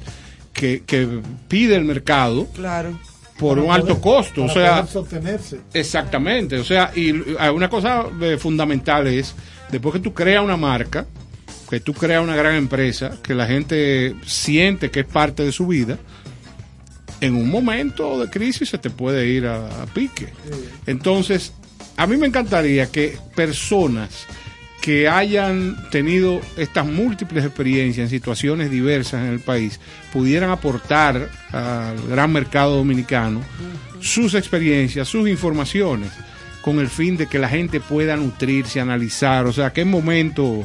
[0.52, 1.08] que, que
[1.48, 2.98] pide el mercado Claro.
[3.38, 4.44] por Para un alto costo.
[4.44, 5.60] O para sea, poder sostenerse.
[5.72, 9.34] Exactamente, o sea, y una cosa eh, fundamental es,
[9.70, 11.06] después que tú creas una marca,
[11.70, 15.66] que tú creas una gran empresa, que la gente siente que es parte de su
[15.66, 15.96] vida,
[17.22, 20.28] en un momento de crisis se te puede ir a, a pique.
[20.86, 21.54] Entonces,
[21.96, 24.26] a mí me encantaría que personas
[24.80, 29.78] que hayan tenido estas múltiples experiencias en situaciones diversas en el país
[30.12, 33.42] pudieran aportar al gran mercado dominicano
[34.00, 36.10] sus experiencias, sus informaciones,
[36.62, 40.64] con el fin de que la gente pueda nutrirse, analizar, o sea, qué momento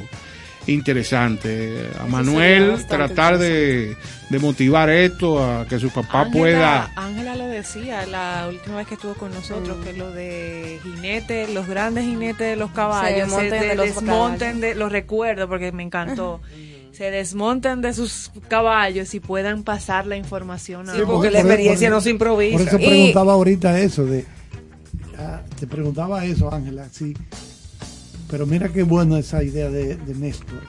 [0.67, 1.89] interesante.
[1.99, 3.95] A Manuel tratar de,
[4.29, 6.91] de motivar esto, a que su papá Ángela- pueda...
[6.95, 11.67] Ángela lo decía la última vez que estuvo con nosotros, que lo de jinetes, los
[11.67, 14.61] grandes jinetes de los caballos, se, desmonten de- de los desmonten caballos.
[14.61, 16.41] de, los recuerdo porque me encantó,
[16.91, 21.89] se desmonten de sus caballos y puedan pasar la información a Sí, porque la experiencia
[21.89, 22.57] no se improvisa.
[22.57, 24.25] Por eso Y- preguntaba ahorita eso de.
[25.19, 27.13] ah, te preguntaba eso, Ángela, sí.
[28.29, 30.61] Pero mira qué bueno esa idea de, de Néstor,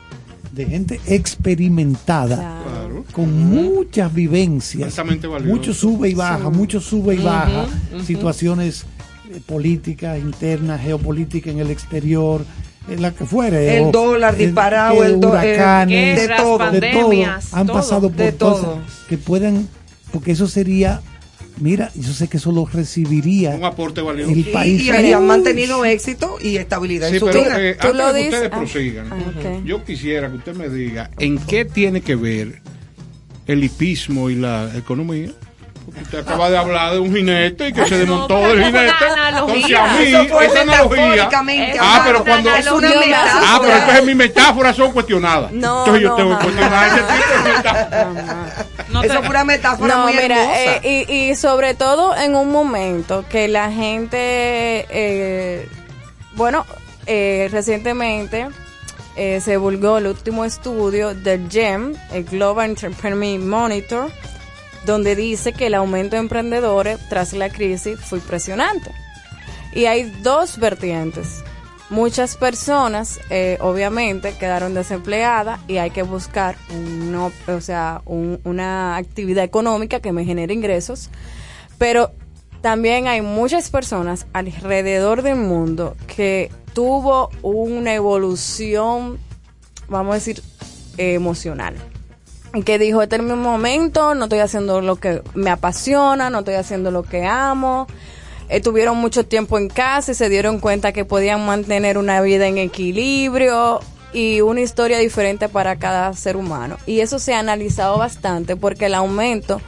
[0.52, 3.04] de gente experimentada, Claro.
[3.12, 4.98] con muchas vivencias,
[5.44, 7.66] mucho sube y baja, mucho sube y baja,
[8.04, 8.84] situaciones
[9.30, 12.44] eh, políticas internas, geopolíticas en el exterior,
[12.88, 13.78] en la que fuere.
[13.78, 16.70] El o, dólar disparado, el huracanes, de Guerras, todo.
[16.70, 17.12] de todo,
[17.52, 17.76] han todo.
[17.76, 18.78] pasado por De cosas todo.
[19.08, 19.68] que puedan,
[20.12, 21.00] porque eso sería
[21.58, 24.30] mira, yo sé que eso lo recibiría Un aporte valioso.
[24.32, 24.82] el Y, país.
[24.82, 27.60] y- y han mantenido éxito y estabilidad Sí, en su pero vida.
[27.60, 31.10] eh, Tú antes lo que ustedes ah, prosigan, ah, yo quisiera que usted me diga
[31.18, 32.60] en qué tiene que ver
[33.46, 35.30] el hipismo y la economía.
[35.86, 38.90] Porque usted acaba de hablar de un jinete y que se desmontó pero del jinete.
[39.04, 39.56] analogía.
[39.56, 41.06] Entonces a mí, esa analogía.
[41.06, 42.54] metafóricamente Ah, pero cuando.
[42.56, 43.40] Es una metáfora.
[43.44, 45.52] Ah, pero entonces mis metáforas son cuestionadas.
[45.52, 48.66] No, entonces yo no, tengo que cuestionar ese tipo de metáforas.
[48.96, 50.76] No te- Eso fue una metáfora No, muy mira, hermosa.
[50.86, 55.68] eh, y, y sobre todo en un momento que la gente, eh,
[56.34, 56.64] bueno,
[57.06, 58.48] eh, recientemente
[59.16, 64.10] eh, se divulgó el último estudio del GEM, el Global Entrepreneur Monitor,
[64.84, 68.90] donde dice que el aumento de emprendedores tras la crisis fue impresionante.
[69.72, 71.42] Y hay dos vertientes.
[71.88, 78.40] Muchas personas, eh, obviamente, quedaron desempleadas y hay que buscar un, op- o sea, un-
[78.44, 81.10] una actividad económica que me genere ingresos.
[81.78, 82.10] Pero
[82.60, 89.18] también hay muchas personas alrededor del mundo que tuvo una evolución,
[89.88, 90.42] vamos a decir,
[90.98, 91.76] emocional
[92.64, 96.54] que dijo, este es mi momento, no estoy haciendo lo que me apasiona, no estoy
[96.54, 97.86] haciendo lo que amo.
[98.48, 102.58] Estuvieron mucho tiempo en casa y se dieron cuenta que podían mantener una vida en
[102.58, 103.80] equilibrio
[104.12, 106.78] y una historia diferente para cada ser humano.
[106.86, 109.60] Y eso se ha analizado bastante porque el aumento,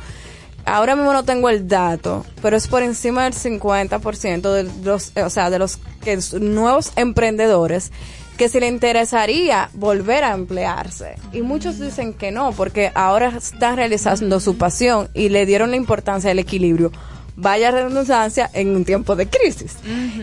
[0.65, 5.31] ahora mismo no tengo el dato, pero es por encima del 50% de los, o
[5.31, 7.91] sea, de los que, nuevos emprendedores
[8.39, 11.17] que se le interesaría volver a emplearse.
[11.33, 15.77] Y muchos dicen que no, porque ahora están realizando su pasión y le dieron la
[15.77, 16.93] importancia del equilibrio.
[17.41, 19.77] Vaya redundancia en un tiempo de crisis.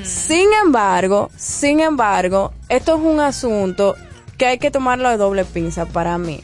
[0.03, 3.95] Sin embargo, sin embargo, esto es un asunto
[4.37, 6.41] que hay que tomarlo de doble pinza para mí.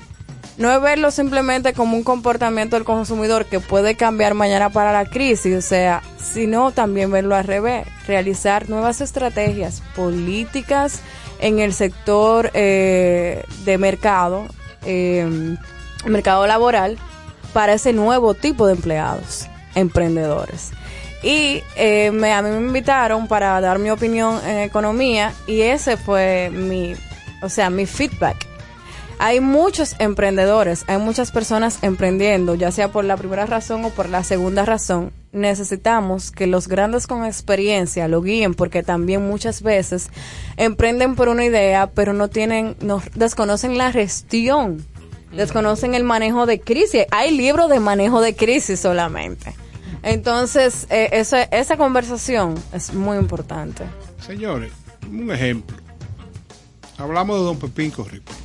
[0.58, 5.04] No es verlo simplemente como un comportamiento del consumidor que puede cambiar mañana para la
[5.06, 11.02] crisis, o sea, sino también verlo al revés, realizar nuevas estrategias políticas
[11.40, 14.48] en el sector eh, de mercado,
[14.86, 15.58] eh,
[16.06, 16.98] mercado laboral,
[17.52, 20.72] para ese nuevo tipo de empleados, emprendedores.
[21.24, 25.98] Y eh, me, a mí me invitaron para dar mi opinión en economía y ese
[25.98, 26.96] fue mi,
[27.44, 28.52] o sea, mi feedback
[29.24, 34.10] hay muchos emprendedores, hay muchas personas emprendiendo, ya sea por la primera razón o por
[34.10, 35.14] la segunda razón.
[35.32, 40.10] Necesitamos que los grandes con experiencia lo guíen porque también muchas veces
[40.58, 44.84] emprenden por una idea, pero no tienen, no desconocen la gestión,
[45.32, 47.06] desconocen el manejo de crisis.
[47.12, 49.54] Hay libros de manejo de crisis solamente.
[50.04, 53.84] Entonces, eh, esa, esa conversación es muy importante.
[54.26, 54.72] Señores,
[55.10, 55.78] un ejemplo.
[56.98, 58.36] Hablamos de don Pepín Corripio.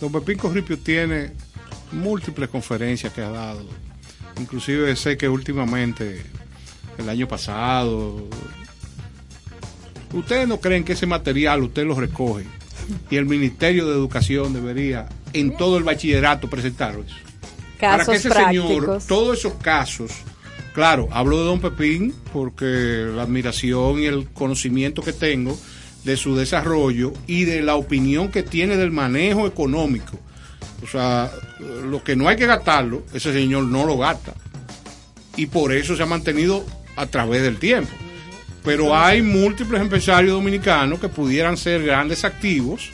[0.00, 1.32] Don Pepín Corripio tiene
[1.92, 3.64] múltiples conferencias que ha dado.
[4.38, 6.22] Inclusive sé que últimamente,
[6.96, 8.28] el año pasado,
[10.12, 12.46] ¿ustedes no creen que ese material usted lo recoge
[13.10, 17.16] y el Ministerio de Educación debería en todo el bachillerato presentarlo eso?
[17.80, 20.12] Para que Casos ese señor, todos esos casos,
[20.78, 22.64] claro, hablo de Don Pepín porque
[23.12, 25.58] la admiración y el conocimiento que tengo
[26.04, 30.16] de su desarrollo y de la opinión que tiene del manejo económico.
[30.80, 34.34] O sea, lo que no hay que gastarlo, ese señor no lo gasta.
[35.34, 36.64] Y por eso se ha mantenido
[36.94, 37.90] a través del tiempo.
[38.62, 42.90] Pero hay múltiples empresarios dominicanos que pudieran ser grandes activos.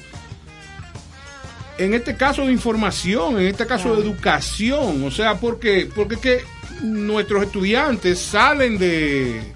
[1.76, 6.53] En este caso de información, en este caso de educación, o sea, porque porque que
[6.84, 9.54] nuestros estudiantes salen de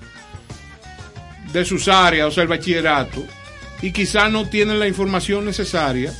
[1.52, 3.24] de sus áreas, o sea, el bachillerato,
[3.80, 6.12] y quizás no tienen la información necesaria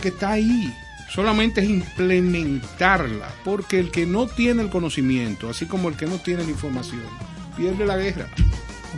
[0.00, 0.72] que está ahí.
[1.10, 6.16] Solamente es implementarla, porque el que no tiene el conocimiento, así como el que no
[6.16, 7.02] tiene la información,
[7.56, 8.28] pierde la guerra.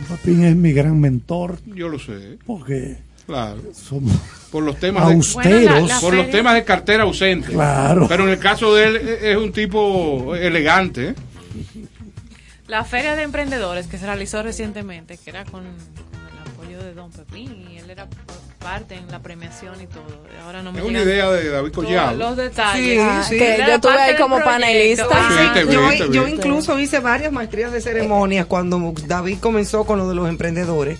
[0.09, 3.61] Papín es mi gran mentor Yo lo sé, porque claro.
[3.73, 4.13] somos
[4.51, 5.63] Por los temas de, austeros.
[5.63, 7.51] Bueno, la- la por los temas de cartera ausente.
[7.51, 8.07] Claro.
[8.07, 11.09] Pero en el caso de él eh, es un tipo elegante.
[11.09, 11.15] ¿eh?
[12.67, 15.67] La feria de emprendedores que se realizó recientemente, que era con, con
[16.31, 18.07] el apoyo de Don Pepín, y él era
[18.59, 20.23] parte en la premiación y todo.
[20.43, 22.17] Ahora no me Es una idea de David Collado.
[22.17, 22.83] los detalles.
[22.83, 23.37] Sí, Ah, sí.
[23.37, 25.05] que yo estuve ahí como panelista.
[25.11, 26.13] Ah, Sí, te vi, yo, te vi.
[26.15, 30.97] yo incluso hice varias maestrías de ceremonias cuando David comenzó con lo de los emprendedores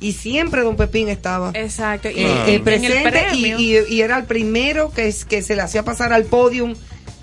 [0.00, 2.08] y siempre don Pepín estaba Exacto.
[2.10, 5.24] Y eh, eh, en el presente y, premio, y- y era el primero que, es-
[5.24, 6.74] que se le hacía pasar al podium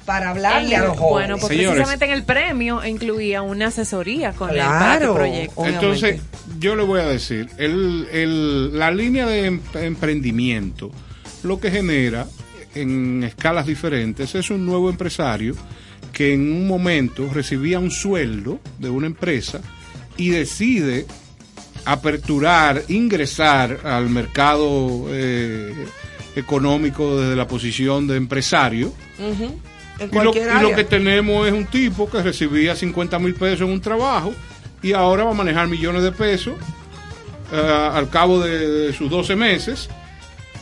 [0.05, 1.29] para hablarle a el- los jóvenes.
[1.29, 1.69] Bueno, pues Señores.
[1.75, 5.09] precisamente en el premio incluía una asesoría con Claro.
[5.09, 5.53] tu proyecto.
[5.61, 5.85] Obviamente.
[5.85, 6.21] Entonces,
[6.59, 10.91] yo le voy a decir, el, el- la línea de em- emprendimiento
[11.43, 12.27] lo que genera
[12.75, 15.55] en escalas diferentes es un nuevo empresario
[16.11, 19.61] que en un momento recibía un sueldo de una empresa
[20.17, 21.05] y decide
[21.85, 25.73] aperturar, ingresar al mercado eh,
[26.35, 28.93] económico desde la posición de empresario.
[29.19, 33.73] En Y lo, y que tenemos es un tipo que recibía 50 mil pesos en
[33.73, 34.33] un trabajo
[34.81, 36.55] y ahora va a manejar millones de pesos
[37.51, 39.89] eh, al cabo de, de sus 12 meses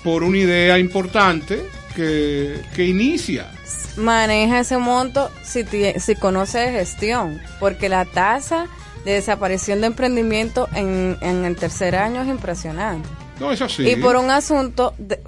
[0.04, 1.64] por una idea importante
[1.96, 3.52] que, que inicia.
[3.98, 5.64] maneja ese monto si,
[6.00, 8.68] si conoce de gestión, porque la tasa
[9.06, 13.08] de desaparición de emprendimiento en, en el tercer año es impresionante.
[13.40, 13.90] No, es así.
[13.90, 15.20] Y por un asunto, de-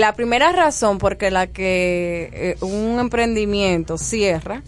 [0.00, 4.62] la primera razón por la que eh, un emprendimiento cierra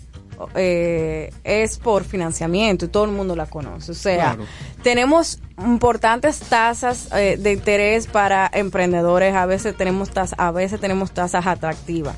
[0.54, 3.90] eh, es por financiamiento y todo el mundo la conoce.
[3.90, 4.44] O sea, Claro.
[4.84, 11.10] tenemos importantes tasas eh, de interés para emprendedores, a veces tenemos tasas, a veces tenemos
[11.12, 12.14] tasas atractivas.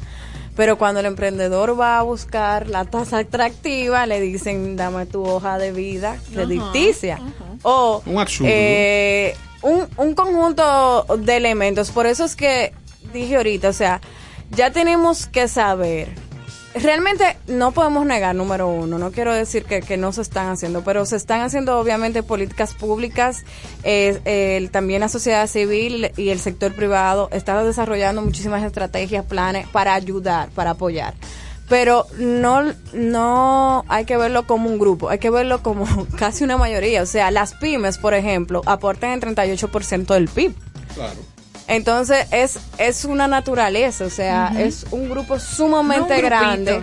[0.54, 5.58] Pero cuando el emprendedor va a buscar la tasa atractiva, le dicen, dame tu hoja
[5.58, 7.18] de vida crediticia.
[7.62, 11.90] O Un eh, un, un conjunto de elementos.
[11.90, 12.74] Por eso es que
[13.12, 14.00] dije ahorita, o sea,
[14.50, 16.10] ya tenemos que saber.
[16.74, 20.82] Realmente no podemos negar, número uno, no quiero decir que, que no se están haciendo,
[20.82, 23.44] pero se están haciendo obviamente políticas públicas,
[23.84, 29.68] eh, el- también la sociedad civil y el sector privado está desarrollando muchísimas estrategias, planes
[29.68, 31.12] para ayudar, para apoyar.
[31.68, 35.86] Pero no, no hay que verlo como un grupo, hay que verlo como
[36.18, 37.02] casi una mayoría.
[37.02, 40.54] O sea, las pymes, por ejemplo, aportan el 38% del PIB.
[40.94, 41.31] Claro.
[41.68, 46.26] Entonces es, es una naturaleza, o sea, es un grupo sumamente No un grupito.
[46.26, 46.80] grande.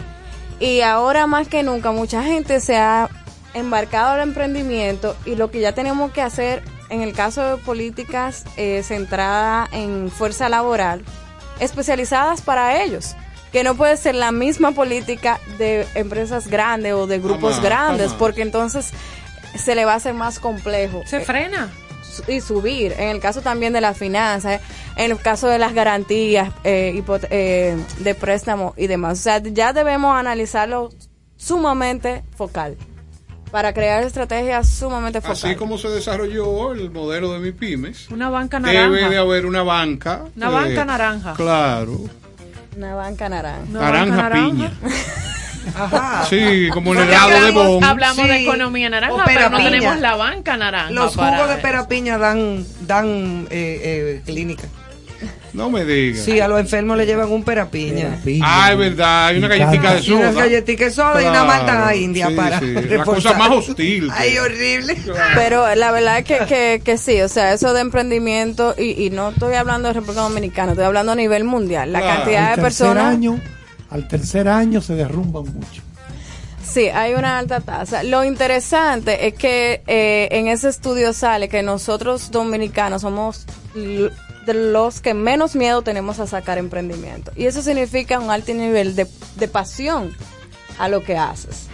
[0.60, 3.10] Y ahora más que nunca mucha gente se ha
[3.54, 8.44] embarcado al emprendimiento y lo que ya tenemos que hacer en el caso de políticas
[8.58, 11.04] eh, centradas en fuerza laboral,
[11.60, 13.16] especializadas para ellos.
[13.52, 18.44] Que no puede ser la misma política de empresas grandes o de grupos grandes, porque
[18.44, 18.92] entonces
[19.56, 21.02] se le va a hacer más complejo.
[21.06, 21.70] Se Eh, frena.
[22.28, 22.94] Y subir.
[22.98, 24.62] En el caso también de las finanzas,
[24.96, 29.20] en el caso de las garantías eh, eh, de préstamo y demás.
[29.20, 30.90] O sea, ya debemos analizarlo
[31.38, 32.78] sumamente focal
[33.52, 35.44] para crear estrategias sumamente focales.
[35.44, 38.90] Así como se desarrolló el modelo de mi pymes, Una banca naranja.
[38.90, 40.26] debe de haber una banca.
[40.36, 41.34] Una eh, banca naranja.
[41.34, 42.00] Claro.
[42.78, 43.66] Una banca naranja.
[43.72, 44.72] naranja, piña.
[45.76, 46.26] Ajá.
[46.30, 47.84] Sí, como el helado de hablamos, bon.
[47.84, 50.92] hablamos de economía naranja, pero no tenemos la banca naranja.
[50.92, 51.62] Los para jugos de eso.
[51.64, 54.68] pera piña dan, dan eh, eh, clínica.
[55.52, 56.24] No me digas.
[56.24, 58.20] Sí, a los enfermos le llevan un pera piña.
[58.42, 60.32] Ah, es verdad, hay una galletita de soda.
[60.32, 64.10] galletitas de soda y una Claro, malta india sí, para sí, La cosa más hostil.
[64.14, 64.96] Ay, horrible.
[65.36, 69.10] Pero la verdad es que, que, que sí, o sea, eso de emprendimiento, y, y
[69.10, 71.92] no estoy hablando de República Dominicana, estoy hablando a nivel mundial.
[71.92, 73.06] La cantidad de personas...
[73.06, 73.40] año,
[73.90, 75.82] al tercer año se derrumban mucho.
[76.64, 78.04] Sí, hay una alta tasa.
[78.04, 85.02] Lo interesante es que eh, en ese estudio sale que nosotros dominicanos somos de los
[85.02, 87.32] que menos miedo tenemos a sacar emprendimiento.
[87.36, 90.16] Y eso significa un alto nivel de, de pasión
[90.78, 91.68] a lo que haces.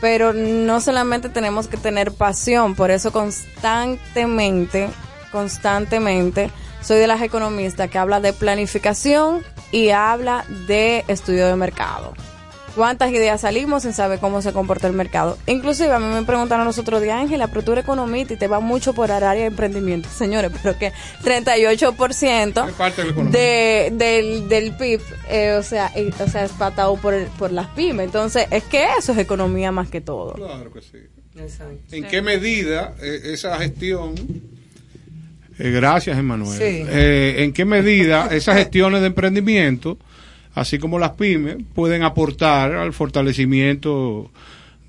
[0.00, 4.88] Pero no solamente tenemos que tener pasión, por eso constantemente,
[5.30, 6.50] constantemente,
[6.82, 12.12] soy de las economistas que habla de planificación y habla de estudio de mercado
[12.74, 15.36] cuántas ideas salimos sin saber cómo se comporta el mercado.
[15.46, 18.48] Inclusive a mí me preguntaron los otros días, Ángela, pero tú eres economista y te
[18.48, 20.08] va mucho por el área de emprendimiento.
[20.16, 20.90] Señores, pero que
[21.22, 27.12] 38% parte de del, del PIB, eh, o sea, y- o sea, es patado por,
[27.12, 28.06] el- por las pymes.
[28.06, 30.32] Entonces, es que eso es economía más que todo.
[30.32, 30.98] Claro que sí.
[31.90, 34.14] ¿En qué medida eh, esa gestión...
[35.58, 36.56] Eh, gracias, Emanuel.
[36.58, 36.64] Sí.
[36.88, 39.98] Eh, ¿En qué medida esas gestiones de emprendimiento,
[40.54, 44.30] así como las pymes, pueden aportar al fortalecimiento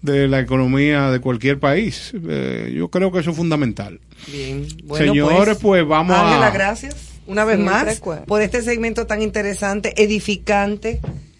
[0.02, 2.14] de la economía de cualquier país?
[2.28, 4.00] Eh, yo creo que eso es fundamental.
[4.32, 4.66] Bien.
[4.86, 6.96] Bueno, Señores, pues, vamos a- Ángela, gracias
[7.26, 11.00] una vez Siempre más por este segmento tan interesante, edificante.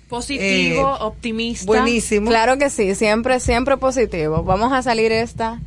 [0.10, 1.66] Positivo, Eh, optimista.
[1.66, 2.30] Buenísimo.
[2.30, 4.44] Claro que sí, siempre, siempre positivo.
[4.44, 5.60] Vamos a salir esta,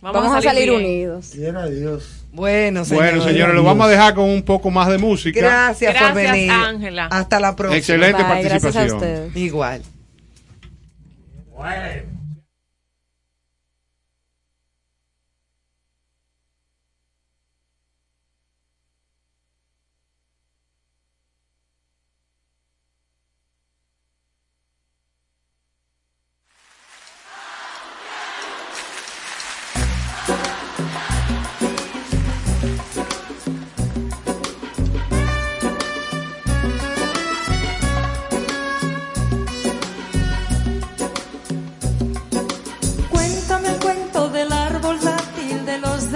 [0.00, 0.80] vamos, a salir, bien.
[0.80, 1.30] unidos.
[1.34, 2.21] Quiera Dios.
[2.32, 3.12] Bueno, señores.
[3.12, 5.38] Bueno, señores, lo vamos a dejar con un poco más de música.
[5.38, 6.50] Gracias, por Gracias, venir.
[6.50, 7.06] Ángela.
[7.06, 7.76] Hasta la próxima.
[7.78, 9.32] Excelente Bye, gracias a participación.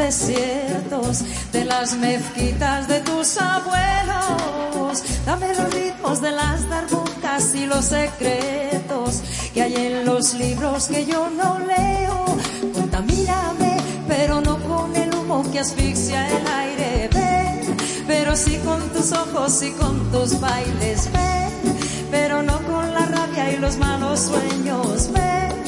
[0.09, 0.31] Ustedes.
[0.31, 1.69] Igual.
[1.69, 5.03] las mezquitas de tus abuelos.
[5.25, 9.23] Dame los ritmos de las darbucas y los secretos
[9.53, 12.25] que hay en los libros que yo no leo.
[12.73, 13.77] Contamíname,
[14.09, 17.11] pero no con el humo que asfixia el aire.
[17.13, 17.77] Ven,
[18.07, 21.11] pero sí con tus ojos y con tus bailes.
[21.13, 21.77] Ven,
[22.11, 25.11] pero no con la rabia y los malos sueños.
[25.13, 25.66] Ven,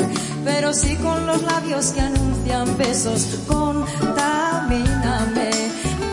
[0.48, 3.26] pero sí con los labios que anuncian besos.
[3.46, 5.50] Contamíname,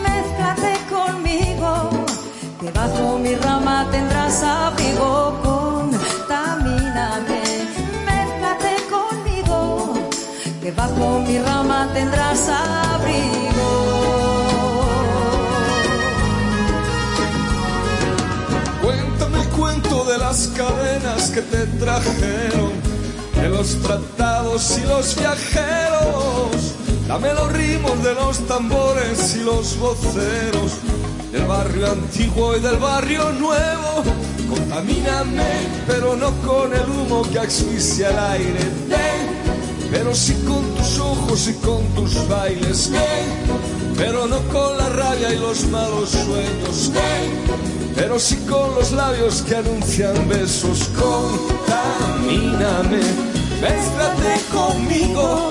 [0.04, 1.90] mézclate conmigo,
[2.60, 5.40] que bajo mi rama tendrás abrigo.
[5.42, 7.42] Contamíname,
[8.08, 9.94] mézclate conmigo,
[10.60, 13.70] que bajo mi rama tendrás abrigo.
[18.82, 22.72] Cuéntame el cuento de las cadenas que te trajeron,
[23.40, 26.74] de los tratados y los viajeros.
[27.06, 30.72] Dame los ritmos de los tambores y los voceros,
[31.30, 34.02] del barrio antiguo y del barrio nuevo.
[34.48, 35.44] Contamíname,
[35.86, 38.64] pero no con el humo que asfixia el aire.
[38.88, 42.90] Ven, pero sí con tus ojos y con tus bailes.
[42.90, 46.92] Ven, pero no con la rabia y los malos sueños.
[46.92, 50.88] Ven, pero sí con los labios que anuncian besos.
[50.94, 53.00] Contamíname,
[53.60, 55.50] mézclate conmigo,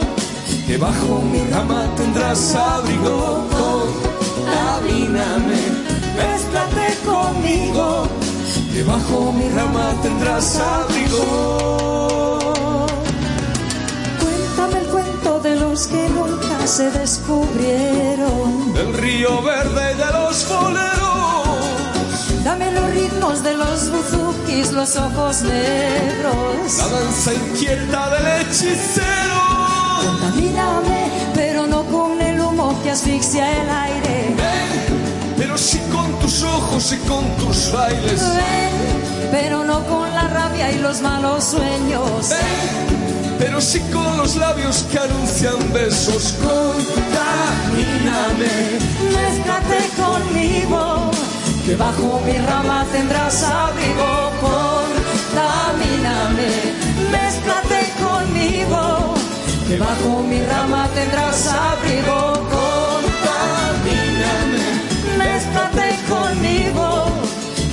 [0.68, 3.48] que bajo mi rama tendrás abrigo.
[3.50, 5.58] Contamíname,
[6.16, 8.08] mézclate conmigo,
[8.72, 11.26] que bajo mi rama tendrás abrigo.
[14.22, 18.72] Cuéntame el cuento de los que nunca se descubrieron.
[18.74, 21.05] Del río verde y de los boleros.
[22.46, 26.78] Dame los ritmos de los buzukis, los ojos negros.
[26.78, 29.42] La danza inquieta del hechicero.
[30.06, 34.36] Contamíname, pero no con el humo que asfixia el aire.
[35.36, 38.22] Pero sí con tus ojos y con tus bailes.
[38.22, 42.30] Ven, pero no con la rabia y los malos sueños.
[43.40, 46.36] Pero sí con los labios que anuncian besos.
[46.44, 47.26] Contamíname.
[49.16, 51.12] Mézclate conmigo,
[51.66, 54.32] que bajo mi rama tendrás abrigo.
[55.32, 56.50] Contamíname,
[57.12, 59.14] mézclate conmigo,
[59.68, 62.34] que bajo mi rama tendrás abrigo.
[62.56, 64.64] Contamíname,
[65.18, 66.88] mézclate conmigo,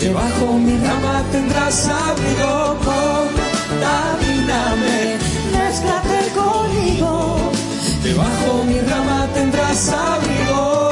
[0.00, 2.76] Que bajo mi rama tendrás abrigo.
[3.70, 5.18] contamíname,
[5.52, 7.12] mézclate conmigo.
[8.02, 10.91] Debajo mi rama tendrás abrigo.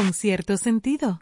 [0.00, 1.20] Con cierto sentido.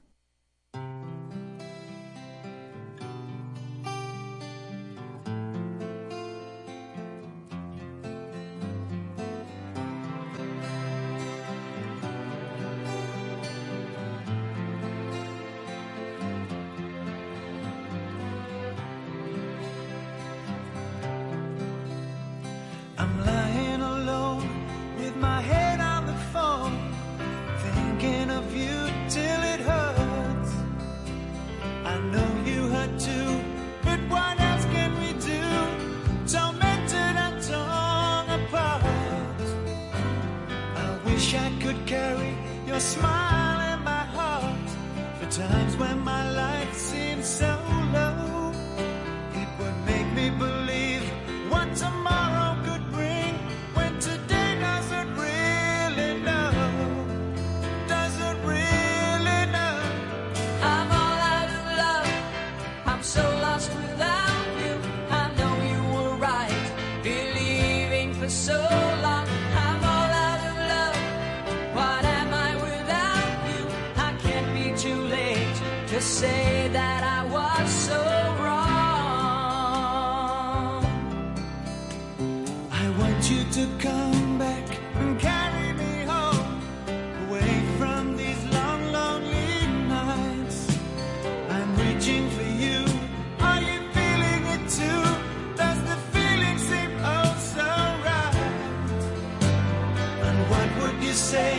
[101.19, 101.59] Say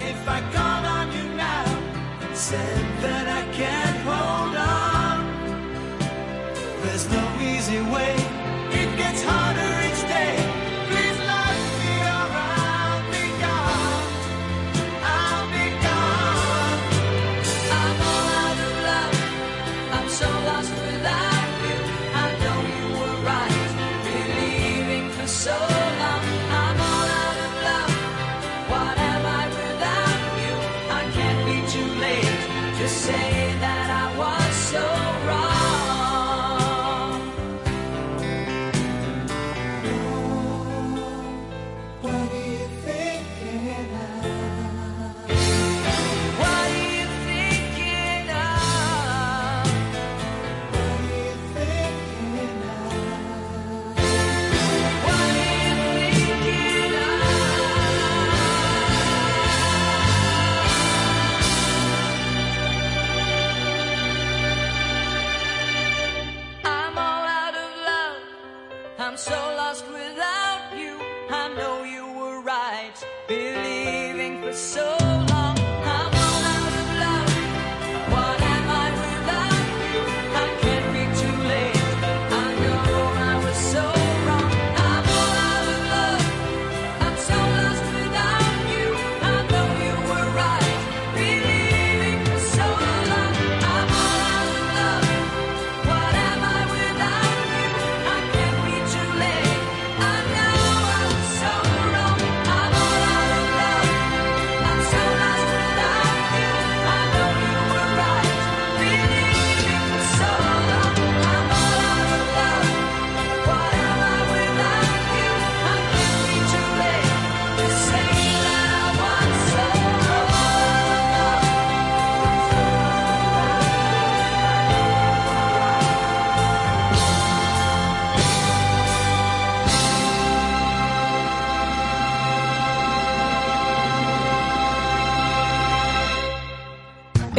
[0.00, 1.66] if I called on you now
[2.22, 3.41] and said that I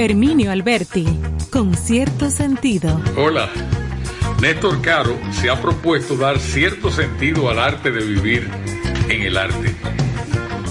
[0.03, 1.07] Herminio Alberti,
[1.49, 3.01] con cierto sentido.
[3.15, 3.49] Hola.
[4.41, 8.49] Néstor Caro se ha propuesto dar cierto sentido al arte de vivir
[9.07, 9.73] en el arte.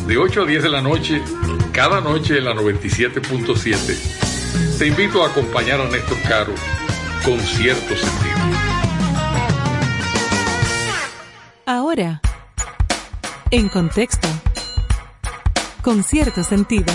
[0.06, 1.22] De 8 a 10 de la noche,
[1.72, 6.52] cada noche en la 97.7, te invito a acompañar a Néstor Caro
[7.24, 8.36] con cierto sentido.
[11.64, 12.20] Ahora,
[13.50, 14.28] en contexto,
[15.80, 16.92] con cierto sentido.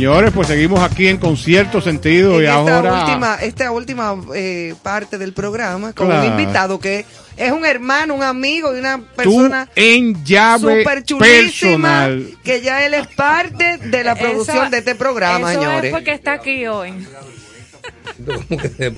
[0.00, 4.74] Señores, pues seguimos aquí en concierto sentido en y esta ahora última, esta última eh,
[4.82, 6.22] parte del programa con Claro.
[6.26, 7.04] un invitado que
[7.36, 12.30] es un hermano, un amigo y una tú persona en llave súper chulísima personal.
[12.42, 15.84] que ya él es parte de la producción Eso- de este programa, Eso señores.
[15.84, 16.94] es porque está aquí hoy.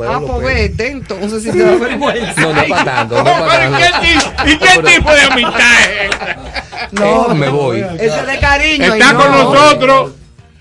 [0.09, 2.41] Ah, pues vete, entonces si te da vergüenza.
[2.43, 3.17] No, no para tanto.
[3.17, 4.07] No para ¿y qué tanto.
[4.07, 6.93] tipo- ¿Y qué Pero- tipo de amistad es?
[6.93, 7.81] No, me voy.
[7.99, 8.85] Eso es de cariño.
[8.95, 9.43] Está y con no.
[9.53, 10.13] nosotros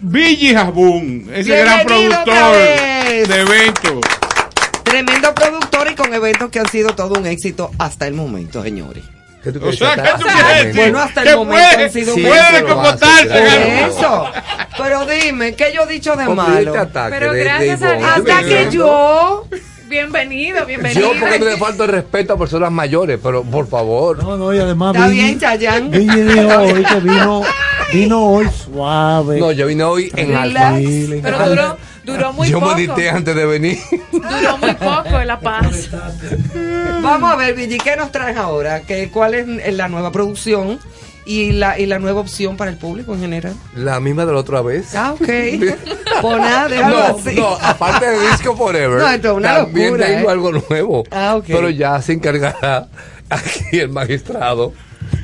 [0.01, 3.99] Billy Jabún, ese gran productor de eventos.
[4.83, 9.03] Tremendo productor y con eventos que han sido todo un éxito hasta el momento, señores.
[9.43, 10.17] ¿Qué tú O quieres sea, tratar?
[10.17, 10.81] ¿qué tú quieres decir?
[10.81, 12.97] Bueno, hasta el momento puede, han sido Sí, puede Garo.
[13.89, 14.25] eso.
[14.77, 16.75] Pero dime, ¿qué yo he dicho de malo?
[16.79, 18.15] ataque Pero de- de gracias a Ivonne, Dios.
[18.15, 19.47] ¿tú me Hasta que yo.
[19.87, 21.13] Bienvenido, bienvenido.
[21.13, 24.23] Yo porque no le falta el respeto a personas mayores, pero por favor.
[24.23, 25.89] No, no, y además Está Billy- bien, Chayanne.
[25.89, 27.41] Billy dijo hoy que vino,
[27.91, 29.39] vino hoy suave.
[29.39, 32.75] No, yo vine hoy en tranquilo, Pero duró, duró muy Yo poco.
[32.75, 33.77] medité antes de venir.
[34.11, 35.89] Duró muy poco en La Paz.
[37.01, 38.81] Vamos a ver, Billy, ¿qué nos traes ahora?
[38.81, 40.79] ¿Qué, ¿Cuál es la nueva producción
[41.25, 43.53] y la, y la nueva opción para el público en general?
[43.75, 44.95] La misma de la otra vez.
[44.95, 45.27] Ah, ok.
[46.23, 47.35] Nada, déjalo No, así.
[47.35, 50.31] no, aparte de Disco Forever, No, esto es una también locura, tengo ¿eh?
[50.31, 51.03] algo nuevo.
[51.11, 51.45] Ah, ok.
[51.47, 52.87] Pero ya se encargará
[53.29, 54.73] aquí el magistrado.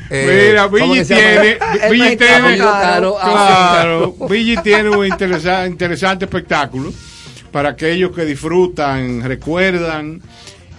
[0.10, 1.58] Eh, Mira, ¿cómo Billy tiene,
[1.92, 3.18] Billy tiene, Caro.
[3.22, 6.94] claro, Billy tiene un interesa- interesante espectáculo
[7.52, 10.22] para aquellos que disfrutan, recuerdan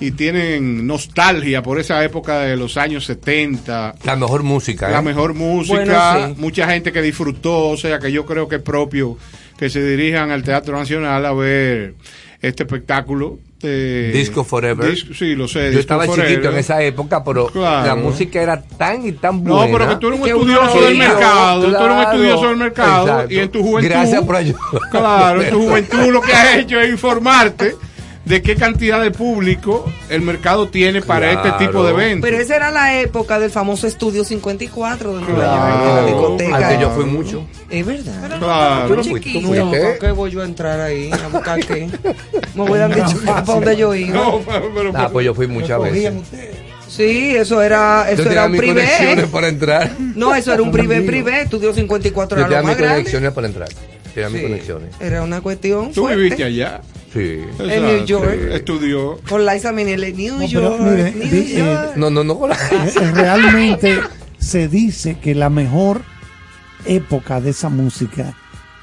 [0.01, 4.89] y tienen nostalgia por esa época de los años 70, La mejor música.
[4.89, 5.03] la ¿eh?
[5.03, 6.41] mejor música, Bueno, sí.
[6.41, 9.19] mucha gente que disfrutó, o sea que yo creo que es propio
[9.59, 11.95] que se dirijan al Teatro Nacional a ver
[12.41, 13.41] este espectáculo.
[13.61, 14.95] De- Disco Forever.
[14.97, 15.61] Sí, lo sé.
[15.61, 16.31] Yo Disco estaba Forever.
[16.31, 17.87] chiquito en esa época, pero Claro.
[17.87, 19.73] la música era tan y tan No, buena.
[19.79, 22.11] pero que tú eres un estudioso del mercado, tú eres un claro.
[22.11, 23.35] estudioso del mercado Exacto.
[23.35, 23.91] y en tu juventud.
[23.91, 24.61] Gracias por ayudar.
[24.91, 27.75] Claro, en tu juventud lo que has hecho es informarte
[28.29, 31.49] de qué cantidad de público el mercado tiene para Claro.
[31.49, 32.29] este tipo de eventos.
[32.29, 35.79] Pero esa era la época del famoso estudio 54 de Nueva Claro.
[35.79, 36.57] York, en la discoteca.
[36.57, 37.47] Al que yo fui mucho.
[37.71, 38.39] Es verdad.
[38.39, 38.89] Claro.
[38.89, 39.81] Tú no fuiste, tú No, fuiste.
[39.81, 41.11] ¿para qué voy yo a entrar ahí?
[41.11, 41.89] ¿A buscar qué?
[42.55, 44.15] Me hubieran dicho para dónde yo iba.
[44.15, 46.13] No, pero, pero- Ah, pues yo fui muchas veces.
[46.89, 48.87] Sí, eso era, eso Yo era un privé.
[49.31, 49.91] para entrar.
[50.17, 51.43] No, eso era un privé privé.
[51.43, 52.97] Estudio 54 Yo era tenía lo mis más grande.
[53.03, 53.69] conexiones para entrar.
[54.25, 54.91] Tenía mis conexiones.
[55.01, 56.17] Era una cuestión tú fuerte.
[56.23, 56.81] viviste allá.
[57.13, 57.41] Sí.
[57.59, 58.39] En New York.
[58.53, 59.19] Estudió.
[59.29, 61.97] Con Liza Minnelli, New No, pero York, mire, New di- eh, York.
[61.97, 62.49] No, no, no.
[62.49, 62.53] Eh,
[63.01, 63.99] eh, realmente
[64.39, 66.03] se dice que la mejor
[66.85, 68.35] época de esa música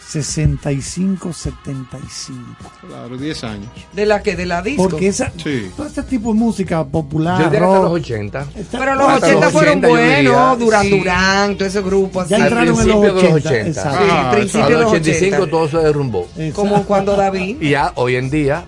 [0.05, 2.55] 65-75
[2.87, 3.67] Claro, 10 años.
[3.93, 4.35] ¿De la que?
[4.35, 4.89] ¿De la disco?
[4.89, 5.71] porque esa Sí.
[5.75, 8.45] todo este tipo de música popular Yo hasta los rock, 80.
[8.55, 10.89] está- Pero los Hasta 80 los fueron 80 buenos, Duran sí.
[10.99, 12.29] Duran, todo ese grupo así.
[12.31, 13.67] ya entraron en los principio de 80, los 80.
[13.67, 13.99] exacto.
[14.05, 15.51] Sí, Ah, principio A de los los 85 80.
[15.51, 16.27] todo se derrumbó.
[16.37, 16.53] Exacto.
[16.55, 17.61] Como cuando David.
[17.61, 18.65] Y ya hoy en día,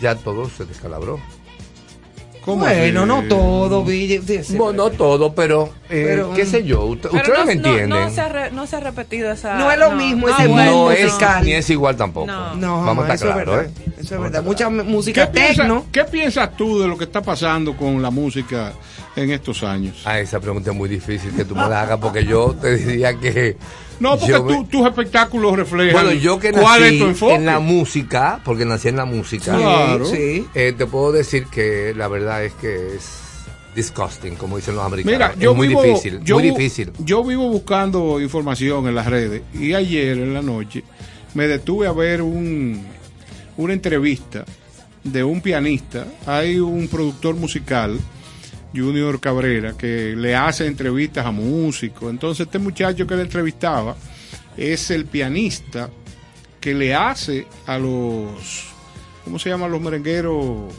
[0.00, 1.20] ya todo se descalabró.
[2.44, 3.08] ¿Cómo Bueno, así?
[3.08, 7.54] no todo, Bueno, no todo, pero, eh, Pero, qué sé yo, usted- ustedes no, me
[7.56, 7.88] no- entienden.
[7.90, 9.58] No, se ha re- no se ha repetido esa.
[9.58, 12.26] No es lo mismo ese No es ni es igual tampoco.
[12.26, 12.54] No.
[12.54, 13.64] No, Vamos a estar es claros, verdad.
[13.86, 13.92] ¿eh?
[14.00, 14.42] Eso es verdad.
[14.42, 15.84] Mucha ¿Qué música tecno.
[15.92, 18.72] ¿Qué piensas tú de lo que está pasando con la música
[19.16, 20.02] en estos años?
[20.06, 23.14] Ah, esa pregunta es muy difícil que tú me la hagas porque yo te diría
[23.18, 23.56] que...
[24.00, 27.34] No, porque yo tú- tus espectáculos reflejan Bueno, yo que cuál es nací tu enfoque.
[27.34, 30.06] en la música, porque nací en la música, Claro.
[30.06, 30.46] Sí.
[30.54, 33.08] eh, te puedo decir que la verdad es que es
[33.74, 35.12] disgusting, como dicen los americanos.
[35.18, 36.90] Mira, es yo muy vivo, difícil, yo muy difícil.
[36.98, 40.82] Yo vivo buscando información en las redes y ayer en la noche
[41.34, 42.82] me detuve a ver un,
[43.56, 44.44] una entrevista
[45.04, 46.06] de un pianista.
[46.26, 47.98] Hay un productor musical,
[48.74, 52.10] Junior Cabrera, que le hace entrevistas a músicos.
[52.10, 53.96] Entonces este muchacho que le entrevistaba
[54.56, 55.90] es el pianista
[56.60, 58.66] que le hace a los,
[59.24, 60.72] ¿cómo se llaman los merengueros?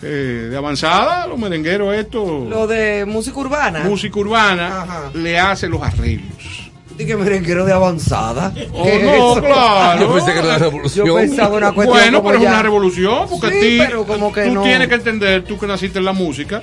[0.00, 3.80] eh, de avanzada, los merengueros estos Lo de música urbana.
[3.80, 5.10] música urbana Ajá.
[5.12, 6.67] le hace los arreglos.
[6.98, 8.52] Dije merenguero de avanzada.
[8.72, 9.40] Oh, ¿Qué es no, eso?
[9.42, 10.00] claro.
[10.00, 11.06] Yo pensé que era una revolución.
[11.06, 14.46] Yo pensaba una cuestión Bueno, como pero es una revolución, porque Sí, pero como que
[14.46, 14.62] tú no.
[14.64, 16.60] tienes que entender, tú que naciste en la música,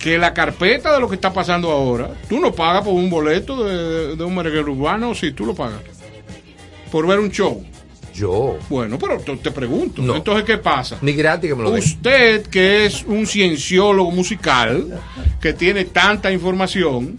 [0.00, 3.62] que la carpeta de lo que está pasando ahora, tú no pagas por un boleto
[3.64, 5.80] de, de un merenguero urbano, si tú lo pagas.
[6.90, 7.64] Por ver un show.
[8.12, 10.16] Yo, Bueno, pero te, pregunto, No.
[10.16, 10.98] entonces, ¿qué pasa?
[11.00, 11.78] ni gratis que me lo den.
[11.84, 15.00] Usted, que es un cienciólogo musical,
[15.40, 17.18] que tiene tanta información,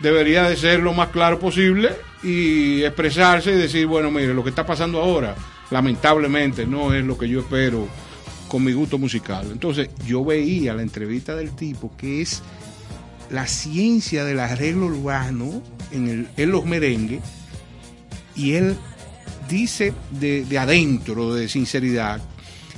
[0.00, 1.90] debería de ser lo más claro posible
[2.22, 5.34] y expresarse y decir, bueno, mire, lo que está pasando ahora,
[5.70, 7.86] lamentablemente, no es lo que yo espero
[8.48, 9.48] con mi gusto musical.
[9.52, 12.42] Entonces, yo veía la entrevista del tipo que es
[13.30, 15.62] la ciencia del arreglo urbano
[15.92, 17.22] en, el, en los merengues
[18.34, 18.76] y él
[19.48, 22.20] dice de, de adentro, de sinceridad,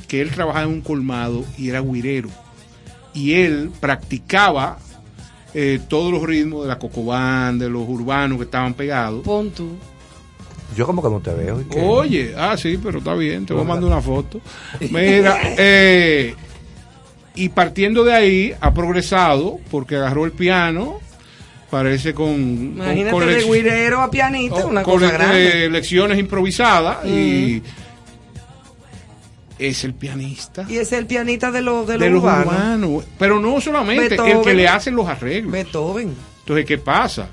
[0.09, 2.29] que él trabajaba en un colmado y era guirero.
[3.15, 4.79] Y él practicaba
[5.55, 9.23] eh, todos los ritmos de la cocobán, de los urbanos que estaban pegados.
[9.23, 9.69] Pon tú.
[10.77, 11.63] Yo como que no te veo.
[11.83, 14.41] Oye, ah, sí, pero está bien, te voy a mandar una foto.
[14.91, 16.35] Mira, eh,
[17.35, 20.99] y partiendo de ahí, ha progresado porque agarró el piano,
[21.71, 22.31] parece con...
[22.31, 25.71] Imagínate con de guirero a pianista, Oh, una con cosa le- grande.
[25.71, 27.63] lecciones improvisadas y
[29.69, 32.51] es el pianista Y es el pianista de lo, de lo de los urbano.
[32.51, 33.05] urbanos.
[33.19, 35.53] Pero no solamente el que le hace los arreglos.
[35.53, 36.15] Beethoven.
[36.41, 37.29] Entonces, ¿qué pasa?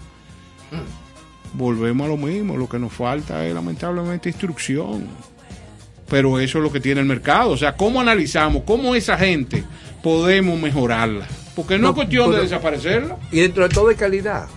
[1.53, 2.56] Volvemos a lo mismo.
[2.57, 5.07] Lo que nos falta es lamentablemente instrucción.
[6.07, 7.51] Pero eso es lo que tiene el mercado.
[7.51, 8.64] O sea, ¿cómo analizamos?
[8.65, 9.64] ¿Cómo esa gente
[10.01, 11.27] podemos mejorarla?
[11.56, 13.18] Porque no, No, es cuestión de desaparecerla.
[13.31, 14.47] Y dentro de todo hay calidad.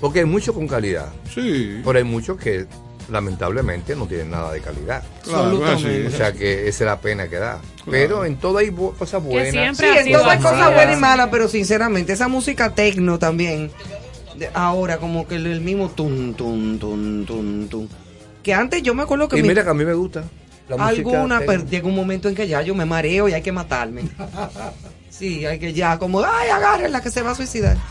[0.00, 1.08] Porque hay mucho con calidad.
[1.34, 1.80] Sí.
[1.84, 2.66] Pero hay muchos que
[3.10, 5.02] lamentablemente no tienen nada de calidad.
[5.22, 5.60] Claro.
[5.60, 7.60] O sea que esa es la pena que da.
[7.90, 9.50] Pero en todo hay cosas buenas.
[9.52, 13.70] siempre Sí, en todo hay cosas buenas y malas, pero sinceramente, esa música tecno también,
[14.36, 17.88] de ahora como que el, mismo tum, tum, tum, tum, tum.
[18.42, 20.24] Que antes yo me acuerdo que Y mi- mira que a mí me gusta.
[20.68, 23.42] La música alguna, pero llega un momento en que ya yo me mareo y hay
[23.42, 24.02] que matarme.
[25.10, 27.76] Sí, hay que ya como, ay, agárrenla que se va a suicidar.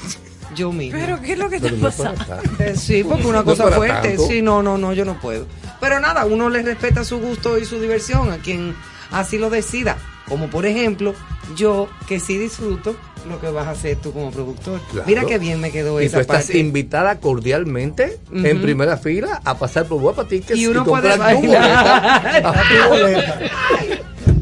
[0.55, 0.99] Yo mismo.
[0.99, 2.23] Pero, ¿qué es lo que pasando?
[2.25, 2.63] tanto.
[2.63, 4.09] Eh, sí, porque una cosa fuerte.
[4.09, 4.27] tanto.
[4.27, 5.45] Sí, no, no, no, yo no puedo.
[5.79, 8.75] Pero nada, uno le respeta su gusto y su diversión a quien
[9.11, 9.97] así lo decida.
[10.27, 11.13] Como por ejemplo,
[11.55, 12.95] yo que sí disfruto
[13.27, 14.79] lo que vas a hacer tú como productor.
[14.91, 15.05] Claro.
[15.07, 16.57] Mira qué bien me quedó Y tú esa estás parte.
[16.59, 21.41] invitada cordialmente en primera fila a pasar por Guapa Tickets Y uno puede comprar tu
[21.41, 22.23] bailar.
[22.31, 22.63] boleta.
[22.69, 23.39] Tu boleta.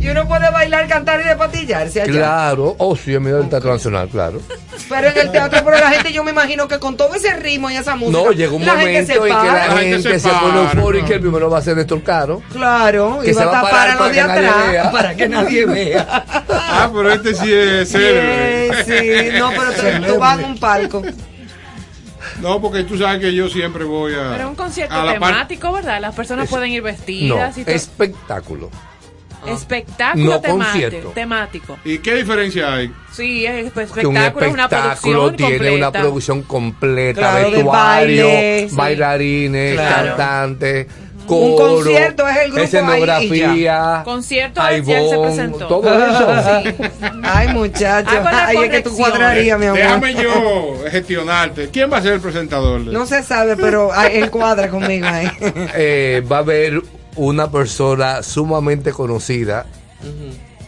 [0.01, 2.11] Y uno puede bailar, cantar y despatillarse allá.
[2.11, 4.41] Claro, oh sí, en medio del Teatro Nacional, claro.
[4.89, 7.69] Pero en el teatro, pero la gente, yo me imagino que con todo ese ritmo
[7.69, 8.17] y esa música.
[8.17, 11.15] No, llega un la momento en que la gente se se pone eufórica y claro.
[11.15, 12.41] el primero va a ser Néstor Caro.
[12.51, 14.91] Claro, Que y va a a tapar a los para de que nadie atrás vea.
[14.91, 16.25] para que nadie vea.
[16.49, 17.89] Ah, pero este sí es.
[17.89, 17.97] Sí,
[18.87, 21.03] sí, no, pero tú, tú vas en un palco.
[22.41, 24.31] No, porque tú sabes que yo siempre voy a.
[24.31, 26.01] Pero es un concierto a temático, ¿verdad?
[26.01, 27.75] Las personas pueden ir No, vestidas y todo.
[27.75, 28.69] espectáculo.
[29.47, 31.09] Espectáculo No temático, concierto.
[31.15, 31.77] temático.
[31.85, 32.91] ¿Y qué diferencia hay?
[33.11, 35.75] Sí, es Que un espectáculo, es una espectáculo producción tiene completa.
[35.75, 38.75] una producción completa, Claro, vestuario, baile, sí.
[38.75, 40.07] bailarines, Claro.
[40.07, 40.87] cantantes,
[41.27, 45.67] Un coro, concierto es el grupo ahí y escenografía, Concierto ya se presentó.
[45.67, 46.27] todo eso.
[47.23, 48.13] Ay, muchachos.
[48.25, 49.77] Ay, es que tú cuadrarías, mi amor.
[49.79, 51.69] Déjame yo gestionarte.
[51.69, 52.81] ¿Quién va a ser el presentador?
[52.81, 55.29] No se sabe, pero él cuadra conmigo ahí.
[55.75, 56.81] Eh, va a haber
[57.15, 59.65] una persona sumamente conocida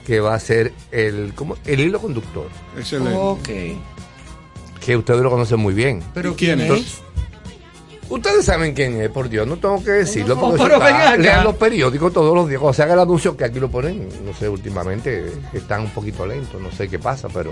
[0.06, 1.56] que va a ser el, ¿cómo?
[1.66, 3.14] el hilo conductor, Excelente.
[3.18, 3.50] ok.
[4.84, 6.04] que ustedes lo conocen muy bien.
[6.14, 7.02] Pero ¿Y quién ¿quién es?
[8.16, 8.20] Es?
[8.20, 10.36] Ustedes saben quién es, por Dios, no tengo que decirlo.
[10.36, 12.60] No, porque está- lean los periódicos todos los días.
[12.60, 16.26] Cuando se haga el anuncio, que aquí lo ponen, no sé, últimamente están un poquito
[16.26, 17.52] lentos, no sé qué pasa, pero.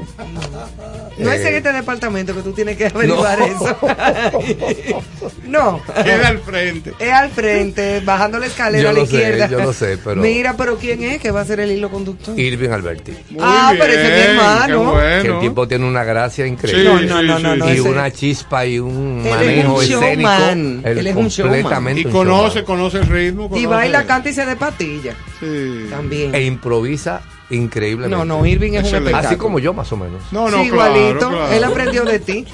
[1.18, 3.46] No es Eh, en este departamento que tú tienes que averiguar No.
[3.46, 3.78] eso.
[5.46, 5.82] no.
[6.04, 6.94] Queda al frente.
[7.00, 9.48] Es al frente, bajando la escalera Yo a la sé, izquierda.
[9.50, 12.38] yo lo sé, pero- Mira, pero ¿quién es que va a ser el hilo conductor?
[12.40, 13.14] Irving Alberti.
[13.40, 14.84] ah, pero ese es mi qué hermano.
[14.92, 15.22] bueno.
[15.22, 16.84] Que el tipo tiene una gracia increíble.
[16.84, 20.30] No, no, no, no, no, y una chispa y un es manejo escénico.
[20.56, 20.82] Showman.
[20.86, 22.66] Él Él es un completamente Y conoce, showman.
[22.66, 23.46] conoce el ritmo.
[23.46, 25.16] Y conoce- baila, canta y se de patilla.
[25.40, 25.86] Sí.
[25.90, 26.34] También.
[26.36, 28.16] E improvisa increíblemente.
[28.16, 29.18] No, no, Irving es un espectáculo.
[29.28, 30.22] Así como yo, más o menos.
[30.32, 31.30] No, no, Sí, claro, igualito.
[31.30, 31.52] claro.
[31.52, 32.46] Él aprendió de ti.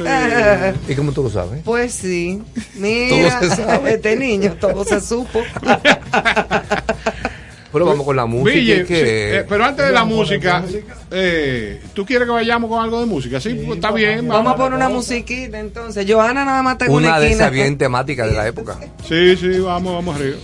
[0.89, 1.61] ¿Y cómo tú lo sabes?
[1.63, 2.41] Pues sí.
[2.75, 3.93] Mira, Todo se sabe.
[3.93, 5.41] este niño, todo se supo.
[7.79, 8.55] Pero vamos con la música.
[8.59, 9.01] Ville, que- sí,
[9.37, 10.63] eh, pero antes de la música,
[11.11, 13.39] eh, ¿tú quieres que vayamos con algo de música?
[13.39, 14.27] Sí, pues, está bien.
[14.27, 16.05] Vamos a poner una musiquita entonces.
[16.09, 18.77] Johanna nada más está en una, una de esas bien temáticas de la época.
[19.07, 20.37] Sí, sí, vamos, vamos arriba.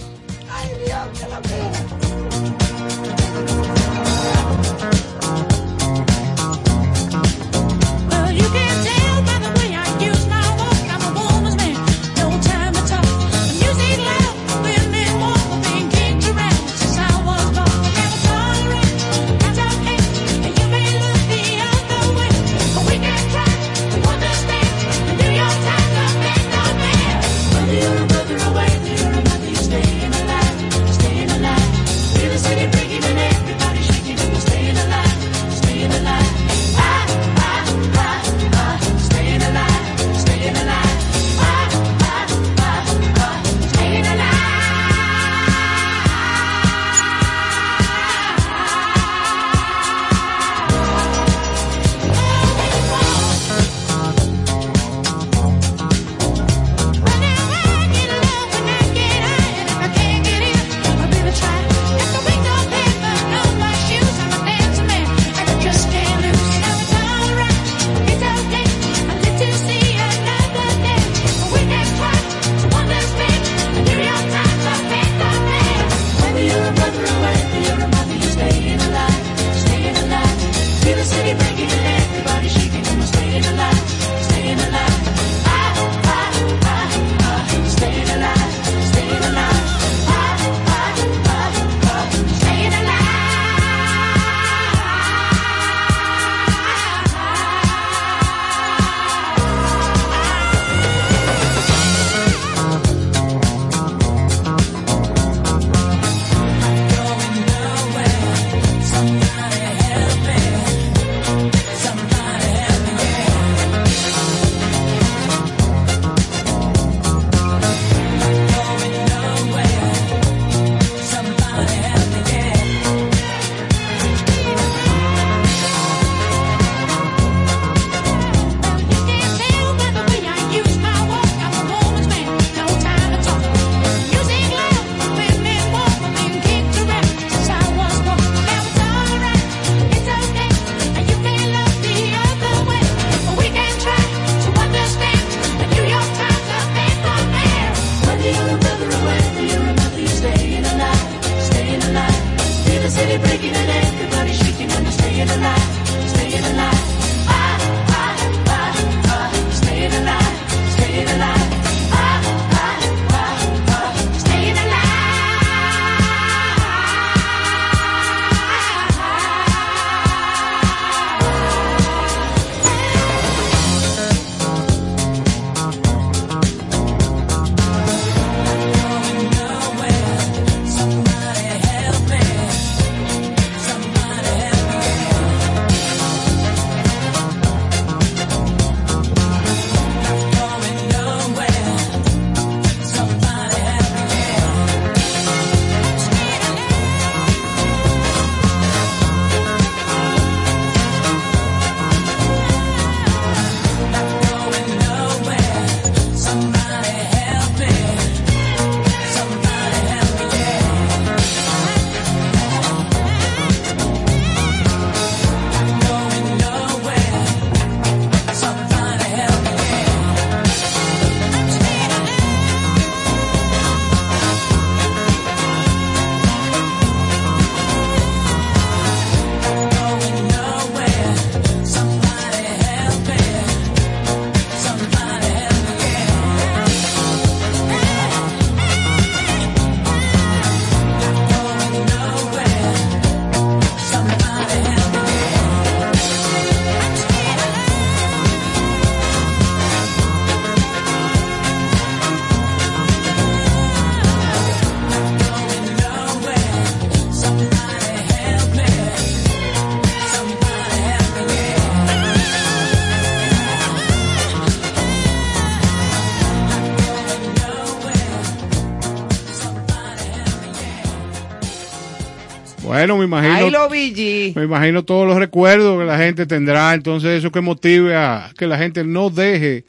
[272.84, 273.34] Bueno, me imagino.
[273.34, 274.36] Ahí lo vi, G.
[274.36, 278.46] Me imagino todos los recuerdos que la gente tendrá, entonces eso que motive a que
[278.46, 279.64] la gente no deje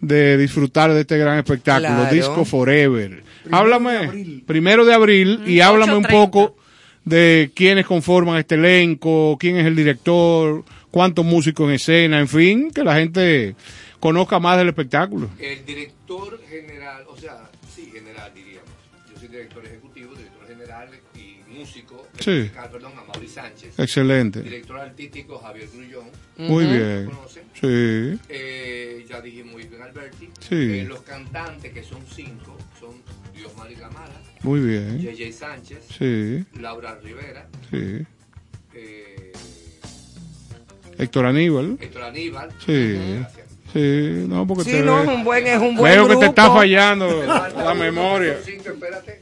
[0.00, 2.14] de disfrutar de este gran espectáculo, Claro.
[2.14, 3.22] Disco Forever.
[3.50, 6.08] háblame, primero de abril, y háblame un 8:30.
[6.10, 6.56] poco
[7.04, 12.70] de quiénes conforman este elenco, quién es el director, cuántos músicos en escena, en fin,
[12.70, 13.54] que la gente
[14.00, 15.28] conozca más del espectáculo.
[15.38, 17.43] El director general, o sea,
[22.20, 22.50] Sí.
[22.72, 23.78] Perdón, a Mauri Sánchez.
[23.78, 24.40] Excelente.
[24.42, 26.06] Director artístico Javier Grullón.
[26.36, 27.04] Muy bien.
[27.06, 27.42] ¿Lo conocen?
[27.54, 28.20] Sí.
[28.28, 30.28] Eh, ya dijimos Iván Alberti.
[30.40, 30.54] Sí.
[30.80, 33.02] Eh, los cantantes, que son cinco, son
[33.34, 34.12] Diosmar y Gamara,
[34.42, 35.00] Muy bien.
[35.00, 38.04] JJ Sánchez, Sí, Laura Rivera, sí.
[38.74, 39.32] eh,
[40.98, 41.76] Héctor Aníbal.
[41.80, 42.50] Héctor Aníbal.
[42.64, 42.92] Sí.
[43.18, 43.44] Gracias.
[43.72, 46.20] Sí, no, porque Sí, te no, es un buen, es un buen Veo que grupo.
[46.20, 48.34] te está fallando la memoria.
[48.34, 49.20] son cinco, espérate.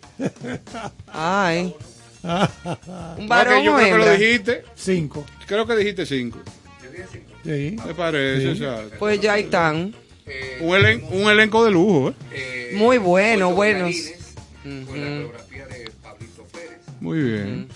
[1.06, 1.74] Ay.
[2.22, 4.64] Un varón que yo o creo que lo dijiste.
[4.74, 5.26] Cinco.
[5.46, 6.38] Creo que dijiste cinco.
[6.82, 7.32] Yo dije cinco.
[7.44, 7.76] Sí.
[7.86, 8.64] Me parece, Sí.
[8.98, 9.94] Pues ya están.
[10.26, 12.14] Eh, Un, elen- un elenco de lujo, ¿eh?
[12.32, 13.90] eh, Muy bueno, buenos.
[13.90, 16.78] bailarines, Con la coreografía de Pablito Pérez.
[17.00, 17.68] Muy bien.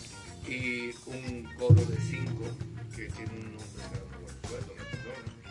[0.48, 1.97] Y un coro de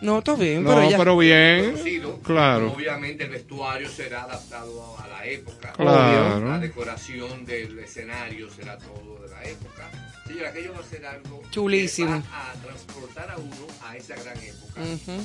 [0.06, 0.98] No, está bien, No, pero ya.
[0.98, 1.72] pero bien.
[1.72, 2.20] conocido.
[2.24, 2.72] Claro.
[2.74, 5.74] Obviamente el vestuario será adaptado a la época.
[5.74, 6.48] Claro.
[6.48, 9.90] La decoración del escenario será todo de la época.
[10.28, 12.22] Señora, aquello va a ser algo Chulísimo.
[12.22, 14.82] que va a transportar a uno a esa gran época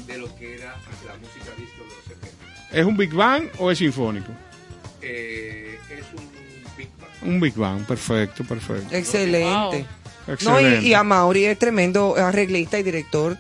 [0.07, 0.77] de lo que era
[1.07, 2.29] la música disco de los 70.
[2.79, 4.31] ¿Es un Big Bang o es sinfónico?
[5.03, 7.29] Eh, es un Big Bang.
[7.31, 8.95] Un Big Bang, perfecto, perfecto.
[8.95, 9.87] Excelente.
[10.27, 10.87] No, Excelente.
[10.87, 13.39] y, y a Mauri es tremendo arreglista y director.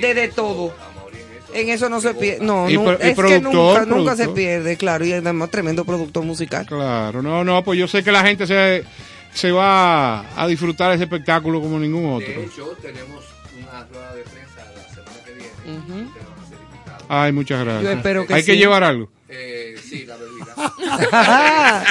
[0.00, 0.74] De, de todo.
[1.12, 2.44] en eso En eso no se pierde.
[2.44, 5.04] No, Y no, es que nunca, nunca se pierde, claro.
[5.04, 6.66] Y además tremendo productor musical.
[6.66, 8.84] Claro, no, no, pues yo sé que la gente se,
[9.32, 12.26] se va a disfrutar ese espectáculo como ningún otro.
[12.28, 13.24] De hecho, tenemos
[13.58, 15.78] una rueda de prensa la semana que viene.
[15.78, 16.08] Ujú.
[16.08, 17.04] Ustedes van a ser invitados.
[17.08, 17.82] Ay, muchas gracias.
[17.84, 18.58] Yo espero que Hay que sí.
[18.58, 19.08] llevar algo.
[19.28, 20.54] Eh, sí, la bebida.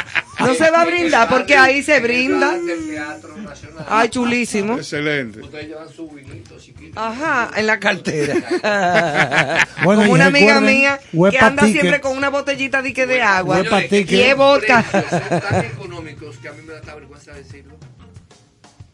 [0.40, 2.58] no se va a brindar porque ahí se brinda.
[2.58, 3.86] Del Teatro Nacional.
[3.90, 4.78] Ay, chulísimo.
[4.78, 5.42] Excelente.
[5.42, 7.00] Ustedes llevan su vinito chiquito.
[7.00, 8.36] Ajá, en la cartera.
[9.84, 11.00] Bueno, Como una amiga mía
[11.30, 11.82] que anda Ticket.
[11.82, 13.58] siempre con una botellita de, que de agua.
[13.58, 14.20] Huepa Señores, Ticket.
[14.20, 14.84] Y es vodka.
[15.30, 17.76] son tan económicos que a mí me da vergüenza decirlo.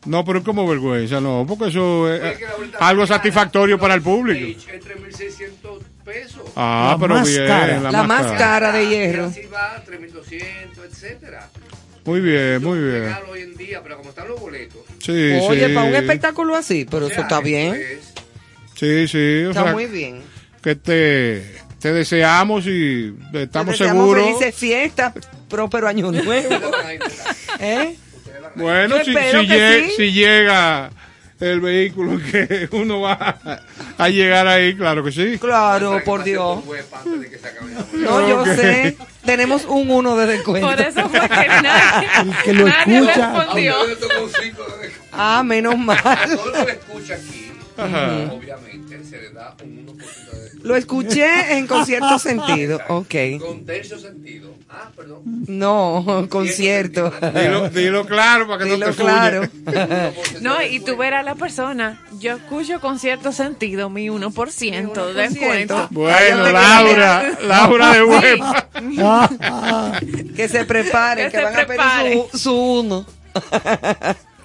[0.06, 2.38] No, pero es como vergüenza, no, porque eso es
[2.80, 4.60] algo satisfactorio para el público.
[4.60, 5.80] Es 3.600
[6.14, 6.42] pesos.
[6.56, 7.80] Ah, La pero más bien, cara.
[7.80, 8.38] la, La más cara.
[8.38, 9.26] cara de Y hierro.
[9.26, 10.44] así va 3.200,
[10.90, 11.50] etcétera.
[12.06, 13.04] Muy bien, muy bien.
[13.04, 14.82] regalo hoy en día, pero como están los boletos.
[15.00, 15.12] Sí,
[15.48, 15.74] Oye, sí.
[15.74, 17.76] para un espectáculo así, pero o eso está bien.
[17.76, 18.14] es-
[18.76, 20.22] Sí, sí, o Está sea, muy bien.
[20.64, 21.46] que te,
[21.80, 24.26] te deseamos y estamos Te deseamos seguros.
[24.40, 25.14] Felices fiestas,
[25.48, 26.50] próspero año nuevo.
[27.60, 27.96] ¿Eh?
[28.56, 29.92] Bueno, si, sí.
[29.96, 30.90] si llega
[31.42, 33.60] el vehículo que uno va a,
[34.04, 35.38] a llegar ahí, claro que sí.
[35.40, 36.60] Claro, que por Dios.
[37.94, 38.48] No, yo Ok.
[38.48, 38.98] sé.
[39.26, 40.68] Tenemos un uno de descuento.
[40.68, 43.26] Por eso fue que nadie, El que lo nadie escucha.
[43.32, 43.76] A respondió.
[45.12, 45.98] Ah, menos A mal.
[46.36, 48.32] todo el que escucha aquí, Ajá.
[48.34, 49.96] obviamente, se le da un 1%
[50.32, 50.52] de.
[50.64, 52.80] Lo escuché en con cierto sentido.
[52.90, 53.16] Ok.
[53.40, 54.52] Con tercio sentido.
[54.70, 55.20] Ah, perdón.
[55.48, 57.12] No, concierto.
[57.34, 59.42] Dilo, dilo claro para que no Dilo te claro.
[59.66, 60.14] claro.
[60.42, 62.02] No, y tú verás a la persona.
[62.20, 65.14] Yo escucho con cierto sentido mi 1% de 1%.
[65.14, 65.88] descuento.
[65.92, 68.40] Bueno, Laura, Laura de web.
[70.36, 72.12] Que se preparen, Que que, se van a preparen.
[72.14, 73.06] pedir su, su uno.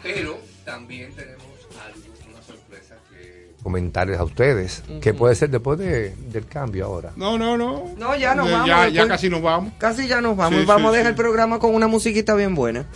[0.03, 1.36] Pero también tenemos
[3.66, 7.10] Comentarles a ustedes que puede ser después de- del cambio ahora.
[7.16, 7.82] No, no, no.
[7.98, 8.68] No, ya nos Eh, vamos.
[8.68, 9.72] Ya, ya casi nos vamos.
[9.76, 10.60] Casi ya nos vamos.
[10.60, 11.09] Sí, vamos sí, a dejar sí.
[11.10, 12.86] el programa con una musiquita bien buena.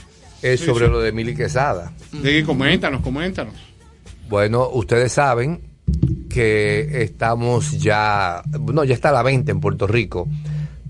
[0.42, 0.92] Es Sí, sobre sí.
[0.92, 1.90] lo de Mili Quesada.
[2.22, 3.54] Sí, coméntanos, coméntanos.
[4.28, 5.60] Bueno, ustedes saben
[6.28, 8.40] que estamos ya,
[8.72, 10.28] no, ya está a la venta en Puerto Rico.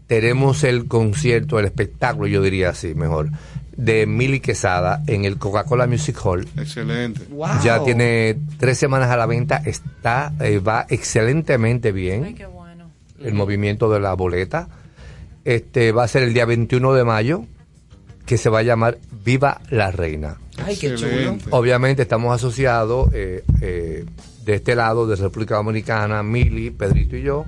[0.07, 3.31] Tenemos el concierto, el espectáculo, yo diría así, mejor,
[3.81, 6.47] de Mili Quesada en el Coca-Cola Music Hall.
[6.57, 7.23] Excelente.
[7.31, 7.49] Wow.
[7.65, 12.91] Ya tiene tres semanas a la venta, está, eh, va excelentemente bien Ay, qué bueno.
[13.21, 14.69] el movimiento de la boleta.
[15.45, 17.45] Este va a ser el día 21 de mayo,
[18.27, 20.37] que se va a llamar Viva la Reina.
[20.65, 21.39] Ay, qué chulo.
[21.51, 24.05] Obviamente estamos asociados eh, eh,
[24.45, 27.47] de este lado, de República Dominicana, Mili, Pedrito y yo,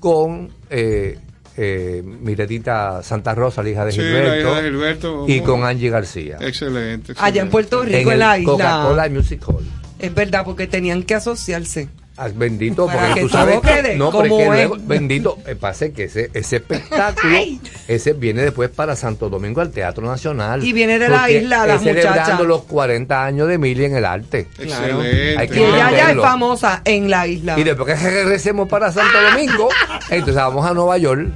[0.00, 1.18] con eh,
[1.56, 5.24] eh, Miredita Santa Rosa, la hija de Sí, la Gilberto, hija de Gilberto.
[5.28, 6.36] y con Angie García.
[6.40, 7.14] Excelente.
[7.18, 7.50] Allá en.
[7.50, 8.52] Puerto Rico, en en la isla.
[8.52, 9.64] Coca-Cola Music Hall.
[9.98, 11.88] Es verdad, porque tenían que asociarse.
[12.18, 14.48] Ah, Bendito, Para porque que tú sabes quede no, pero es como que es.
[14.68, 17.36] luego, bendito, eh, pase que ese, ese espectáculo,
[17.88, 20.64] ese viene después para Santo Domingo al Teatro Nacional.
[20.64, 22.46] Y viene de la Porque isla, las es celebrando muchachas.
[22.46, 24.48] los 40 años de Emilia en el arte.
[24.56, 25.00] Claro.
[25.00, 27.58] Hay que Y ella ya es famosa en la isla.
[27.60, 29.68] Y después que regresemos para Santo Domingo,
[30.10, 31.28] entonces vamos a Nueva York.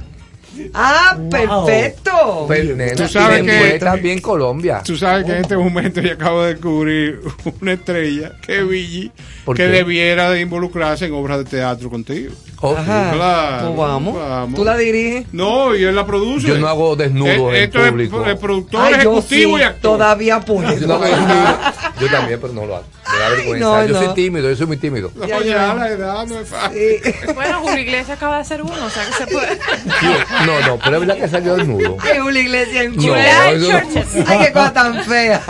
[0.73, 2.43] Ah, perfecto.
[2.47, 4.81] Pues, nena, Tú sabes que- también Colombia.
[4.85, 7.21] Tú sabes que en este momento yo acabo de descubrir
[7.61, 9.09] una estrella que
[9.45, 9.69] ¿Por que qué?
[9.69, 12.33] debiera de involucrarse en obras de teatro contigo.
[12.63, 13.11] Oh, Ajá.
[13.13, 14.55] Claro, Pues vamos.
[14.55, 15.25] ¿Tú la diriges?
[15.31, 16.47] No, y él la produce.
[16.47, 18.25] Yo no hago desnudos Eh, en Esto es, público.
[18.25, 19.91] es productor Ay, ejecutivo sí, y actor.
[19.93, 20.75] todavía puedo.
[20.77, 21.57] Yo, no hago desnudo.
[21.99, 22.85] Yo también, pero no lo hago.
[23.11, 23.65] Me da vergüenza.
[23.65, 24.05] no, yo no.
[24.05, 25.11] soy tímido, yo soy muy tímido.
[25.15, 26.99] No, Ya, ya, la edad no es fácil.
[27.33, 29.59] Bueno, Julio Iglesias acaba de hacer uno, o sea que se puede.
[30.45, 31.97] No, no, pero es verdad que salió desnudo.
[32.01, 33.13] Ay, una iglesia en No, no.
[34.27, 35.41] Ay, qué cosa tan fea.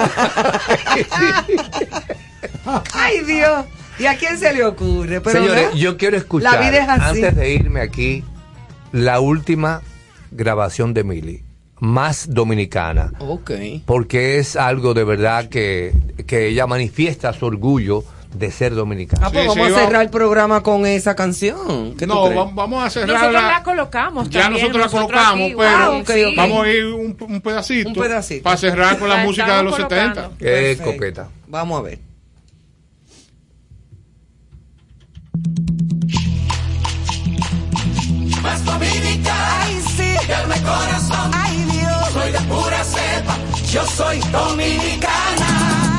[2.93, 3.65] Ay, Dios.
[3.99, 5.21] ¿Y a quién se le ocurre?
[5.21, 5.77] Pero Señores, no.
[5.77, 7.23] yo quiero escuchar, La vida es así.
[7.23, 8.23] antes de irme aquí,
[8.91, 9.81] la última
[10.31, 11.43] grabación de Mili,
[11.79, 13.51] más dominicana, Ok.
[13.85, 15.93] porque es algo de verdad que,
[16.25, 18.03] que ella manifiesta su orgullo
[18.33, 19.27] de ser dominicana.
[19.27, 21.95] Ah, pues Sí, vamos sí, a cerrar el programa con esa canción.
[21.97, 25.45] ¿Qué tú No, vamos a cerrar Nosotros la- la colocamos Ya también, nosotros la colocamos,
[25.47, 25.55] aquí.
[25.57, 25.87] pero
[26.31, 28.43] Wow, vamos a ir un, un pedacito, Un pedacito.
[28.43, 30.15] para cerrar con la, La música de los colocando.
[30.21, 30.37] 70.
[30.39, 31.29] Qué coqueta.
[31.47, 31.99] Vamos a ver.
[38.41, 43.37] Más dominicana, ay sí, de corazón, ay Dios, soy de pura cepa,
[43.71, 45.90] yo soy dominicana.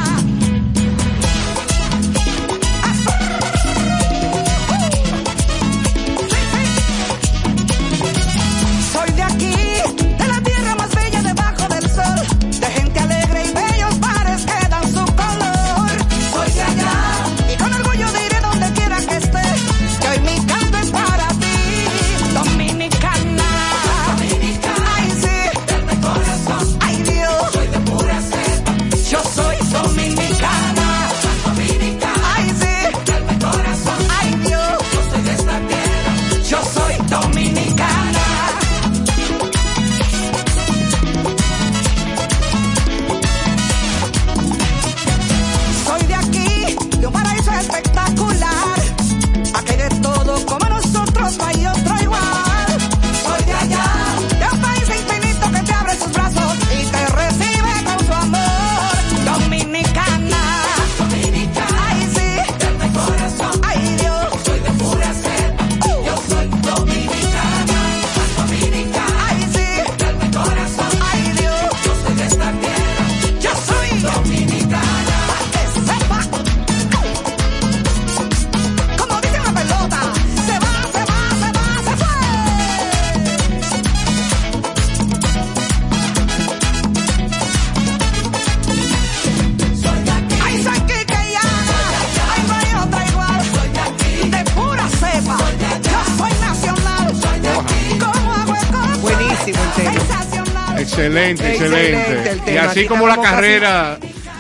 [102.83, 103.99] Así como la carrera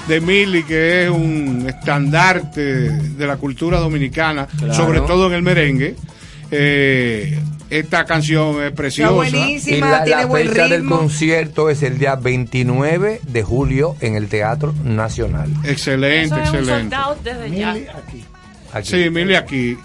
[0.08, 2.60] de Mili, que es un estandarte
[2.90, 4.74] de la cultura dominicana, Claro.
[4.74, 5.94] sobre todo en el merengue,
[6.50, 7.38] eh,
[7.70, 9.12] esta canción es preciosa.
[9.12, 10.98] Y buenísima, la, tiene la buen fecha del ritmo.
[10.98, 15.48] concierto es el día 29 de julio en el Teatro Nacional.
[15.64, 16.96] Excelente, Eso es un excelente.
[17.24, 17.70] desde ya.
[17.72, 18.88] Aquí.
[18.90, 19.76] Sí, Mili aquí.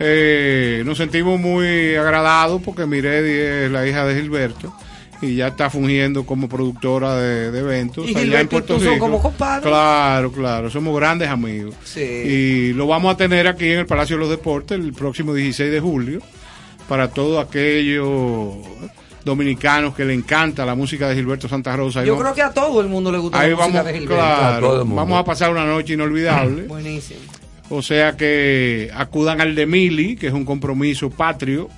[0.00, 3.30] Eh, nos sentimos muy agradados porque Miredi
[3.66, 4.72] es la hija de Gilberto
[5.20, 8.94] y ya está fungiendo como productora de, de eventos Y allá en Puerto tú son
[8.94, 9.04] Rico.
[9.06, 9.66] como compadres.
[9.66, 11.74] Claro, claro, somos grandes amigos.
[11.84, 12.00] Sí.
[12.02, 15.70] Y lo vamos a tener aquí en el Palacio de los Deportes el próximo 16
[15.72, 16.20] de julio
[16.88, 18.56] para todos aquellos
[19.24, 22.00] dominicanos que le encanta la música de Gilberto Santa Rosa.
[22.00, 23.98] Ahí Yo creo que a todo el mundo le gusta Ahí la música vamos, de
[23.98, 24.22] Gilberto.
[24.24, 24.94] A todo claro, el mundo.
[24.96, 26.62] vamos a pasar una noche inolvidable.
[26.62, 27.20] Buenísimo.
[27.70, 31.68] O sea que acudan al de Mili, que es un compromiso patrio,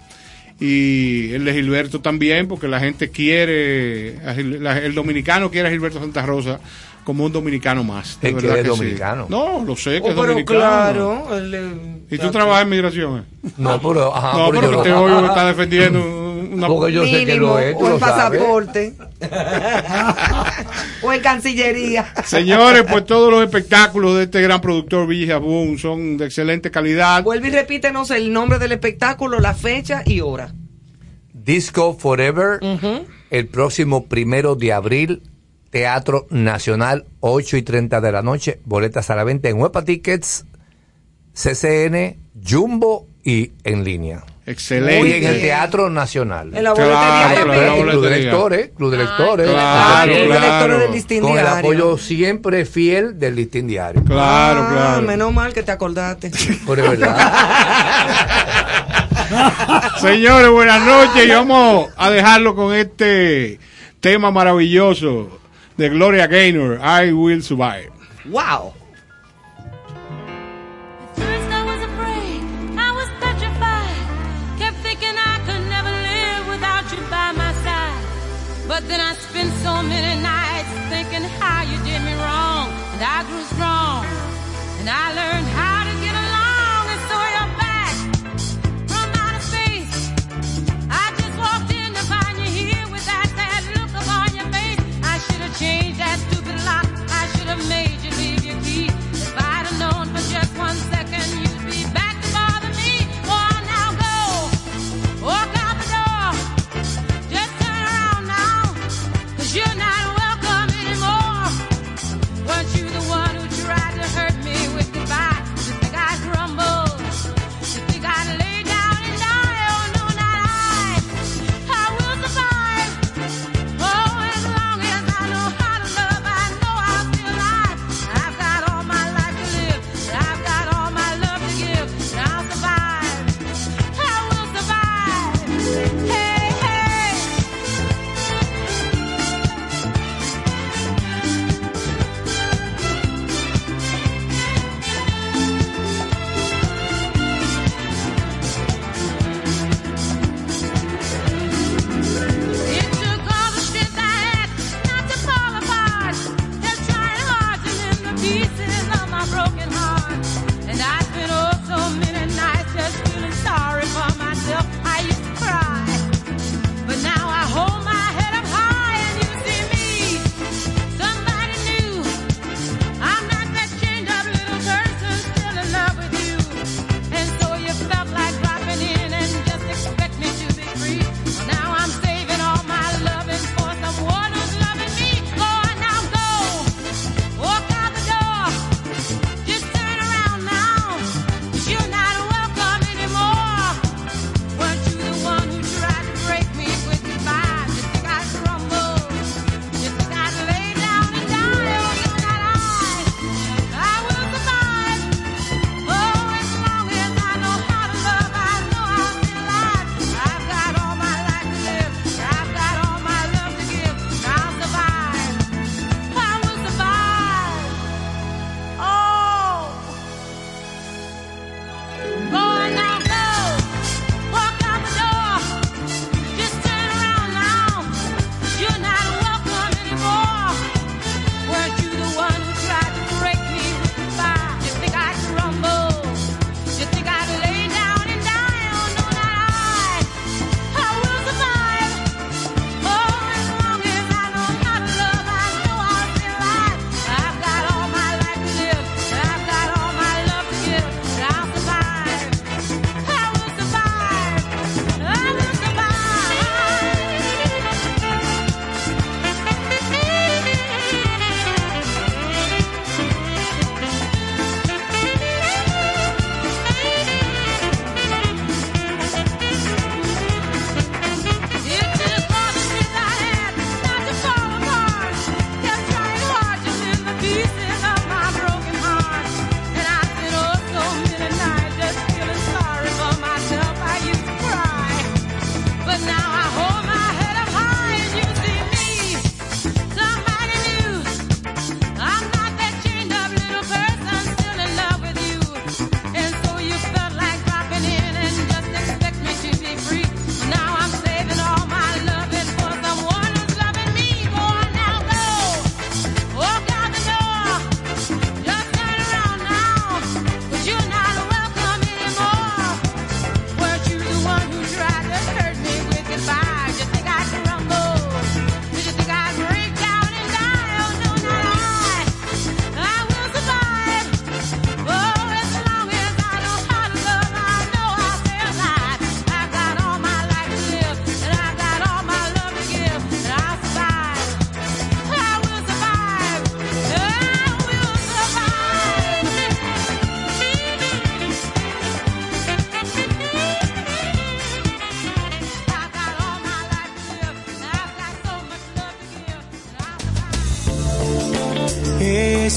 [0.61, 6.24] y el de Gilberto también, porque la gente quiere, el dominicano quiere a Gilberto Santa
[6.27, 6.61] Rosa
[7.05, 8.20] como un dominicano más.
[8.20, 9.27] de Es que es dominicano.
[9.31, 10.61] No, lo sé que Oh, es pero dominicano.
[10.61, 11.37] claro.
[11.39, 13.20] el, ¿Y tú trabajas en migración?
[13.20, 13.49] eh?
[13.57, 15.99] No, pero, ajá, no, pero pero yo que te lo- oigo que está defendiendo
[16.51, 18.94] mínimo, o lo el pasaporte.
[21.02, 22.12] o en Cancillería.
[22.24, 27.22] Señores, pues todos los espectáculos de este gran productor Villa Boom son de excelente calidad.
[27.22, 30.55] Vuelve y repítenos el nombre del espectáculo, la fecha y hora.
[31.32, 32.60] Disco Forever,
[33.31, 35.22] el próximo primero de abril
[35.70, 38.60] Teatro Nacional, 8 y 30 de la noche.
[38.64, 40.44] Boletas a la venta en Huepa Tickets,
[41.32, 44.24] CCN, Jumbo y en línea.
[44.51, 45.01] Excelente.
[45.01, 46.48] Hoy en el Teatro Nacional.
[46.48, 49.51] El claro, claro, Club de Lectores, Club de ah, Lectores.
[49.55, 50.78] Ah, claro, claro.
[50.81, 51.52] Del listín Con diario.
[51.52, 54.02] el apoyo siempre fiel del Listín Diario.
[54.02, 55.02] Claro, ah, claro.
[55.02, 56.32] Menos mal que te acordaste.
[56.66, 57.32] Por verdad.
[60.01, 61.27] Señores, buenas noches.
[61.27, 63.60] Y vamos a dejarlo con este
[64.01, 65.39] tema maravilloso
[65.77, 67.93] de Gloria Gaynor, I Will Survive.
[68.24, 68.80] ¡Wow!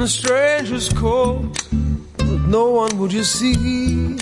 [0.01, 1.67] a stranger's coat,
[2.17, 4.17] with no one would you see.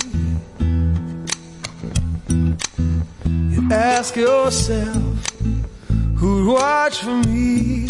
[3.54, 5.32] You ask yourself,
[6.18, 7.88] who'd watch for me,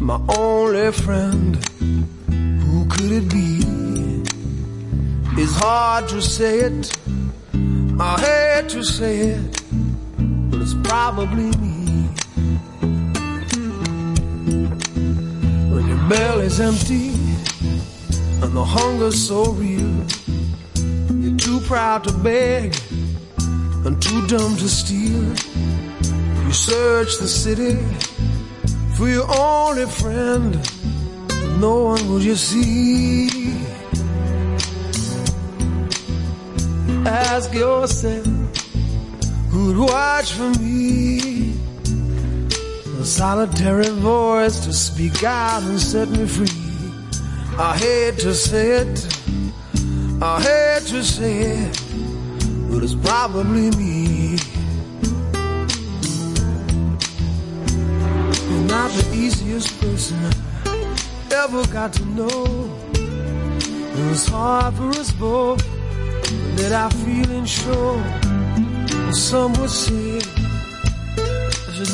[0.00, 1.56] my only friend
[2.28, 3.60] who could it be?
[5.40, 6.92] It's hard to say it,
[8.00, 9.62] I hate to say it,
[10.50, 11.52] but it's probably
[16.10, 17.10] belly's empty
[18.42, 19.94] and the hunger's so real,
[21.22, 22.76] you're too proud to beg
[23.86, 25.22] and too dumb to steal.
[26.44, 27.76] You search the city
[28.96, 30.58] for your only friend
[31.60, 33.54] no one will you see.
[37.06, 38.26] Ask yourself
[39.50, 41.29] who'd watch for me.
[43.10, 46.46] Solitary voice to speak out and set me free.
[47.58, 49.04] I hate to say it,
[50.22, 51.82] I hate to say it,
[52.70, 54.38] but it's probably me.
[58.48, 60.16] You're not the easiest person
[60.64, 60.94] I
[61.32, 62.78] ever got to know.
[62.94, 65.58] It was hard for us both
[66.56, 68.00] that I feeling sure.
[69.12, 70.39] Some would say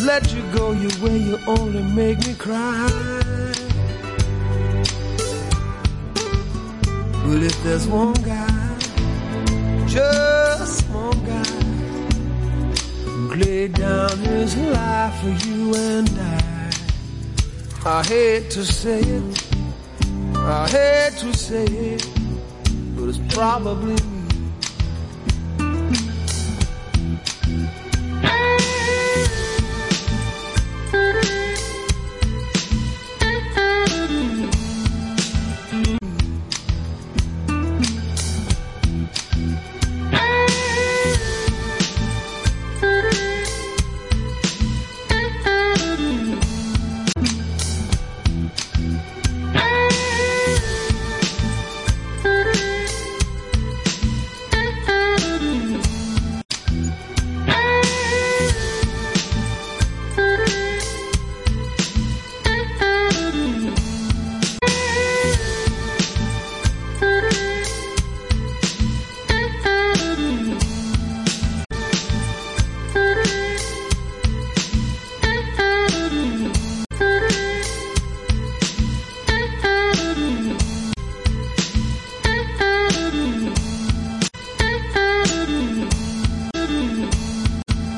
[0.06, 1.18] let you go your way.
[1.18, 2.88] You only make me cry.
[7.24, 8.78] But if there's one guy,
[9.88, 11.44] just one guy,
[13.04, 16.70] who laid down his life for you and I,
[17.84, 19.48] I hate to say it,
[20.36, 22.08] I hate to say it,
[22.94, 24.15] but it's probably.